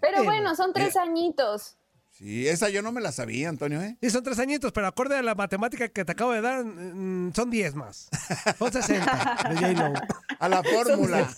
Pero 0.00 0.22
bueno, 0.24 0.54
son 0.54 0.72
tres 0.72 0.96
añitos. 0.96 1.74
Sí, 2.10 2.48
esa 2.48 2.68
yo 2.68 2.82
no 2.82 2.90
me 2.90 3.00
la 3.00 3.12
sabía, 3.12 3.48
Antonio, 3.48 3.80
¿eh? 3.80 3.96
Sí, 4.02 4.10
son 4.10 4.24
tres 4.24 4.40
añitos, 4.40 4.72
pero 4.72 4.88
acorde 4.88 5.16
a 5.16 5.22
la 5.22 5.36
matemática 5.36 5.88
que 5.88 6.04
te 6.04 6.12
acabo 6.12 6.32
de 6.32 6.40
dar, 6.40 6.64
mm, 6.64 7.32
son 7.32 7.48
10 7.48 7.74
más. 7.76 8.08
Son 8.58 8.72
60 8.72 9.36
de. 9.60 10.00
A 10.40 10.48
la 10.48 10.62
fórmula. 10.64 11.28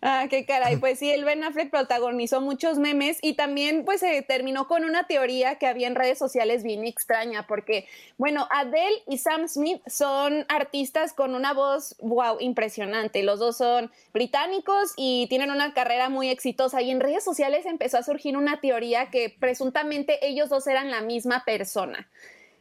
Ah, 0.00 0.26
qué 0.30 0.46
caray. 0.46 0.76
Pues 0.76 0.98
sí, 0.98 1.10
el 1.10 1.24
Ben 1.24 1.44
Affleck 1.44 1.70
protagonizó 1.70 2.40
muchos 2.40 2.78
memes 2.78 3.18
y 3.20 3.34
también 3.34 3.84
pues 3.84 4.00
se 4.00 4.22
terminó 4.22 4.66
con 4.68 4.84
una 4.84 5.06
teoría 5.06 5.56
que 5.56 5.66
había 5.66 5.86
en 5.86 5.94
redes 5.94 6.18
sociales 6.18 6.62
bien 6.62 6.84
extraña 6.84 7.46
porque, 7.46 7.86
bueno, 8.16 8.48
Adele 8.50 9.02
y 9.08 9.18
Sam 9.18 9.48
Smith 9.48 9.82
son 9.86 10.46
artistas 10.48 11.12
con 11.12 11.34
una 11.34 11.52
voz, 11.52 11.96
wow, 12.00 12.38
impresionante. 12.40 13.22
Los 13.22 13.38
dos 13.38 13.56
son 13.56 13.90
británicos 14.14 14.92
y 14.96 15.26
tienen 15.28 15.50
una 15.50 15.74
carrera 15.74 16.08
muy 16.08 16.28
exitosa 16.30 16.80
y 16.80 16.90
en 16.90 17.00
redes 17.00 17.24
sociales 17.24 17.66
empezó 17.66 17.98
a 17.98 18.02
surgir 18.02 18.36
una 18.36 18.60
teoría 18.60 19.10
que 19.10 19.34
presuntamente 19.38 20.26
ellos 20.26 20.48
dos 20.48 20.66
eran 20.66 20.90
la 20.90 21.02
misma 21.02 21.44
persona. 21.44 22.08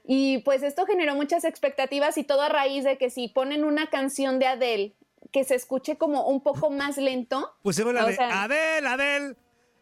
Y 0.04 0.40
pues 0.40 0.64
esto 0.64 0.86
generó 0.86 1.16
muchas 1.16 1.44
expectativas 1.44 2.18
y 2.18 2.24
todo 2.24 2.42
a 2.42 2.50
raíz 2.50 2.84
de 2.84 2.98
que 2.98 3.10
si 3.10 3.28
ponen 3.28 3.64
una 3.64 3.88
canción 3.88 4.40
de 4.40 4.48
Adele 4.48 4.94
que 5.32 5.44
se 5.44 5.56
escuche 5.56 5.98
como 5.98 6.28
un 6.28 6.42
poco 6.42 6.70
más 6.70 6.98
lento. 6.98 7.56
Pusimos 7.64 7.94
la 7.94 8.06
o 8.06 8.08
de 8.08 8.16
sea, 8.16 8.44
Adel, 8.44 8.86
Adel, 8.86 9.38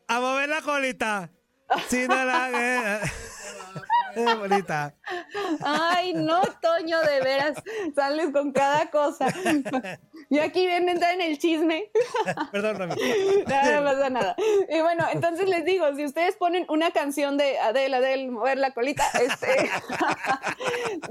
a 0.08 0.20
mover 0.20 0.50
la 0.50 0.62
colita. 0.62 1.32
Si 1.88 2.08
no 2.08 2.26
la. 2.26 2.50
Eh, 2.54 3.00
bonita. 4.40 4.96
Ay, 5.64 6.14
no, 6.14 6.42
Toño, 6.62 7.00
de 7.02 7.22
veras, 7.22 7.62
sales 7.96 8.32
con 8.32 8.52
cada 8.52 8.90
cosa. 8.90 9.28
Y 10.30 10.40
aquí 10.40 10.66
viene 10.66 10.92
a 10.92 10.94
entrar 10.94 11.14
en 11.14 11.22
el 11.22 11.38
chisme. 11.38 11.92
Perdón, 12.52 12.78
Rami. 12.78 12.96
No, 13.48 13.82
no 13.82 13.84
pasa 13.84 14.10
nada. 14.10 14.36
Y 14.70 14.82
bueno, 14.82 15.06
entonces 15.12 15.48
les 15.48 15.66
digo, 15.66 15.86
si 15.96 16.06
ustedes 16.06 16.36
ponen 16.36 16.66
una 16.70 16.92
canción 16.92 17.38
de 17.38 17.60
Adele, 17.60 17.98
Adele, 17.98 18.32
mover 18.32 18.58
la 18.58 18.74
colita, 18.74 19.04
este, 19.22 19.70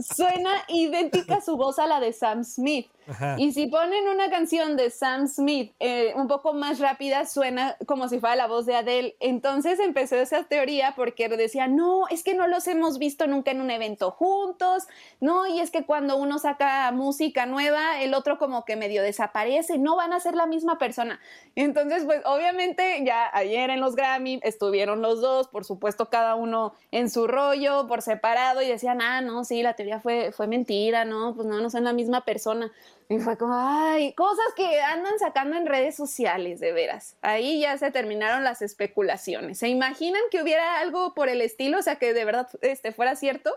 suena 0.14 0.50
idéntica 0.68 1.40
su 1.40 1.56
voz 1.56 1.78
a 1.78 1.86
la 1.86 2.00
de 2.00 2.12
Sam 2.12 2.44
Smith. 2.44 2.88
Ajá. 3.08 3.36
Y 3.38 3.52
si 3.52 3.66
ponen 3.66 4.06
una 4.08 4.30
canción 4.30 4.76
de 4.76 4.90
Sam 4.90 5.28
Smith 5.28 5.72
eh, 5.80 6.12
un 6.14 6.28
poco 6.28 6.52
más 6.52 6.78
rápida, 6.78 7.26
suena 7.26 7.76
como 7.86 8.08
si 8.08 8.20
fuera 8.20 8.36
la 8.36 8.46
voz 8.46 8.66
de 8.66 8.76
Adele. 8.76 9.16
Entonces 9.20 9.78
empezó 9.80 10.16
esa 10.16 10.44
teoría 10.44 10.92
porque 10.94 11.28
decía, 11.28 11.68
no, 11.68 12.06
es 12.08 12.22
que 12.22 12.34
no 12.34 12.46
los 12.46 12.66
hemos 12.66 12.98
visto 12.98 13.26
nunca 13.26 13.50
en 13.50 13.60
un 13.60 13.70
evento 13.70 14.10
juntos, 14.10 14.86
no, 15.20 15.46
y 15.46 15.60
es 15.60 15.70
que 15.70 15.84
cuando 15.84 16.16
uno 16.16 16.38
saca 16.38 16.90
música 16.92 17.46
nueva, 17.46 18.00
el 18.02 18.14
otro 18.14 18.38
como 18.38 18.64
que 18.64 18.76
medio 18.76 19.02
desaparece, 19.02 19.78
no 19.78 19.96
van 19.96 20.12
a 20.12 20.20
ser 20.20 20.34
la 20.34 20.46
misma 20.46 20.78
persona. 20.78 21.20
Entonces, 21.54 22.04
pues 22.04 22.20
obviamente 22.24 23.02
ya 23.04 23.30
ayer 23.32 23.70
en 23.70 23.80
los 23.80 23.96
Grammy 23.96 24.40
estuvieron 24.42 25.00
los 25.02 25.20
dos, 25.20 25.48
por 25.48 25.64
supuesto 25.64 26.10
cada 26.10 26.34
uno 26.34 26.74
en 26.90 27.10
su 27.10 27.26
rollo, 27.26 27.86
por 27.86 28.02
separado, 28.02 28.62
y 28.62 28.68
decían, 28.68 29.00
ah, 29.00 29.20
no, 29.20 29.44
sí, 29.44 29.62
la 29.62 29.74
teoría 29.74 30.00
fue, 30.00 30.32
fue 30.32 30.46
mentira, 30.46 31.04
no, 31.04 31.34
pues 31.34 31.46
no, 31.46 31.60
no 31.60 31.70
son 31.70 31.84
la 31.84 31.92
misma 31.92 32.24
persona. 32.24 32.72
Y 33.10 33.18
fue 33.20 33.38
como, 33.38 33.54
ay, 33.56 34.12
cosas 34.14 34.44
que 34.54 34.80
andan 34.82 35.18
sacando 35.18 35.56
en 35.56 35.64
redes 35.66 35.96
sociales, 35.96 36.60
de 36.60 36.72
veras. 36.72 37.16
Ahí 37.22 37.60
ya 37.60 37.78
se 37.78 37.90
terminaron 37.90 38.44
las 38.44 38.60
especulaciones. 38.60 39.58
¿Se 39.58 39.68
imaginan 39.68 40.20
que 40.30 40.42
hubiera 40.42 40.78
algo 40.80 41.14
por 41.14 41.30
el 41.30 41.40
estilo? 41.40 41.78
O 41.78 41.82
sea, 41.82 41.96
que 41.96 42.12
de 42.12 42.24
verdad 42.26 42.48
este, 42.60 42.92
fuera 42.92 43.16
cierto. 43.16 43.50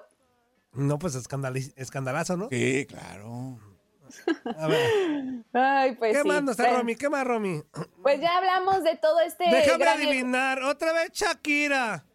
No, 0.72 0.97
pues 0.99 1.16
escandalazo, 1.16 2.38
¿no? 2.38 2.47
Sí, 2.49 2.86
claro. 2.88 3.60
A 4.58 4.68
ver. 4.68 4.89
Ay, 5.54 5.95
pues 5.95 6.16
¿Qué 6.16 6.22
sí. 6.22 6.28
más 6.28 6.43
no 6.43 6.52
está 6.52 6.64
Bueno, 6.64 6.78
Romy? 6.80 6.95
¿Qué 6.95 7.10
más, 7.10 7.28
Romy? 7.28 7.62
Pues 8.02 8.22
ya 8.22 8.38
hablamos 8.38 8.84
de 8.86 8.95
todo 8.95 9.20
este 9.20 9.45
Déjame 9.49 9.84
gran- 9.84 9.97
adivinar. 9.97 10.64
Otra 10.64 10.93
vez 10.93 11.12
Shakira. 11.12 12.06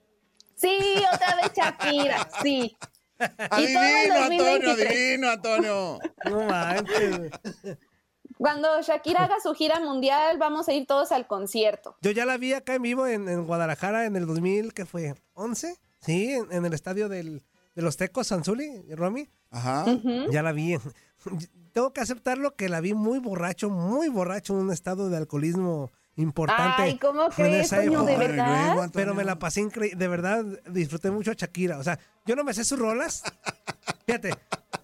Sí, 0.55 0.78
otra 1.14 1.37
vez 1.37 1.53
Shakira, 1.55 2.28
sí. 2.43 2.74
Adivino, 3.18 4.14
Antonio, 4.14 4.44
2023. 4.44 4.90
adivino, 4.90 5.30
Antonio. 5.30 5.98
No 6.24 6.44
manches. 6.44 7.30
Cuando 8.38 8.68
Shakira 8.82 9.24
haga 9.24 9.36
su 9.42 9.54
gira 9.54 9.80
mundial, 9.80 10.36
vamos 10.38 10.68
a 10.68 10.72
ir 10.74 10.86
todos 10.86 11.10
al 11.12 11.26
concierto. 11.26 11.96
Yo 12.02 12.10
ya 12.10 12.26
la 12.26 12.36
vi 12.36 12.52
acá 12.52 12.74
en 12.74 12.82
vivo 12.82 13.06
en, 13.06 13.28
en 13.28 13.46
Guadalajara 13.46 14.04
en 14.04 14.16
el 14.16 14.26
2000, 14.26 14.74
¿qué 14.74 14.84
fue? 14.84 15.14
¿11? 15.34 15.78
Sí, 16.00 16.32
en, 16.32 16.52
en 16.52 16.66
el 16.66 16.74
estadio 16.74 17.08
del, 17.08 17.42
de 17.74 17.82
los 17.82 17.96
Tecos, 17.96 18.26
Sanzuli, 18.26 18.82
Romy. 18.94 19.30
Ajá. 19.50 19.86
Ya 20.30 20.42
la 20.42 20.52
vi. 20.52 20.76
Tengo 21.72 21.92
que 21.92 22.00
aceptarlo 22.00 22.56
que 22.56 22.68
la 22.68 22.80
vi 22.80 22.94
muy 22.94 23.18
borracho, 23.18 23.70
muy 23.70 24.08
borracho, 24.08 24.54
en 24.54 24.60
un 24.60 24.72
estado 24.72 25.08
de 25.08 25.16
alcoholismo 25.16 25.90
importante. 26.16 26.82
Ay, 26.82 26.98
¿cómo 26.98 27.28
crees? 27.30 27.70
¿De 27.70 28.16
verdad? 28.16 28.90
Pero 28.92 29.14
me 29.14 29.24
la 29.24 29.38
pasé 29.38 29.60
increíble. 29.60 29.96
De 29.96 30.08
verdad, 30.08 30.44
disfruté 30.70 31.10
mucho 31.10 31.30
a 31.30 31.34
Shakira. 31.34 31.78
O 31.78 31.84
sea, 31.84 31.98
yo 32.24 32.34
no 32.36 32.44
me 32.44 32.52
sé 32.54 32.64
sus 32.64 32.78
rolas. 32.78 33.22
Fíjate, 34.06 34.30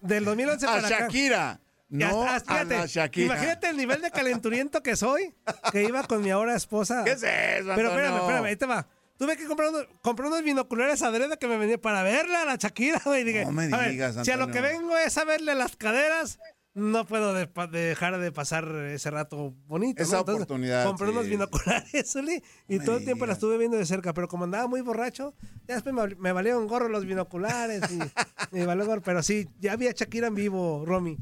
del 0.01 0.25
2011 0.25 0.65
A 0.67 0.69
para 0.69 0.87
acá. 0.87 0.99
Shakira. 1.01 1.59
No 1.89 2.23
hasta- 2.23 2.35
hasta- 2.35 2.53
a 2.53 2.57
fíjate, 2.57 2.77
la 2.77 2.85
Shakira. 2.87 3.25
Imagínate 3.27 3.69
el 3.69 3.77
nivel 3.77 4.01
de 4.01 4.11
calenturiento 4.11 4.81
que 4.81 4.95
soy, 4.95 5.33
que 5.71 5.83
iba 5.83 6.03
con 6.03 6.21
mi 6.23 6.31
ahora 6.31 6.55
esposa. 6.55 7.03
¿Qué 7.03 7.11
es 7.11 7.21
eso, 7.23 7.71
Pero 7.75 7.89
espérame, 7.89 8.17
espérame, 8.17 8.45
ahí 8.45 8.55
te 8.55 8.65
va. 8.65 8.87
Tuve 9.15 9.37
que 9.37 9.45
comprar 9.45 9.69
unos, 9.69 9.85
comprar 10.01 10.27
unos 10.27 10.41
binoculares 10.43 11.03
adrede 11.03 11.37
que 11.37 11.47
me 11.47 11.57
venía 11.57 11.79
para 11.79 12.01
verla 12.01 12.41
a 12.41 12.45
la 12.45 12.55
Shakira, 12.55 12.99
güey. 13.05 13.23
Dije, 13.23 13.45
No 13.45 13.51
me 13.51 13.65
a 13.71 13.77
ver, 13.77 13.91
digas, 13.91 14.15
si 14.23 14.31
a 14.31 14.37
lo 14.37 14.47
que 14.49 14.59
vengo 14.59 14.97
es 14.97 15.17
a 15.19 15.23
verle 15.23 15.53
las 15.53 15.75
caderas, 15.77 16.39
no 16.75 17.05
puedo 17.05 17.33
de- 17.33 17.49
dejar 17.71 18.17
de 18.19 18.31
pasar 18.31 18.67
ese 18.87 19.11
rato 19.11 19.53
bonito. 19.67 20.01
Esa 20.01 20.13
¿no? 20.15 20.19
Entonces, 20.21 20.43
oportunidad, 20.43 20.85
Compré 20.85 21.09
unos 21.09 21.27
binoculares, 21.27 22.15
Uli, 22.15 22.41
y 22.67 22.79
todo 22.79 22.97
el 22.97 23.05
tiempo 23.05 23.25
la 23.25 23.33
estuve 23.33 23.57
viendo 23.57 23.77
de 23.77 23.85
cerca, 23.85 24.13
pero 24.13 24.27
como 24.27 24.45
andaba 24.45 24.67
muy 24.67 24.81
borracho, 24.81 25.33
ya 25.67 25.75
después 25.75 25.93
me, 25.93 26.15
me 26.15 26.31
valieron 26.31 26.67
gorro 26.67 26.89
los 26.89 27.05
binoculares 27.05 27.81
y 27.91 27.99
me 28.55 28.65
valió 28.65 28.85
gorro. 28.85 29.01
Pero 29.01 29.21
sí, 29.23 29.47
ya 29.59 29.75
vi 29.75 29.87
a 29.87 29.91
Shakira 29.91 30.27
en 30.27 30.35
vivo, 30.35 30.83
Romy. 30.85 31.17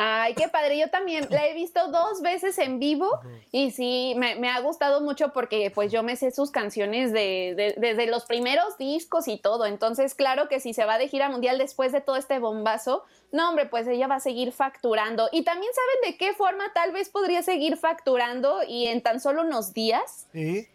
Ay, 0.00 0.34
qué 0.34 0.46
padre. 0.48 0.78
Yo 0.78 0.90
también 0.90 1.26
la 1.28 1.44
he 1.48 1.54
visto 1.54 1.88
dos 1.90 2.22
veces 2.22 2.56
en 2.58 2.78
vivo 2.78 3.10
y 3.50 3.72
sí, 3.72 4.14
me, 4.16 4.36
me 4.36 4.48
ha 4.48 4.60
gustado 4.60 5.00
mucho 5.00 5.32
porque 5.32 5.72
pues 5.74 5.90
yo 5.90 6.04
me 6.04 6.14
sé 6.14 6.30
sus 6.30 6.52
canciones 6.52 7.12
de, 7.12 7.54
de- 7.56 7.74
desde 7.78 8.06
los 8.06 8.24
primeros 8.24 8.78
discos 8.78 9.26
y 9.26 9.38
todo. 9.38 9.66
Entonces, 9.66 10.14
claro 10.14 10.48
que 10.48 10.60
si 10.60 10.72
se 10.72 10.84
va 10.84 10.98
de 10.98 11.08
gira 11.08 11.28
mundial 11.28 11.58
después 11.58 11.90
de 11.90 12.00
todo 12.00 12.14
este 12.14 12.38
bombazo, 12.38 13.02
no, 13.32 13.48
hombre, 13.48 13.66
pues 13.66 13.88
ella 13.88 14.06
va 14.06 14.14
a 14.14 14.20
seguir 14.20 14.52
facturando. 14.52 15.28
Y 15.32 15.42
también 15.42 15.72
saben 15.74 16.12
de 16.12 16.16
qué 16.16 16.32
forma 16.32 16.72
tal 16.72 16.92
vez 16.92 17.08
podría 17.08 17.42
seguir 17.42 17.76
facturando 17.76 18.60
y 18.66 18.86
en 18.86 19.02
tan 19.02 19.18
solo 19.20 19.42
unos 19.42 19.72
días. 19.74 20.28
Sí. 20.32 20.68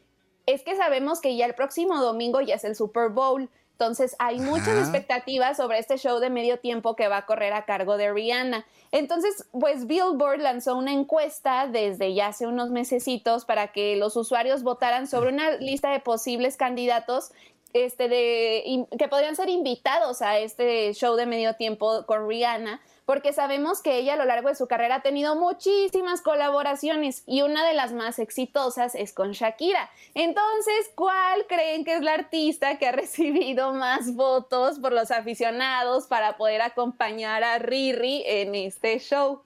Es 0.46 0.64
que 0.64 0.76
sabemos 0.76 1.22
que 1.22 1.38
ya 1.38 1.46
el 1.46 1.56
próximo 1.56 2.02
domingo 2.02 2.42
ya 2.42 2.56
es 2.56 2.66
el 2.66 2.76
Super 2.76 3.08
Bowl. 3.08 3.50
Entonces 3.74 4.16
hay 4.20 4.40
muchas 4.40 4.70
Ajá. 4.70 4.80
expectativas 4.80 5.58
sobre 5.58 5.80
este 5.80 5.98
show 5.98 6.20
de 6.20 6.30
medio 6.30 6.60
tiempo 6.60 6.96
que 6.96 7.08
va 7.08 7.18
a 7.18 7.26
correr 7.26 7.54
a 7.54 7.66
cargo 7.66 7.98
de 7.98 8.14
Rihanna. 8.14 8.66
Entonces, 8.92 9.46
pues 9.52 9.88
Billboard 9.88 10.40
lanzó 10.40 10.78
una 10.78 10.94
encuesta 10.94 11.68
desde 11.68 12.14
ya 12.14 12.28
hace 12.28 12.48
unos 12.48 12.70
mesecitos 12.70 13.46
para 13.46 13.72
que 13.72 13.96
los 13.96 14.16
usuarios 14.16 14.64
votaran 14.64 15.08
sobre 15.08 15.34
una 15.34 15.52
lista 15.58 15.92
de 15.92 16.00
posibles 16.00 16.56
candidatos 16.56 17.32
este 17.74 18.08
de 18.08 18.86
que 18.98 19.08
podrían 19.08 19.36
ser 19.36 19.50
invitados 19.50 20.22
a 20.22 20.38
este 20.38 20.94
show 20.94 21.16
de 21.16 21.26
medio 21.26 21.56
tiempo 21.56 22.06
con 22.06 22.30
Rihanna, 22.30 22.80
porque 23.06 23.34
sabemos 23.34 23.82
que 23.82 23.98
ella 23.98 24.14
a 24.14 24.18
lo 24.18 24.26
largo 24.26 24.50
de 24.50 24.56
su 24.56 24.68
carrera 24.68 24.96
ha 24.96 25.02
tenido 25.02 25.36
muchísimas 25.36 26.22
colaboraciones 26.22 27.24
y 27.26 27.42
una 27.42 27.66
de 27.66 27.74
las 27.74 27.94
más 27.94 28.20
exitosas 28.20 28.96
es 28.96 29.14
con 29.14 29.32
Shakira. 29.32 29.90
Entonces, 30.14 30.92
¿cuál 30.96 31.46
creen 31.48 31.84
que 31.84 31.96
es 31.96 32.02
la 32.02 32.14
artista 32.14 32.78
que 32.78 32.88
ha 32.88 32.92
recibido 32.94 33.74
más 33.74 34.16
votos 34.16 34.80
por 34.80 34.94
los 34.94 35.12
aficionados 35.12 36.08
para 36.08 36.38
poder 36.38 36.62
acompañar 36.62 37.44
a 37.44 37.60
Riri 37.60 38.24
en 38.26 38.56
este 38.56 39.00
show? 39.00 39.44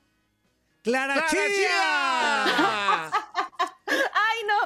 ¡Clara, 0.83 1.25
Chía! 1.29 3.11
¡Ay, 3.87 4.39
no! 4.47 4.57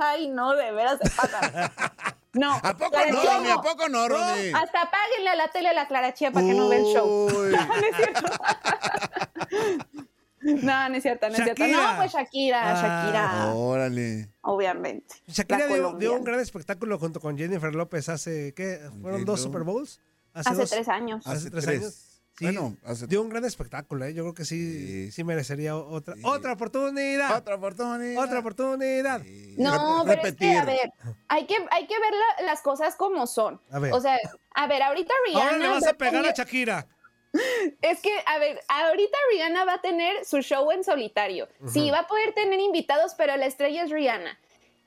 ¡Ay, 0.00 0.28
no! 0.28 0.54
De 0.54 0.72
veras 0.72 0.98
se 1.02 1.10
pasa. 1.10 1.72
No. 2.32 2.52
¿A 2.62 2.76
poco 2.76 2.96
no, 3.10 3.22
Romy? 3.24 3.50
¿A 3.50 3.56
poco 3.56 3.88
no, 3.88 4.08
Romy? 4.08 4.52
Hasta 4.54 4.82
apáguenle 4.82 5.30
a 5.30 5.36
la 5.36 5.48
tele 5.48 5.68
a 5.70 5.72
la 5.72 5.88
Clara 5.88 6.14
Chía 6.14 6.30
para 6.30 6.46
que 6.46 6.52
no 6.54 6.68
vea 6.68 6.78
el 6.78 6.84
show. 6.84 7.28
No, 7.40 7.66
no 7.66 7.86
es 7.86 7.96
cierto. 7.96 8.20
No, 10.42 10.88
no 10.88 10.94
es 10.96 11.02
cierto, 11.02 11.28
no 11.28 11.34
es 11.36 11.42
cierto. 11.44 11.62
Shakira. 11.62 11.90
No, 11.92 11.96
pues 11.98 12.12
Shakira, 12.12 12.60
Ah. 12.62 12.74
Shakira, 13.04 13.54
Órale. 13.54 14.30
obviamente. 14.40 15.16
Shakira 15.26 15.58
La 15.58 15.66
dio, 15.66 15.74
dio 15.74 15.82
colombiana. 15.84 16.16
un 16.16 16.24
gran 16.24 16.40
espectáculo 16.40 16.98
junto 16.98 17.20
con 17.20 17.36
Jennifer 17.36 17.74
López 17.74 18.08
hace, 18.08 18.54
¿qué? 18.54 18.80
¿Fueron 19.02 19.26
dos 19.26 19.40
J-Lo. 19.40 19.52
Super 19.52 19.62
Bowls? 19.64 20.00
Hace 20.32 20.54
dos- 20.54 20.70
tres 20.70 20.88
años. 20.88 21.26
Hace, 21.26 21.36
Hace 21.36 21.50
tres, 21.50 21.64
tres. 21.64 21.80
años. 21.82 22.09
Sí, 22.40 22.46
Bueno, 22.46 22.74
hace- 22.86 23.06
dio 23.06 23.20
un 23.20 23.28
gran 23.28 23.44
espectáculo, 23.44 24.02
¿eh? 24.06 24.14
Yo 24.14 24.22
creo 24.22 24.32
que 24.32 24.46
sí, 24.46 25.12
sí, 25.12 25.24
merecería 25.24 25.76
otra, 25.76 26.14
otra 26.22 26.54
oportunidad. 26.54 27.36
Otra 27.36 27.56
oportunidad. 27.56 28.24
Otra 28.24 28.38
oportunidad. 28.38 29.20
No, 29.58 30.04
pero 30.06 30.22
es 30.22 30.34
que, 30.36 30.56
a 30.56 30.64
ver, 30.64 30.90
hay 31.28 31.44
que, 31.46 31.56
hay 31.70 31.86
que 31.86 32.00
ver 32.00 32.12
la- 32.38 32.46
las 32.46 32.62
cosas 32.62 32.96
como 32.96 33.26
son. 33.26 33.60
A 33.70 33.78
ver. 33.78 33.92
O 33.92 34.00
sea, 34.00 34.16
a 34.54 34.66
ver, 34.66 34.82
ahorita 34.82 35.12
Rihanna... 35.26 35.44
Ahora 35.44 35.58
le 35.58 35.68
vas 35.68 35.84
va 35.84 35.90
a 35.90 35.92
pegar 35.98 36.24
a 36.24 36.32
Shakira. 36.32 36.86
Es 37.82 38.00
que, 38.00 38.10
a 38.24 38.38
ver, 38.38 38.58
ahorita 38.68 39.18
Rihanna 39.32 39.66
va 39.66 39.74
a 39.74 39.80
tener 39.82 40.24
su 40.24 40.40
show 40.40 40.70
en 40.72 40.82
solitario. 40.82 41.46
Sí, 41.70 41.90
va 41.90 42.00
a 42.00 42.06
poder 42.06 42.32
tener 42.32 42.58
invitados, 42.58 43.14
pero 43.18 43.36
la 43.36 43.44
estrella 43.44 43.84
es 43.84 43.90
Rihanna. 43.90 44.38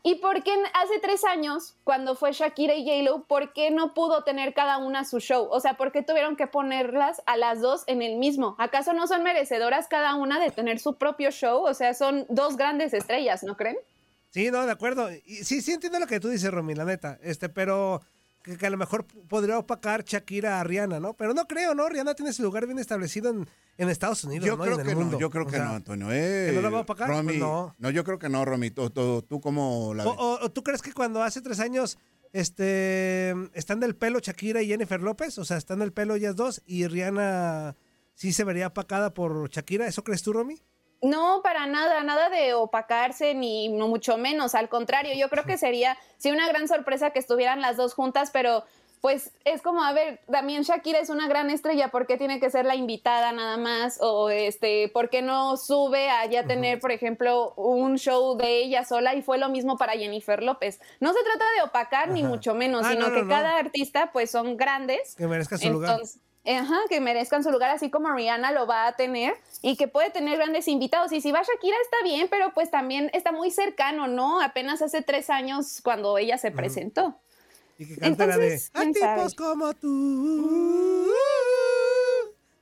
¿Y 0.06 0.16
por 0.16 0.44
qué 0.44 0.52
hace 0.74 1.00
tres 1.00 1.24
años, 1.24 1.76
cuando 1.86 2.16
fue 2.16 2.34
Shakira 2.34 2.76
y 2.76 2.84
J-Lo, 2.84 3.24
por 3.24 3.54
qué 3.54 3.72
no 3.72 3.94
pudo 3.94 4.26
tener 4.26 4.54
cada 4.54 4.78
una 4.78 5.06
su 5.06 5.22
show? 5.22 5.48
O 5.50 5.62
sea, 5.62 5.76
¿por 5.78 5.94
qué 5.94 6.04
tuvieron 6.04 6.36
que 6.36 6.46
ponerlas 6.46 7.22
a 7.26 7.38
las 7.38 7.62
dos 7.62 7.86
en 7.88 8.02
el 8.02 8.18
mismo? 8.18 8.58
¿Acaso 8.60 8.92
no 8.92 9.08
son 9.08 9.24
merecedoras 9.24 9.88
cada 9.88 10.16
una 10.16 10.42
de 10.42 10.52
tener 10.52 10.80
su 10.80 10.96
propio 10.96 11.32
show? 11.32 11.64
O 11.64 11.74
sea, 11.74 11.94
son 11.94 12.26
dos 12.28 12.58
grandes 12.58 12.94
estrellas, 12.94 13.44
¿no 13.44 13.56
creen? 13.56 13.78
Sí, 14.32 14.52
no, 14.52 14.66
de 14.66 14.74
acuerdo. 14.74 15.10
Y 15.10 15.46
sí, 15.46 15.62
sí 15.62 15.72
entiendo 15.72 16.00
lo 16.00 16.08
que 16.08 16.20
tú 16.20 16.28
dices, 16.28 16.52
Romy, 16.52 16.76
la 16.76 16.84
neta. 16.84 17.18
Este, 17.22 17.48
pero 17.48 18.02
que, 18.44 18.58
que 18.58 18.66
a 18.68 18.70
lo 18.70 18.78
mejor 18.78 19.06
podría 19.06 19.58
opacar 19.58 20.04
Shakira 20.04 20.60
a 20.60 20.64
Rihanna, 20.64 21.00
¿no? 21.00 21.14
Pero 21.16 21.34
no 21.34 21.46
creo, 21.48 21.74
¿no? 21.74 21.88
Rihanna 21.90 22.14
tiene 22.14 22.34
su 22.34 22.44
lugar 22.44 22.66
bien 22.68 22.78
establecido 22.78 23.30
en, 23.32 23.48
en 23.78 23.90
Estados 23.90 24.24
Unidos, 24.26 24.46
Yo 24.46 24.58
¿no? 24.58 24.64
Y 24.64 24.68
creo 24.68 24.80
en 24.80 24.86
que 24.86 24.92
el 24.92 25.00
no, 25.10 25.20
yo 25.20 25.30
creo 25.30 25.44
O 25.44 25.48
que 25.48 25.56
sea, 25.56 25.66
no, 25.66 25.74
Antonio. 25.76 26.12
Eh, 26.12 26.48
¿que 26.50 26.56
no 26.56 26.62
la 26.62 26.70
va 26.70 26.78
a 26.80 26.82
opacar? 26.82 27.08
Romy, 27.10 27.28
Pues 27.30 27.40
no. 27.40 27.74
no, 27.80 27.90
yo 27.90 28.04
creo 28.04 28.20
que 28.20 28.30
no, 28.30 28.44
Romy. 28.46 28.70
¿Tú, 28.70 28.90
tú, 28.90 29.22
tú 29.24 29.40
cómo 29.42 29.94
la 29.96 30.06
o- 30.06 30.40
o 30.44 30.52
tú 30.52 30.62
crees 30.64 30.82
que 30.82 30.92
cuando 30.94 31.24
hace 31.24 31.42
tres 31.42 31.60
años 31.60 31.98
este, 32.34 33.32
están 33.54 33.80
del 33.80 33.96
pelo 33.96 34.20
Shakira 34.20 34.62
y 34.62 34.68
Jennifer 34.68 35.02
López? 35.02 35.38
O 35.38 35.46
sea, 35.46 35.58
están 35.58 35.80
del 35.80 35.94
pelo 35.94 36.16
ellas 36.16 36.36
dos 36.36 36.62
y 36.66 36.86
Rihanna 36.88 37.76
sí 38.14 38.34
se 38.34 38.44
vería 38.44 38.68
apacada 38.68 39.14
por 39.14 39.50
Shakira. 39.50 39.88
¿Eso 39.88 40.04
crees 40.04 40.22
tú, 40.22 40.34
Romy? 40.34 40.62
No, 41.04 41.42
para 41.44 41.68
nada, 41.68 42.02
nada 42.04 42.30
de 42.30 42.54
opacarse 42.54 43.36
ni 43.36 43.70
no 43.70 43.88
mucho 43.88 44.18
menos, 44.18 44.56
al 44.56 44.70
contrario, 44.70 45.14
yo 45.16 45.30
creo 45.30 45.44
que 45.44 45.58
sería 45.58 45.98
sí 46.18 46.32
una 46.32 46.48
gran 46.48 46.68
sorpresa 46.68 47.12
que 47.12 47.20
estuvieran 47.20 47.62
las 47.62 47.78
dos 47.78 47.94
juntas, 47.94 48.32
pero 48.32 48.64
pues 49.02 49.32
es 49.44 49.62
como, 49.62 49.84
a 49.84 49.92
ver, 49.92 50.22
también 50.32 50.62
Shakira 50.64 50.98
es 51.00 51.10
una 51.10 51.28
gran 51.28 51.50
estrella, 51.50 51.90
¿por 51.90 52.08
qué 52.08 52.16
tiene 52.18 52.40
que 52.40 52.50
ser 52.50 52.66
la 52.66 52.76
invitada 52.76 53.34
nada 53.34 53.58
más? 53.58 53.98
O 54.00 54.30
este, 54.30 54.90
¿por 54.94 55.10
qué 55.10 55.22
no 55.22 55.58
sube 55.58 56.10
a 56.10 56.26
ya 56.26 56.46
tener, 56.48 56.80
por 56.80 56.94
ejemplo, 56.94 57.54
un 57.58 57.98
show 57.98 58.38
de 58.38 58.60
ella 58.60 58.86
sola? 58.86 59.14
Y 59.14 59.22
fue 59.22 59.38
lo 59.38 59.50
mismo 59.50 59.78
para 59.78 59.92
Jennifer 59.92 60.42
López. 60.42 60.80
No 61.02 61.12
se 61.12 61.22
trata 61.22 61.44
de 61.58 61.64
opacar 61.64 62.12
ni 62.12 62.24
mucho 62.24 62.56
menos, 62.56 62.86
Ah, 62.86 62.92
sino 62.92 63.02
no, 63.02 63.10
no, 63.10 63.16
que 63.16 63.22
no. 63.24 63.28
cada 63.28 63.58
artista 63.58 64.12
pues 64.14 64.32
son 64.32 64.56
grandes 64.56 65.16
Que 65.16 65.28
merezca 65.28 65.58
su 65.58 65.70
lugar. 65.70 66.00
Entonces, 66.46 66.72
Ajá, 66.74 66.82
que 66.90 67.00
merezcan 67.00 67.44
su 67.44 67.52
lugar 67.52 67.70
así 67.70 67.90
como 67.90 68.12
Rihanna 68.12 68.52
lo 68.52 68.68
va 68.68 68.88
a 68.88 68.96
tener 68.96 69.34
y 69.62 69.78
que 69.78 69.88
puede 69.88 70.10
tener 70.10 70.38
grandes 70.38 70.68
invitados. 70.68 71.12
Y 71.14 71.22
si 71.22 71.32
va 71.32 71.42
Shakira 71.42 71.78
está 71.84 71.98
bien, 72.04 72.28
pero 72.30 72.54
pues 72.54 72.70
también 72.70 73.10
está 73.14 73.32
muy 73.32 73.50
cercano, 73.50 74.08
¿no? 74.08 74.42
Apenas 74.42 74.82
hace 74.82 75.02
tres 75.02 75.30
años 75.30 75.80
cuando 75.82 76.18
ella 76.18 76.38
se 76.38 76.52
presentó. 76.52 77.18
Y 77.78 77.88
que 77.88 77.98
canta 77.98 78.28
la 78.28 78.38
de 78.38 78.56
Entonces, 78.56 78.72
A 78.74 79.16
tipos 79.16 79.36
como 79.36 79.74
tú. 79.74 81.12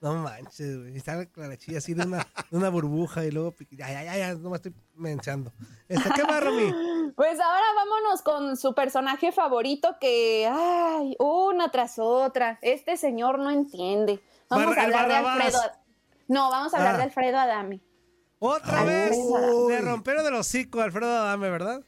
No 0.01 0.15
manches, 0.15 0.79
güey. 0.79 0.97
Está 0.97 1.15
la 1.15 1.25
clarachilla 1.27 1.77
así 1.77 1.93
de 1.93 2.03
una, 2.05 2.27
de 2.49 2.57
una 2.57 2.69
burbuja 2.69 3.23
y 3.23 3.31
luego. 3.31 3.53
Ya, 3.69 3.89
ya, 3.91 4.03
ya, 4.03 4.17
ya, 4.17 4.33
no 4.33 4.49
me 4.49 4.55
estoy 4.55 4.73
menchando. 4.95 5.51
Este, 5.87 6.09
¿Qué 6.15 6.23
más, 6.23 6.43
Romy? 6.43 6.73
Pues 7.15 7.39
ahora 7.41 7.65
vámonos 7.75 8.21
con 8.21 8.55
su 8.57 8.73
personaje 8.73 9.31
favorito 9.33 9.97
que, 9.99 10.49
ay, 10.51 11.15
una 11.19 11.69
tras 11.69 11.99
otra. 11.99 12.57
Este 12.61 12.95
señor 12.97 13.37
no 13.37 13.51
entiende. 13.51 14.21
Vamos 14.49 14.67
Bar- 14.67 14.79
a 14.79 14.83
hablar 14.83 15.07
de. 15.09 15.15
Alfredo. 15.15 15.59
No, 16.29 16.49
vamos 16.49 16.73
a 16.73 16.77
hablar 16.77 16.95
Ah. 16.95 16.97
de 16.97 17.03
Alfredo 17.03 17.37
Adame. 17.37 17.81
Otra 18.39 18.79
Alfredo 18.79 19.09
vez 19.09 19.19
Adame. 19.35 19.67
le 19.67 19.81
rompieron 19.81 20.25
el 20.25 20.33
hocico 20.35 20.79
a 20.79 20.85
Alfredo 20.85 21.11
Adame, 21.11 21.49
¿verdad? 21.49 21.81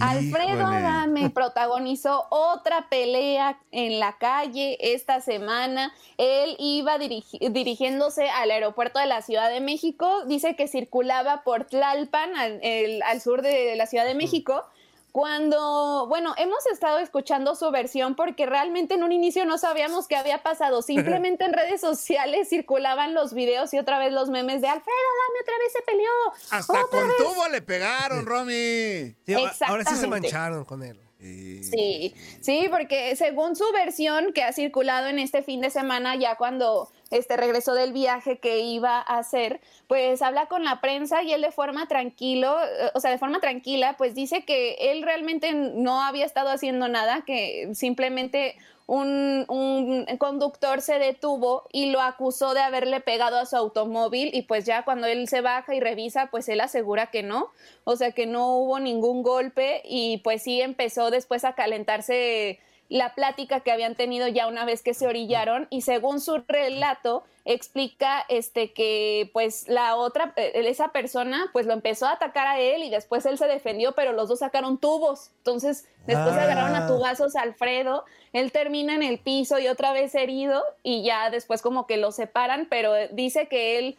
Alfredo 0.00 0.66
Adame 0.66 1.30
protagonizó 1.30 2.26
otra 2.30 2.88
pelea 2.88 3.58
en 3.72 3.98
la 3.98 4.18
calle 4.18 4.76
esta 4.80 5.20
semana. 5.20 5.92
Él 6.18 6.54
iba 6.58 6.96
dirigi- 6.98 7.50
dirigiéndose 7.50 8.28
al 8.30 8.50
aeropuerto 8.50 8.98
de 9.00 9.06
la 9.06 9.22
Ciudad 9.22 9.50
de 9.50 9.60
México. 9.60 10.24
Dice 10.26 10.54
que 10.54 10.68
circulaba 10.68 11.42
por 11.42 11.64
Tlalpan, 11.64 12.36
al, 12.36 12.60
el- 12.62 13.02
al 13.02 13.20
sur 13.20 13.42
de 13.42 13.74
la 13.76 13.86
Ciudad 13.86 14.04
de 14.06 14.14
México. 14.14 14.64
Cuando, 15.12 16.06
bueno, 16.08 16.34
hemos 16.36 16.64
estado 16.66 16.98
escuchando 16.98 17.54
su 17.56 17.70
versión 17.70 18.14
porque 18.14 18.46
realmente 18.46 18.94
en 18.94 19.02
un 19.02 19.12
inicio 19.12 19.44
no 19.44 19.58
sabíamos 19.58 20.06
qué 20.06 20.16
había 20.16 20.42
pasado. 20.42 20.82
Simplemente 20.82 21.44
en 21.44 21.52
redes 21.52 21.80
sociales 21.80 22.48
circulaban 22.48 23.12
los 23.12 23.34
videos 23.34 23.74
y 23.74 23.78
otra 23.78 23.98
vez 23.98 24.12
los 24.12 24.30
memes 24.30 24.60
de 24.60 24.68
Alfredo 24.68 24.96
Adame 24.96 25.40
otra 25.42 25.58
vez 25.58 25.72
se 25.72 25.82
peleó. 25.82 26.10
Hasta 26.50 26.84
otra 26.84 27.00
con 27.00 27.08
vez". 27.08 27.16
tubo 27.18 27.48
le 27.48 27.62
pegaron, 27.62 28.24
Romy. 28.24 29.14
Sí, 29.26 29.34
ahora 29.66 29.84
sí 29.84 29.96
se 29.96 30.06
mancharon 30.06 30.64
con 30.64 30.82
él. 30.82 31.00
Sí, 31.20 32.14
sí, 32.40 32.68
porque 32.70 33.14
según 33.14 33.54
su 33.54 33.70
versión 33.72 34.32
que 34.32 34.42
ha 34.42 34.54
circulado 34.54 35.08
en 35.08 35.18
este 35.18 35.42
fin 35.42 35.60
de 35.60 35.68
semana, 35.68 36.16
ya 36.16 36.36
cuando 36.36 36.90
este 37.10 37.36
regresó 37.36 37.74
del 37.74 37.92
viaje 37.92 38.38
que 38.38 38.60
iba 38.60 38.98
a 38.98 39.18
hacer, 39.18 39.60
pues 39.88 40.22
habla 40.22 40.46
con 40.46 40.64
la 40.64 40.80
prensa 40.80 41.22
y 41.22 41.32
él 41.32 41.42
de 41.42 41.50
forma 41.50 41.88
tranquilo, 41.88 42.56
eh, 42.62 42.90
o 42.94 43.00
sea, 43.00 43.10
de 43.10 43.18
forma 43.18 43.40
tranquila, 43.40 43.96
pues 43.98 44.14
dice 44.14 44.44
que 44.44 44.74
él 44.92 45.02
realmente 45.02 45.52
no 45.52 46.02
había 46.02 46.24
estado 46.24 46.50
haciendo 46.50 46.88
nada, 46.88 47.22
que 47.26 47.70
simplemente 47.74 48.56
un, 48.86 49.44
un, 49.48 50.04
conductor 50.18 50.82
se 50.82 50.98
detuvo 50.98 51.68
y 51.72 51.92
lo 51.92 52.00
acusó 52.00 52.54
de 52.54 52.60
haberle 52.60 53.00
pegado 53.00 53.38
a 53.38 53.46
su 53.46 53.56
automóvil 53.56 54.30
y 54.32 54.42
pues 54.42 54.64
ya 54.64 54.84
cuando 54.84 55.06
él 55.06 55.28
se 55.28 55.42
baja 55.42 55.74
y 55.76 55.80
revisa, 55.80 56.28
pues 56.32 56.48
él 56.48 56.60
asegura 56.60 57.06
que 57.06 57.22
no, 57.22 57.52
o 57.84 57.94
sea 57.94 58.10
que 58.10 58.26
no 58.26 58.56
hubo 58.56 58.80
ningún 58.80 59.22
golpe 59.22 59.82
y 59.84 60.18
pues 60.18 60.42
sí 60.42 60.60
empezó 60.60 61.12
después 61.12 61.44
a 61.44 61.54
calentarse 61.54 62.58
la 62.90 63.14
plática 63.14 63.60
que 63.60 63.70
habían 63.70 63.94
tenido 63.94 64.26
ya 64.26 64.48
una 64.48 64.64
vez 64.64 64.82
que 64.82 64.94
se 64.94 65.06
orillaron 65.06 65.68
y 65.70 65.82
según 65.82 66.20
su 66.20 66.42
relato 66.48 67.22
explica 67.44 68.24
este 68.28 68.72
que 68.72 69.30
pues 69.32 69.68
la 69.68 69.94
otra 69.94 70.34
eh, 70.34 70.50
esa 70.54 70.88
persona 70.88 71.48
pues 71.52 71.66
lo 71.66 71.72
empezó 71.72 72.06
a 72.06 72.12
atacar 72.14 72.48
a 72.48 72.58
él 72.58 72.82
y 72.82 72.90
después 72.90 73.24
él 73.26 73.38
se 73.38 73.46
defendió 73.46 73.92
pero 73.92 74.12
los 74.12 74.28
dos 74.28 74.40
sacaron 74.40 74.76
tubos 74.76 75.30
entonces 75.38 75.88
después 76.06 76.34
se 76.34 76.40
agarraron 76.40 76.74
a 76.74 76.84
Ah. 76.84 76.88
tubazos 76.88 77.36
a 77.36 77.42
Alfredo 77.42 78.04
él 78.32 78.50
termina 78.50 78.92
en 78.96 79.04
el 79.04 79.20
piso 79.20 79.60
y 79.60 79.68
otra 79.68 79.92
vez 79.92 80.12
herido 80.16 80.60
y 80.82 81.04
ya 81.04 81.30
después 81.30 81.62
como 81.62 81.86
que 81.86 81.96
lo 81.96 82.10
separan 82.10 82.66
pero 82.68 82.92
dice 83.12 83.46
que 83.46 83.78
él 83.78 83.98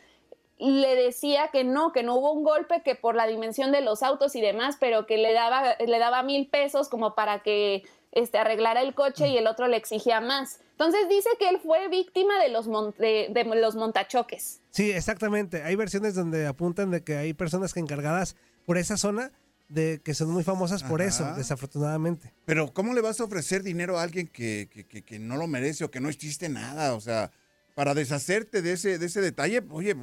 le 0.57 0.95
decía 0.95 1.47
que 1.47 1.63
no, 1.63 1.91
que 1.91 2.03
no 2.03 2.13
hubo 2.13 2.31
un 2.33 2.43
golpe, 2.43 2.83
que 2.83 2.93
por 2.93 3.15
la 3.15 3.25
dimensión 3.25 3.71
de 3.71 3.81
los 3.81 4.03
autos 4.03 4.35
y 4.35 4.41
demás, 4.41 4.77
pero 4.79 5.07
que 5.07 5.17
le 5.17 5.33
daba, 5.33 5.75
le 5.79 5.97
daba 5.97 6.21
mil 6.21 6.47
pesos 6.47 6.87
como 6.87 7.15
para 7.15 7.39
que 7.39 7.83
este, 8.11 8.37
arreglara 8.37 8.81
el 8.81 8.93
coche 8.93 9.27
y 9.27 9.37
el 9.37 9.47
otro 9.47 9.67
le 9.67 9.77
exigía 9.77 10.19
más. 10.21 10.59
Entonces 10.71 11.07
dice 11.09 11.29
que 11.39 11.47
él 11.49 11.59
fue 11.61 11.87
víctima 11.89 12.39
de 12.41 12.49
los, 12.49 12.67
mon- 12.67 12.93
de, 12.97 13.27
de 13.33 13.43
los 13.55 13.75
montachoques. 13.75 14.59
Sí, 14.71 14.91
exactamente. 14.91 15.63
Hay 15.63 15.75
versiones 15.75 16.15
donde 16.15 16.47
apuntan 16.47 16.91
de 16.91 17.03
que 17.03 17.17
hay 17.17 17.33
personas 17.33 17.73
que 17.73 17.79
encargadas 17.79 18.35
por 18.65 18.77
esa 18.77 18.97
zona 18.97 19.31
de 19.69 20.01
que 20.03 20.13
son 20.13 20.29
muy 20.31 20.43
famosas 20.43 20.83
por 20.83 21.01
eso, 21.01 21.33
desafortunadamente. 21.35 22.33
Pero 22.45 22.73
¿cómo 22.73 22.93
le 22.93 22.99
vas 23.01 23.21
a 23.21 23.23
ofrecer 23.23 23.63
dinero 23.63 23.97
a 23.97 24.03
alguien 24.03 24.27
que, 24.27 24.67
que- 24.69 24.85
que- 24.85 25.01
que 25.03 25.17
no 25.19 25.37
lo 25.37 25.47
merece 25.47 25.85
o 25.85 25.91
que 25.91 26.01
no 26.01 26.09
hiciste 26.09 26.49
nada? 26.49 26.93
O 26.95 26.99
sea, 26.99 27.31
para 27.75 27.93
deshacerte 27.93 28.61
de 28.61 28.73
ese, 28.73 28.97
de 28.97 29.05
ese 29.05 29.21
detalle, 29.21 29.63
oye, 29.69 29.95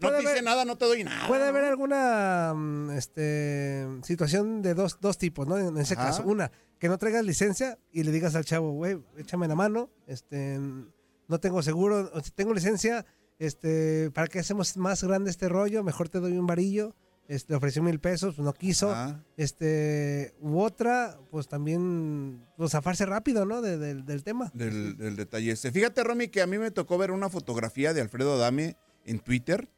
no 0.00 0.10
te 0.16 0.20
hice 0.20 0.30
haber- 0.30 0.44
nada, 0.44 0.64
no 0.64 0.76
te 0.78 0.84
doy 0.84 1.04
nada. 1.04 1.26
Puede 1.26 1.44
haber 1.46 1.64
alguna 1.64 2.52
mm, 2.54 2.90
este, 2.92 3.86
situación 4.02 4.62
de 4.62 4.74
dos, 4.74 4.98
dos 5.00 5.18
tipos, 5.18 5.46
¿no? 5.46 5.58
En 5.58 5.76
ese 5.78 5.94
Ajá. 5.94 6.06
caso. 6.06 6.22
Una, 6.24 6.50
que 6.78 6.88
no 6.88 6.98
traigas 6.98 7.24
licencia 7.24 7.78
y 7.90 8.04
le 8.04 8.12
digas 8.12 8.34
al 8.34 8.44
chavo, 8.44 8.72
güey, 8.72 8.98
échame 9.16 9.48
la 9.48 9.54
mano, 9.54 9.90
este, 10.06 10.58
no 10.58 11.40
tengo 11.40 11.62
seguro, 11.62 12.10
tengo 12.34 12.54
licencia, 12.54 13.04
este, 13.38 14.10
¿para 14.12 14.28
qué 14.28 14.38
hacemos 14.40 14.76
más 14.76 15.02
grande 15.04 15.30
este 15.30 15.48
rollo? 15.48 15.82
Mejor 15.84 16.08
te 16.08 16.20
doy 16.20 16.36
un 16.38 16.46
varillo. 16.46 16.94
Este, 17.28 17.52
le 17.52 17.56
ofreció 17.58 17.82
mil 17.82 18.00
pesos, 18.00 18.34
pues 18.36 18.44
no 18.44 18.54
quiso. 18.54 18.90
Ajá. 18.90 19.22
Este, 19.36 20.34
u 20.40 20.58
otra, 20.60 21.18
pues 21.30 21.46
también, 21.46 22.42
pues 22.56 22.72
zafarse 22.72 23.04
rápido, 23.04 23.44
¿no? 23.44 23.60
De- 23.60 23.76
del- 23.76 24.04
del 24.06 24.24
tema. 24.24 24.50
del, 24.54 24.96
del 24.96 25.14
detalle 25.16 25.52
ese. 25.52 25.70
Fíjate, 25.70 26.02
Romy, 26.04 26.28
que 26.28 26.40
a 26.40 26.46
mí 26.46 26.56
me 26.58 26.70
tocó 26.70 26.96
ver 26.96 27.10
una 27.10 27.28
fotografía 27.28 27.92
de 27.92 28.00
Alfredo 28.00 28.34
Adame 28.34 28.76
en 29.04 29.18
Twitter, 29.20 29.68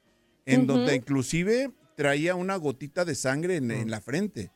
en 0.46 0.66
donde 0.66 0.94
inclusive 0.94 1.72
traía 1.96 2.34
una 2.36 2.54
gotita 2.56 3.04
de 3.04 3.14
sangre 3.16 3.56
en, 3.56 3.70
en 3.72 3.90
la 3.90 4.00
frente. 4.00 4.50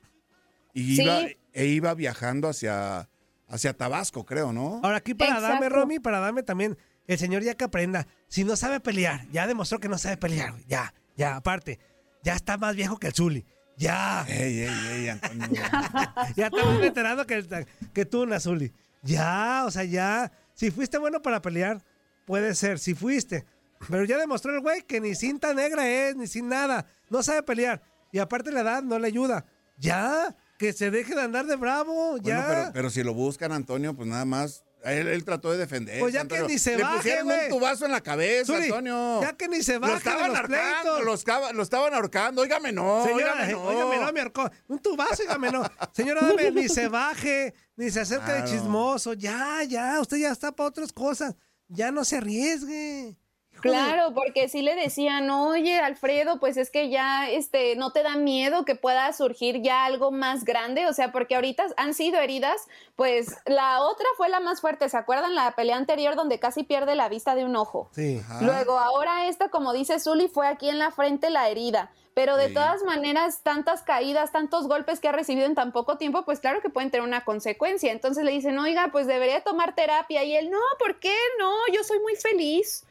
Y 0.73 0.97
Sí. 0.97 1.03
iba, 1.03 1.21
e 1.53 1.67
iba 1.67 1.95
viajando 1.95 2.49
hacia, 2.49 3.09
hacia 3.49 3.77
Tabasco, 3.77 4.25
creo, 4.25 4.53
¿no? 4.53 4.81
Ahora 4.85 4.99
aquí 4.99 5.15
para 5.15 5.41
darme, 5.41 5.67
Exacto. 5.67 5.77
Romy, 5.81 5.99
para 5.99 6.21
darme 6.21 6.43
también, 6.43 6.77
el 7.07 7.19
señor 7.19 7.43
ya 7.43 7.55
que 7.55 7.65
aprenda, 7.65 8.07
si 8.29 8.45
no 8.45 8.57
sabe 8.57 8.81
pelear, 8.81 9.29
ya 9.31 9.47
demostró 9.47 9.79
que 9.81 9.89
no 9.89 9.99
sabe 9.99 10.17
pelear, 10.17 10.55
ya, 10.67 10.95
ya, 11.17 11.37
aparte, 11.37 11.79
ya 12.25 12.35
está 12.35 12.57
más 12.59 12.75
viejo 12.75 12.99
que 12.99 13.07
el 13.09 13.13
Zuli, 13.15 13.47
ya, 13.77 14.25
Ey, 14.29 14.61
ey, 14.63 14.69
ey, 14.91 15.09
Antonio. 15.09 15.49
ya 16.37 16.47
está 16.47 16.65
más 16.65 16.79
veterano 16.81 17.25
que, 17.27 17.35
el- 17.35 17.67
que 17.93 18.05
tú, 18.05 18.27
Nazuli, 18.27 18.73
ya, 19.03 19.63
o 19.67 19.71
sea, 19.71 19.85
ya, 19.85 20.33
si 20.55 20.71
fuiste 20.71 20.99
bueno 20.99 21.23
para 21.23 21.41
pelear, 21.43 21.83
puede 22.25 22.55
ser, 22.55 22.79
si 22.79 22.95
fuiste, 22.95 23.45
pero 23.89 24.05
ya 24.05 24.17
demostró 24.19 24.53
el 24.55 24.61
güey 24.61 24.83
que 24.83 25.01
ni 25.01 25.15
cinta 25.15 25.53
negra 25.55 25.89
es, 25.89 26.17
ni 26.17 26.27
sin 26.27 26.49
nada, 26.49 26.87
no 27.11 27.23
sabe 27.23 27.43
pelear, 27.43 27.83
y 28.11 28.19
aparte 28.19 28.51
la 28.51 28.61
edad 28.63 28.83
no 28.83 28.99
le 28.99 29.07
ayuda, 29.09 29.45
ya, 29.77 30.35
que 30.59 30.73
se 30.73 30.91
deje 30.91 31.15
de 31.15 31.21
andar 31.23 31.47
de 31.47 31.57
bravo, 31.57 32.17
ya. 32.19 32.47
Bueno, 32.47 32.49
pero, 32.63 32.73
pero 32.73 32.91
si 32.91 33.03
lo 33.03 33.13
buscan, 33.13 33.51
Antonio, 33.53 33.95
pues 33.95 34.09
nada 34.09 34.25
más. 34.25 34.65
Él, 34.85 35.09
él 35.09 35.25
trató 35.25 35.51
de 35.53 35.59
defender. 35.59 35.99
Pues 36.01 36.13
ya 36.13 36.27
que 36.27 36.43
ni 36.43 36.59
se 36.59 36.77
Le 36.77 36.83
baje, 36.83 36.97
pusieron 36.99 37.29
un 37.29 37.49
tubazo 37.49 37.87
en 37.87 37.93
la 37.93 38.01
cabeza, 38.03 38.57
Antonio. 38.57 39.21
ya 39.23 39.33
que 39.35 39.49
ni 39.49 39.63
se 39.63 39.75
Lo 39.75 39.81
baje 39.81 39.93
de 39.93 39.99
estaban 39.99 40.33
los 40.33 40.41
pleitos. 40.43 41.05
lo, 41.05 41.15
estaba- 41.15 41.53
lo 41.53 41.63
estaban 41.63 41.95
ahorcando. 41.95 42.43
Óigame, 42.43 42.71
no. 42.73 43.05
Señora, 43.05 43.33
óigame, 43.35 43.53
no. 43.53 43.63
óigame, 43.65 43.97
no, 44.05 44.13
me 44.13 44.21
ahorcó. 44.21 44.51
Un 44.69 44.79
tubazo, 44.81 45.23
óigame, 45.23 45.51
no. 45.51 45.63
Señora, 45.93 46.21
dame, 46.23 46.51
ni 46.51 46.69
se 46.69 46.89
baje, 46.89 47.55
ni 47.77 47.91
se 47.91 48.01
acerque 48.01 48.33
de 48.33 48.45
chismoso. 48.45 49.15
Ya, 49.15 49.63
ya, 49.65 50.01
usted 50.01 50.19
ya 50.19 50.31
está 50.33 50.53
para 50.53 50.69
otras 50.69 50.93
cosas. 50.93 51.35
Ya 51.69 51.91
no 51.91 52.05
se 52.05 52.17
arriesgue. 52.19 53.17
Claro, 53.61 54.13
porque 54.15 54.49
sí 54.49 54.61
le 54.63 54.75
decían, 54.75 55.31
oye, 55.31 55.79
Alfredo, 55.79 56.39
pues 56.39 56.57
es 56.57 56.71
que 56.71 56.91
ya 56.91 57.31
este, 57.31 57.77
no 57.77 57.93
te 57.93 58.03
da 58.03 58.15
miedo 58.17 58.65
que 58.65 58.75
pueda 58.75 59.11
surgir 59.13 59.63
ya 59.63 59.85
algo 59.87 60.11
más 60.11 60.45
grande, 60.45 60.87
o 60.87 60.93
sea, 60.93 61.13
porque 61.13 61.35
ahorita 61.35 61.67
han 61.77 61.95
sido 61.95 62.21
heridas, 62.21 62.69
pues 62.95 63.37
la 63.47 63.81
otra 63.81 64.07
fue 64.17 64.29
la 64.29 64.41
más 64.41 64.61
fuerte, 64.61 64.89
¿se 64.89 64.97
acuerdan 64.97 65.35
la 65.35 65.53
pelea 65.57 65.77
anterior 65.77 66.15
donde 66.15 66.39
casi 66.39 66.63
pierde 66.63 66.95
la 66.95 67.09
vista 67.09 67.35
de 67.35 67.45
un 67.45 67.57
ojo? 67.57 67.89
Sí. 67.93 68.21
Luego, 68.43 68.79
ahora 68.79 69.29
esta, 69.29 69.49
como 69.49 69.73
dice 69.73 69.99
Zully, 69.99 70.29
fue 70.29 70.47
aquí 70.47 70.69
en 70.69 70.79
la 70.79 70.91
frente 70.91 71.31
la 71.31 71.49
herida. 71.49 71.91
Pero 72.15 72.37
de 72.37 72.47
Sí. 72.47 72.55
todas 72.55 72.85
maneras, 72.85 73.41
tantas 73.43 73.83
caídas, 73.83 74.31
tantos 74.31 74.69
golpes 74.69 75.01
que 75.01 75.09
ha 75.09 75.13
recibido 75.13 75.47
en 75.47 75.57
tan 75.57 75.73
poco 75.73 75.97
tiempo, 75.99 76.25
pues 76.25 76.39
claro 76.39 76.61
que 76.61 76.69
pueden 76.71 76.93
tener 76.93 77.05
una 77.05 77.25
consecuencia. 77.25 77.91
Entonces 77.91 78.23
le 78.23 78.31
dicen, 78.31 78.57
oiga, 78.57 78.91
pues 78.93 79.09
debería 79.09 79.43
tomar 79.43 79.75
terapia. 79.75 80.23
Y 80.23 80.37
él, 80.37 80.49
no, 80.49 80.61
¿por 80.79 81.01
qué? 81.01 81.13
No, 81.41 81.53
yo 81.73 81.83
soy 81.83 81.99
muy 81.99 82.15
feliz. 82.15 82.85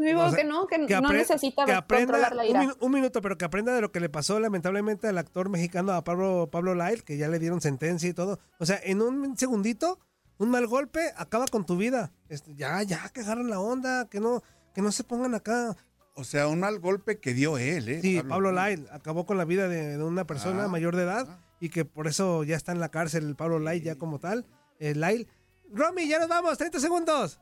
Digo 0.00 0.20
O 0.22 0.30
sea, 0.30 0.38
que 0.38 0.44
no, 0.44 0.66
que, 0.66 0.78
no 0.78 0.86
apre- 0.86 1.12
necesita 1.18 1.64
que 1.66 1.72
aprenda- 1.72 2.12
controlar 2.18 2.34
la 2.36 2.42
un, 2.42 2.48
ira. 2.66 2.74
un 2.80 2.90
minuto, 2.92 3.20
pero 3.20 3.36
que 3.38 3.44
aprenda 3.44 3.74
de 3.74 3.80
lo 3.80 3.92
que 3.92 4.00
le 4.00 4.08
pasó 4.08 4.40
lamentablemente 4.40 5.06
al 5.08 5.18
actor 5.18 5.48
mexicano 5.48 5.92
a 5.92 6.02
Pablo, 6.04 6.48
Pablo 6.50 6.74
Lyle, 6.74 7.02
que 7.02 7.16
ya 7.18 7.28
le 7.28 7.38
dieron 7.38 7.60
sentencia 7.60 8.08
y 8.08 8.14
todo. 8.14 8.38
O 8.58 8.66
sea, 8.66 8.80
en 8.82 9.02
un 9.02 9.36
segundito, 9.36 9.98
un 10.38 10.50
mal 10.50 10.66
golpe 10.66 11.00
acaba 11.16 11.46
con 11.46 11.66
tu 11.66 11.76
vida. 11.76 12.12
Este, 12.28 12.54
ya, 12.54 12.82
ya, 12.82 13.08
que 13.10 13.20
agarren 13.20 13.50
la 13.50 13.60
onda, 13.60 14.08
que 14.08 14.20
no, 14.20 14.42
que 14.74 14.80
no 14.82 14.90
se 14.90 15.04
pongan 15.04 15.34
acá. 15.34 15.76
O 16.14 16.24
sea, 16.24 16.48
un 16.48 16.60
mal 16.60 16.78
golpe 16.80 17.18
que 17.20 17.34
dio 17.34 17.58
él, 17.58 17.88
¿eh? 17.88 18.00
Sí, 18.00 18.20
Pablo, 18.26 18.52
Lyle 18.52 18.86
acabó 18.90 19.26
con 19.26 19.38
la 19.38 19.44
vida 19.44 19.68
de, 19.68 19.96
de 19.98 20.02
una 20.04 20.26
persona 20.26 20.64
Ah, 20.64 20.68
mayor 20.68 20.96
de 20.96 21.02
edad 21.04 21.38
y 21.60 21.68
que 21.68 21.84
por 21.84 22.08
eso 22.08 22.42
ya 22.44 22.56
está 22.56 22.72
en 22.72 22.80
la 22.80 22.88
cárcel 22.90 23.36
Pablo 23.36 23.58
Lyle 23.58 23.80
ya 23.82 23.96
como 23.96 24.18
tal. 24.18 24.46
Eh, 24.78 24.94
Lyle. 24.94 25.28
Romy, 25.72 26.08
ya 26.08 26.18
nos 26.18 26.28
vamos, 26.28 26.58
30 26.58 26.80
segundos. 26.80 27.38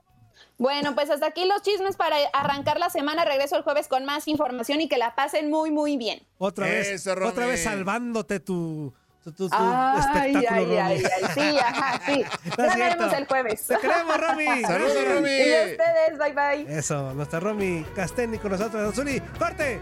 Bueno, 0.59 0.95
pues 0.95 1.11
hasta 1.11 1.27
aquí 1.27 1.45
los 1.47 1.63
chismes 1.63 1.97
para 1.97 2.17
arrancar 2.33 2.79
la 2.79 2.91
semana. 2.91 3.25
Regreso 3.25 3.57
el 3.57 3.63
jueves 3.63 3.89
con 3.89 4.05
más 4.05 4.27
información 4.29 4.81
y 4.81 4.89
que 4.89 4.99
la 4.99 5.15
pasen 5.15 5.51
muy, 5.51 5.71
muy 5.71 5.97
bien. 5.97 6.21
Otra 6.39 6.67
vez, 6.67 6.89
Eso, 6.89 7.13
otra 7.25 7.47
vez 7.47 7.63
salvándote 7.63 8.41
tu, 8.41 8.93
tu, 9.25 9.33
tu- 9.33 9.49
tu 9.49 9.57
Ay, 9.57 10.01
espectáculo, 10.01 10.51
ay, 10.51 10.65
Romy. 10.65 10.79
ay, 10.79 11.03
ay, 11.05 11.31
sí, 11.35 11.59
ajá, 11.59 12.01
sí. 12.07 12.25
No 12.57 12.65
es 12.65 12.71
Ya 12.77 12.77
veremos 12.77 12.97
cierto. 13.11 13.17
el 13.17 13.27
jueves. 13.27 13.67
Te 13.67 13.77
queremos, 13.79 14.17
Romy. 14.21 14.63
Saludos. 14.67 15.09
Romy. 15.15 15.31
Y 15.31 15.55
a 15.55 15.63
ustedes, 15.65 16.19
bye 16.19 16.33
bye. 16.33 16.79
Eso, 16.79 17.13
nuestra 17.15 17.41
Romy 17.41 17.85
Casteni 17.95 18.39
con 18.39 18.51
nosotros. 18.53 18.95
Zuli, 18.95 19.21
corte. 19.39 19.81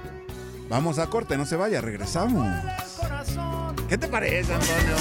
Vamos 0.69 0.99
a 0.99 1.07
corte, 1.07 1.37
no 1.37 1.47
se 1.47 1.55
vaya, 1.57 1.81
regresamos. 1.81 2.45
¿Qué 3.89 3.97
te 3.97 4.09
parece, 4.09 4.53
Antonio? 4.53 4.97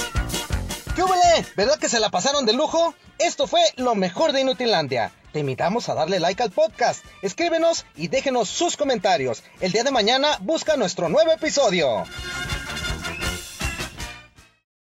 ¿Qué 0.94 1.02
hubole? 1.02 1.44
¿Verdad 1.56 1.76
que 1.78 1.88
se 1.88 1.98
la 2.00 2.08
pasaron 2.08 2.46
de 2.46 2.52
lujo? 2.52 2.94
Esto 3.18 3.46
fue 3.46 3.60
lo 3.76 3.94
mejor 3.96 4.32
de 4.32 4.42
Inutilandia. 4.42 5.10
Te 5.36 5.40
invitamos 5.40 5.90
a 5.90 5.94
darle 5.94 6.18
like 6.18 6.42
al 6.42 6.50
podcast, 6.50 7.04
escríbenos 7.20 7.84
y 7.94 8.08
déjenos 8.08 8.48
sus 8.48 8.74
comentarios. 8.74 9.42
El 9.60 9.70
día 9.70 9.84
de 9.84 9.90
mañana 9.90 10.38
busca 10.40 10.78
nuestro 10.78 11.10
nuevo 11.10 11.30
episodio. 11.30 12.04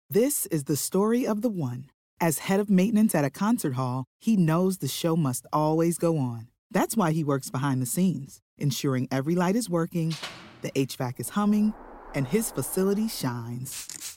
This 0.10 0.46
is 0.46 0.64
the 0.64 0.78
story 0.78 1.28
of 1.28 1.42
the 1.42 1.50
one. 1.50 1.90
As 2.22 2.48
head 2.48 2.62
of 2.62 2.70
maintenance 2.70 3.14
at 3.14 3.26
a 3.26 3.30
concert 3.30 3.74
hall, 3.74 4.06
he 4.22 4.38
knows 4.38 4.78
the 4.78 4.88
show 4.88 5.18
must 5.18 5.46
always 5.52 5.98
go 5.98 6.18
on. 6.18 6.48
That's 6.72 6.96
why 6.96 7.12
he 7.12 7.26
works 7.26 7.50
behind 7.50 7.82
the 7.82 7.86
scenes, 7.86 8.40
ensuring 8.58 9.10
every 9.12 9.36
light 9.36 9.58
is 9.58 9.70
working, 9.70 10.16
the 10.62 10.72
HVAC 10.72 11.20
is 11.20 11.32
humming, 11.32 11.74
and 12.16 12.26
his 12.26 12.52
facility 12.52 13.10
shines. 13.10 14.17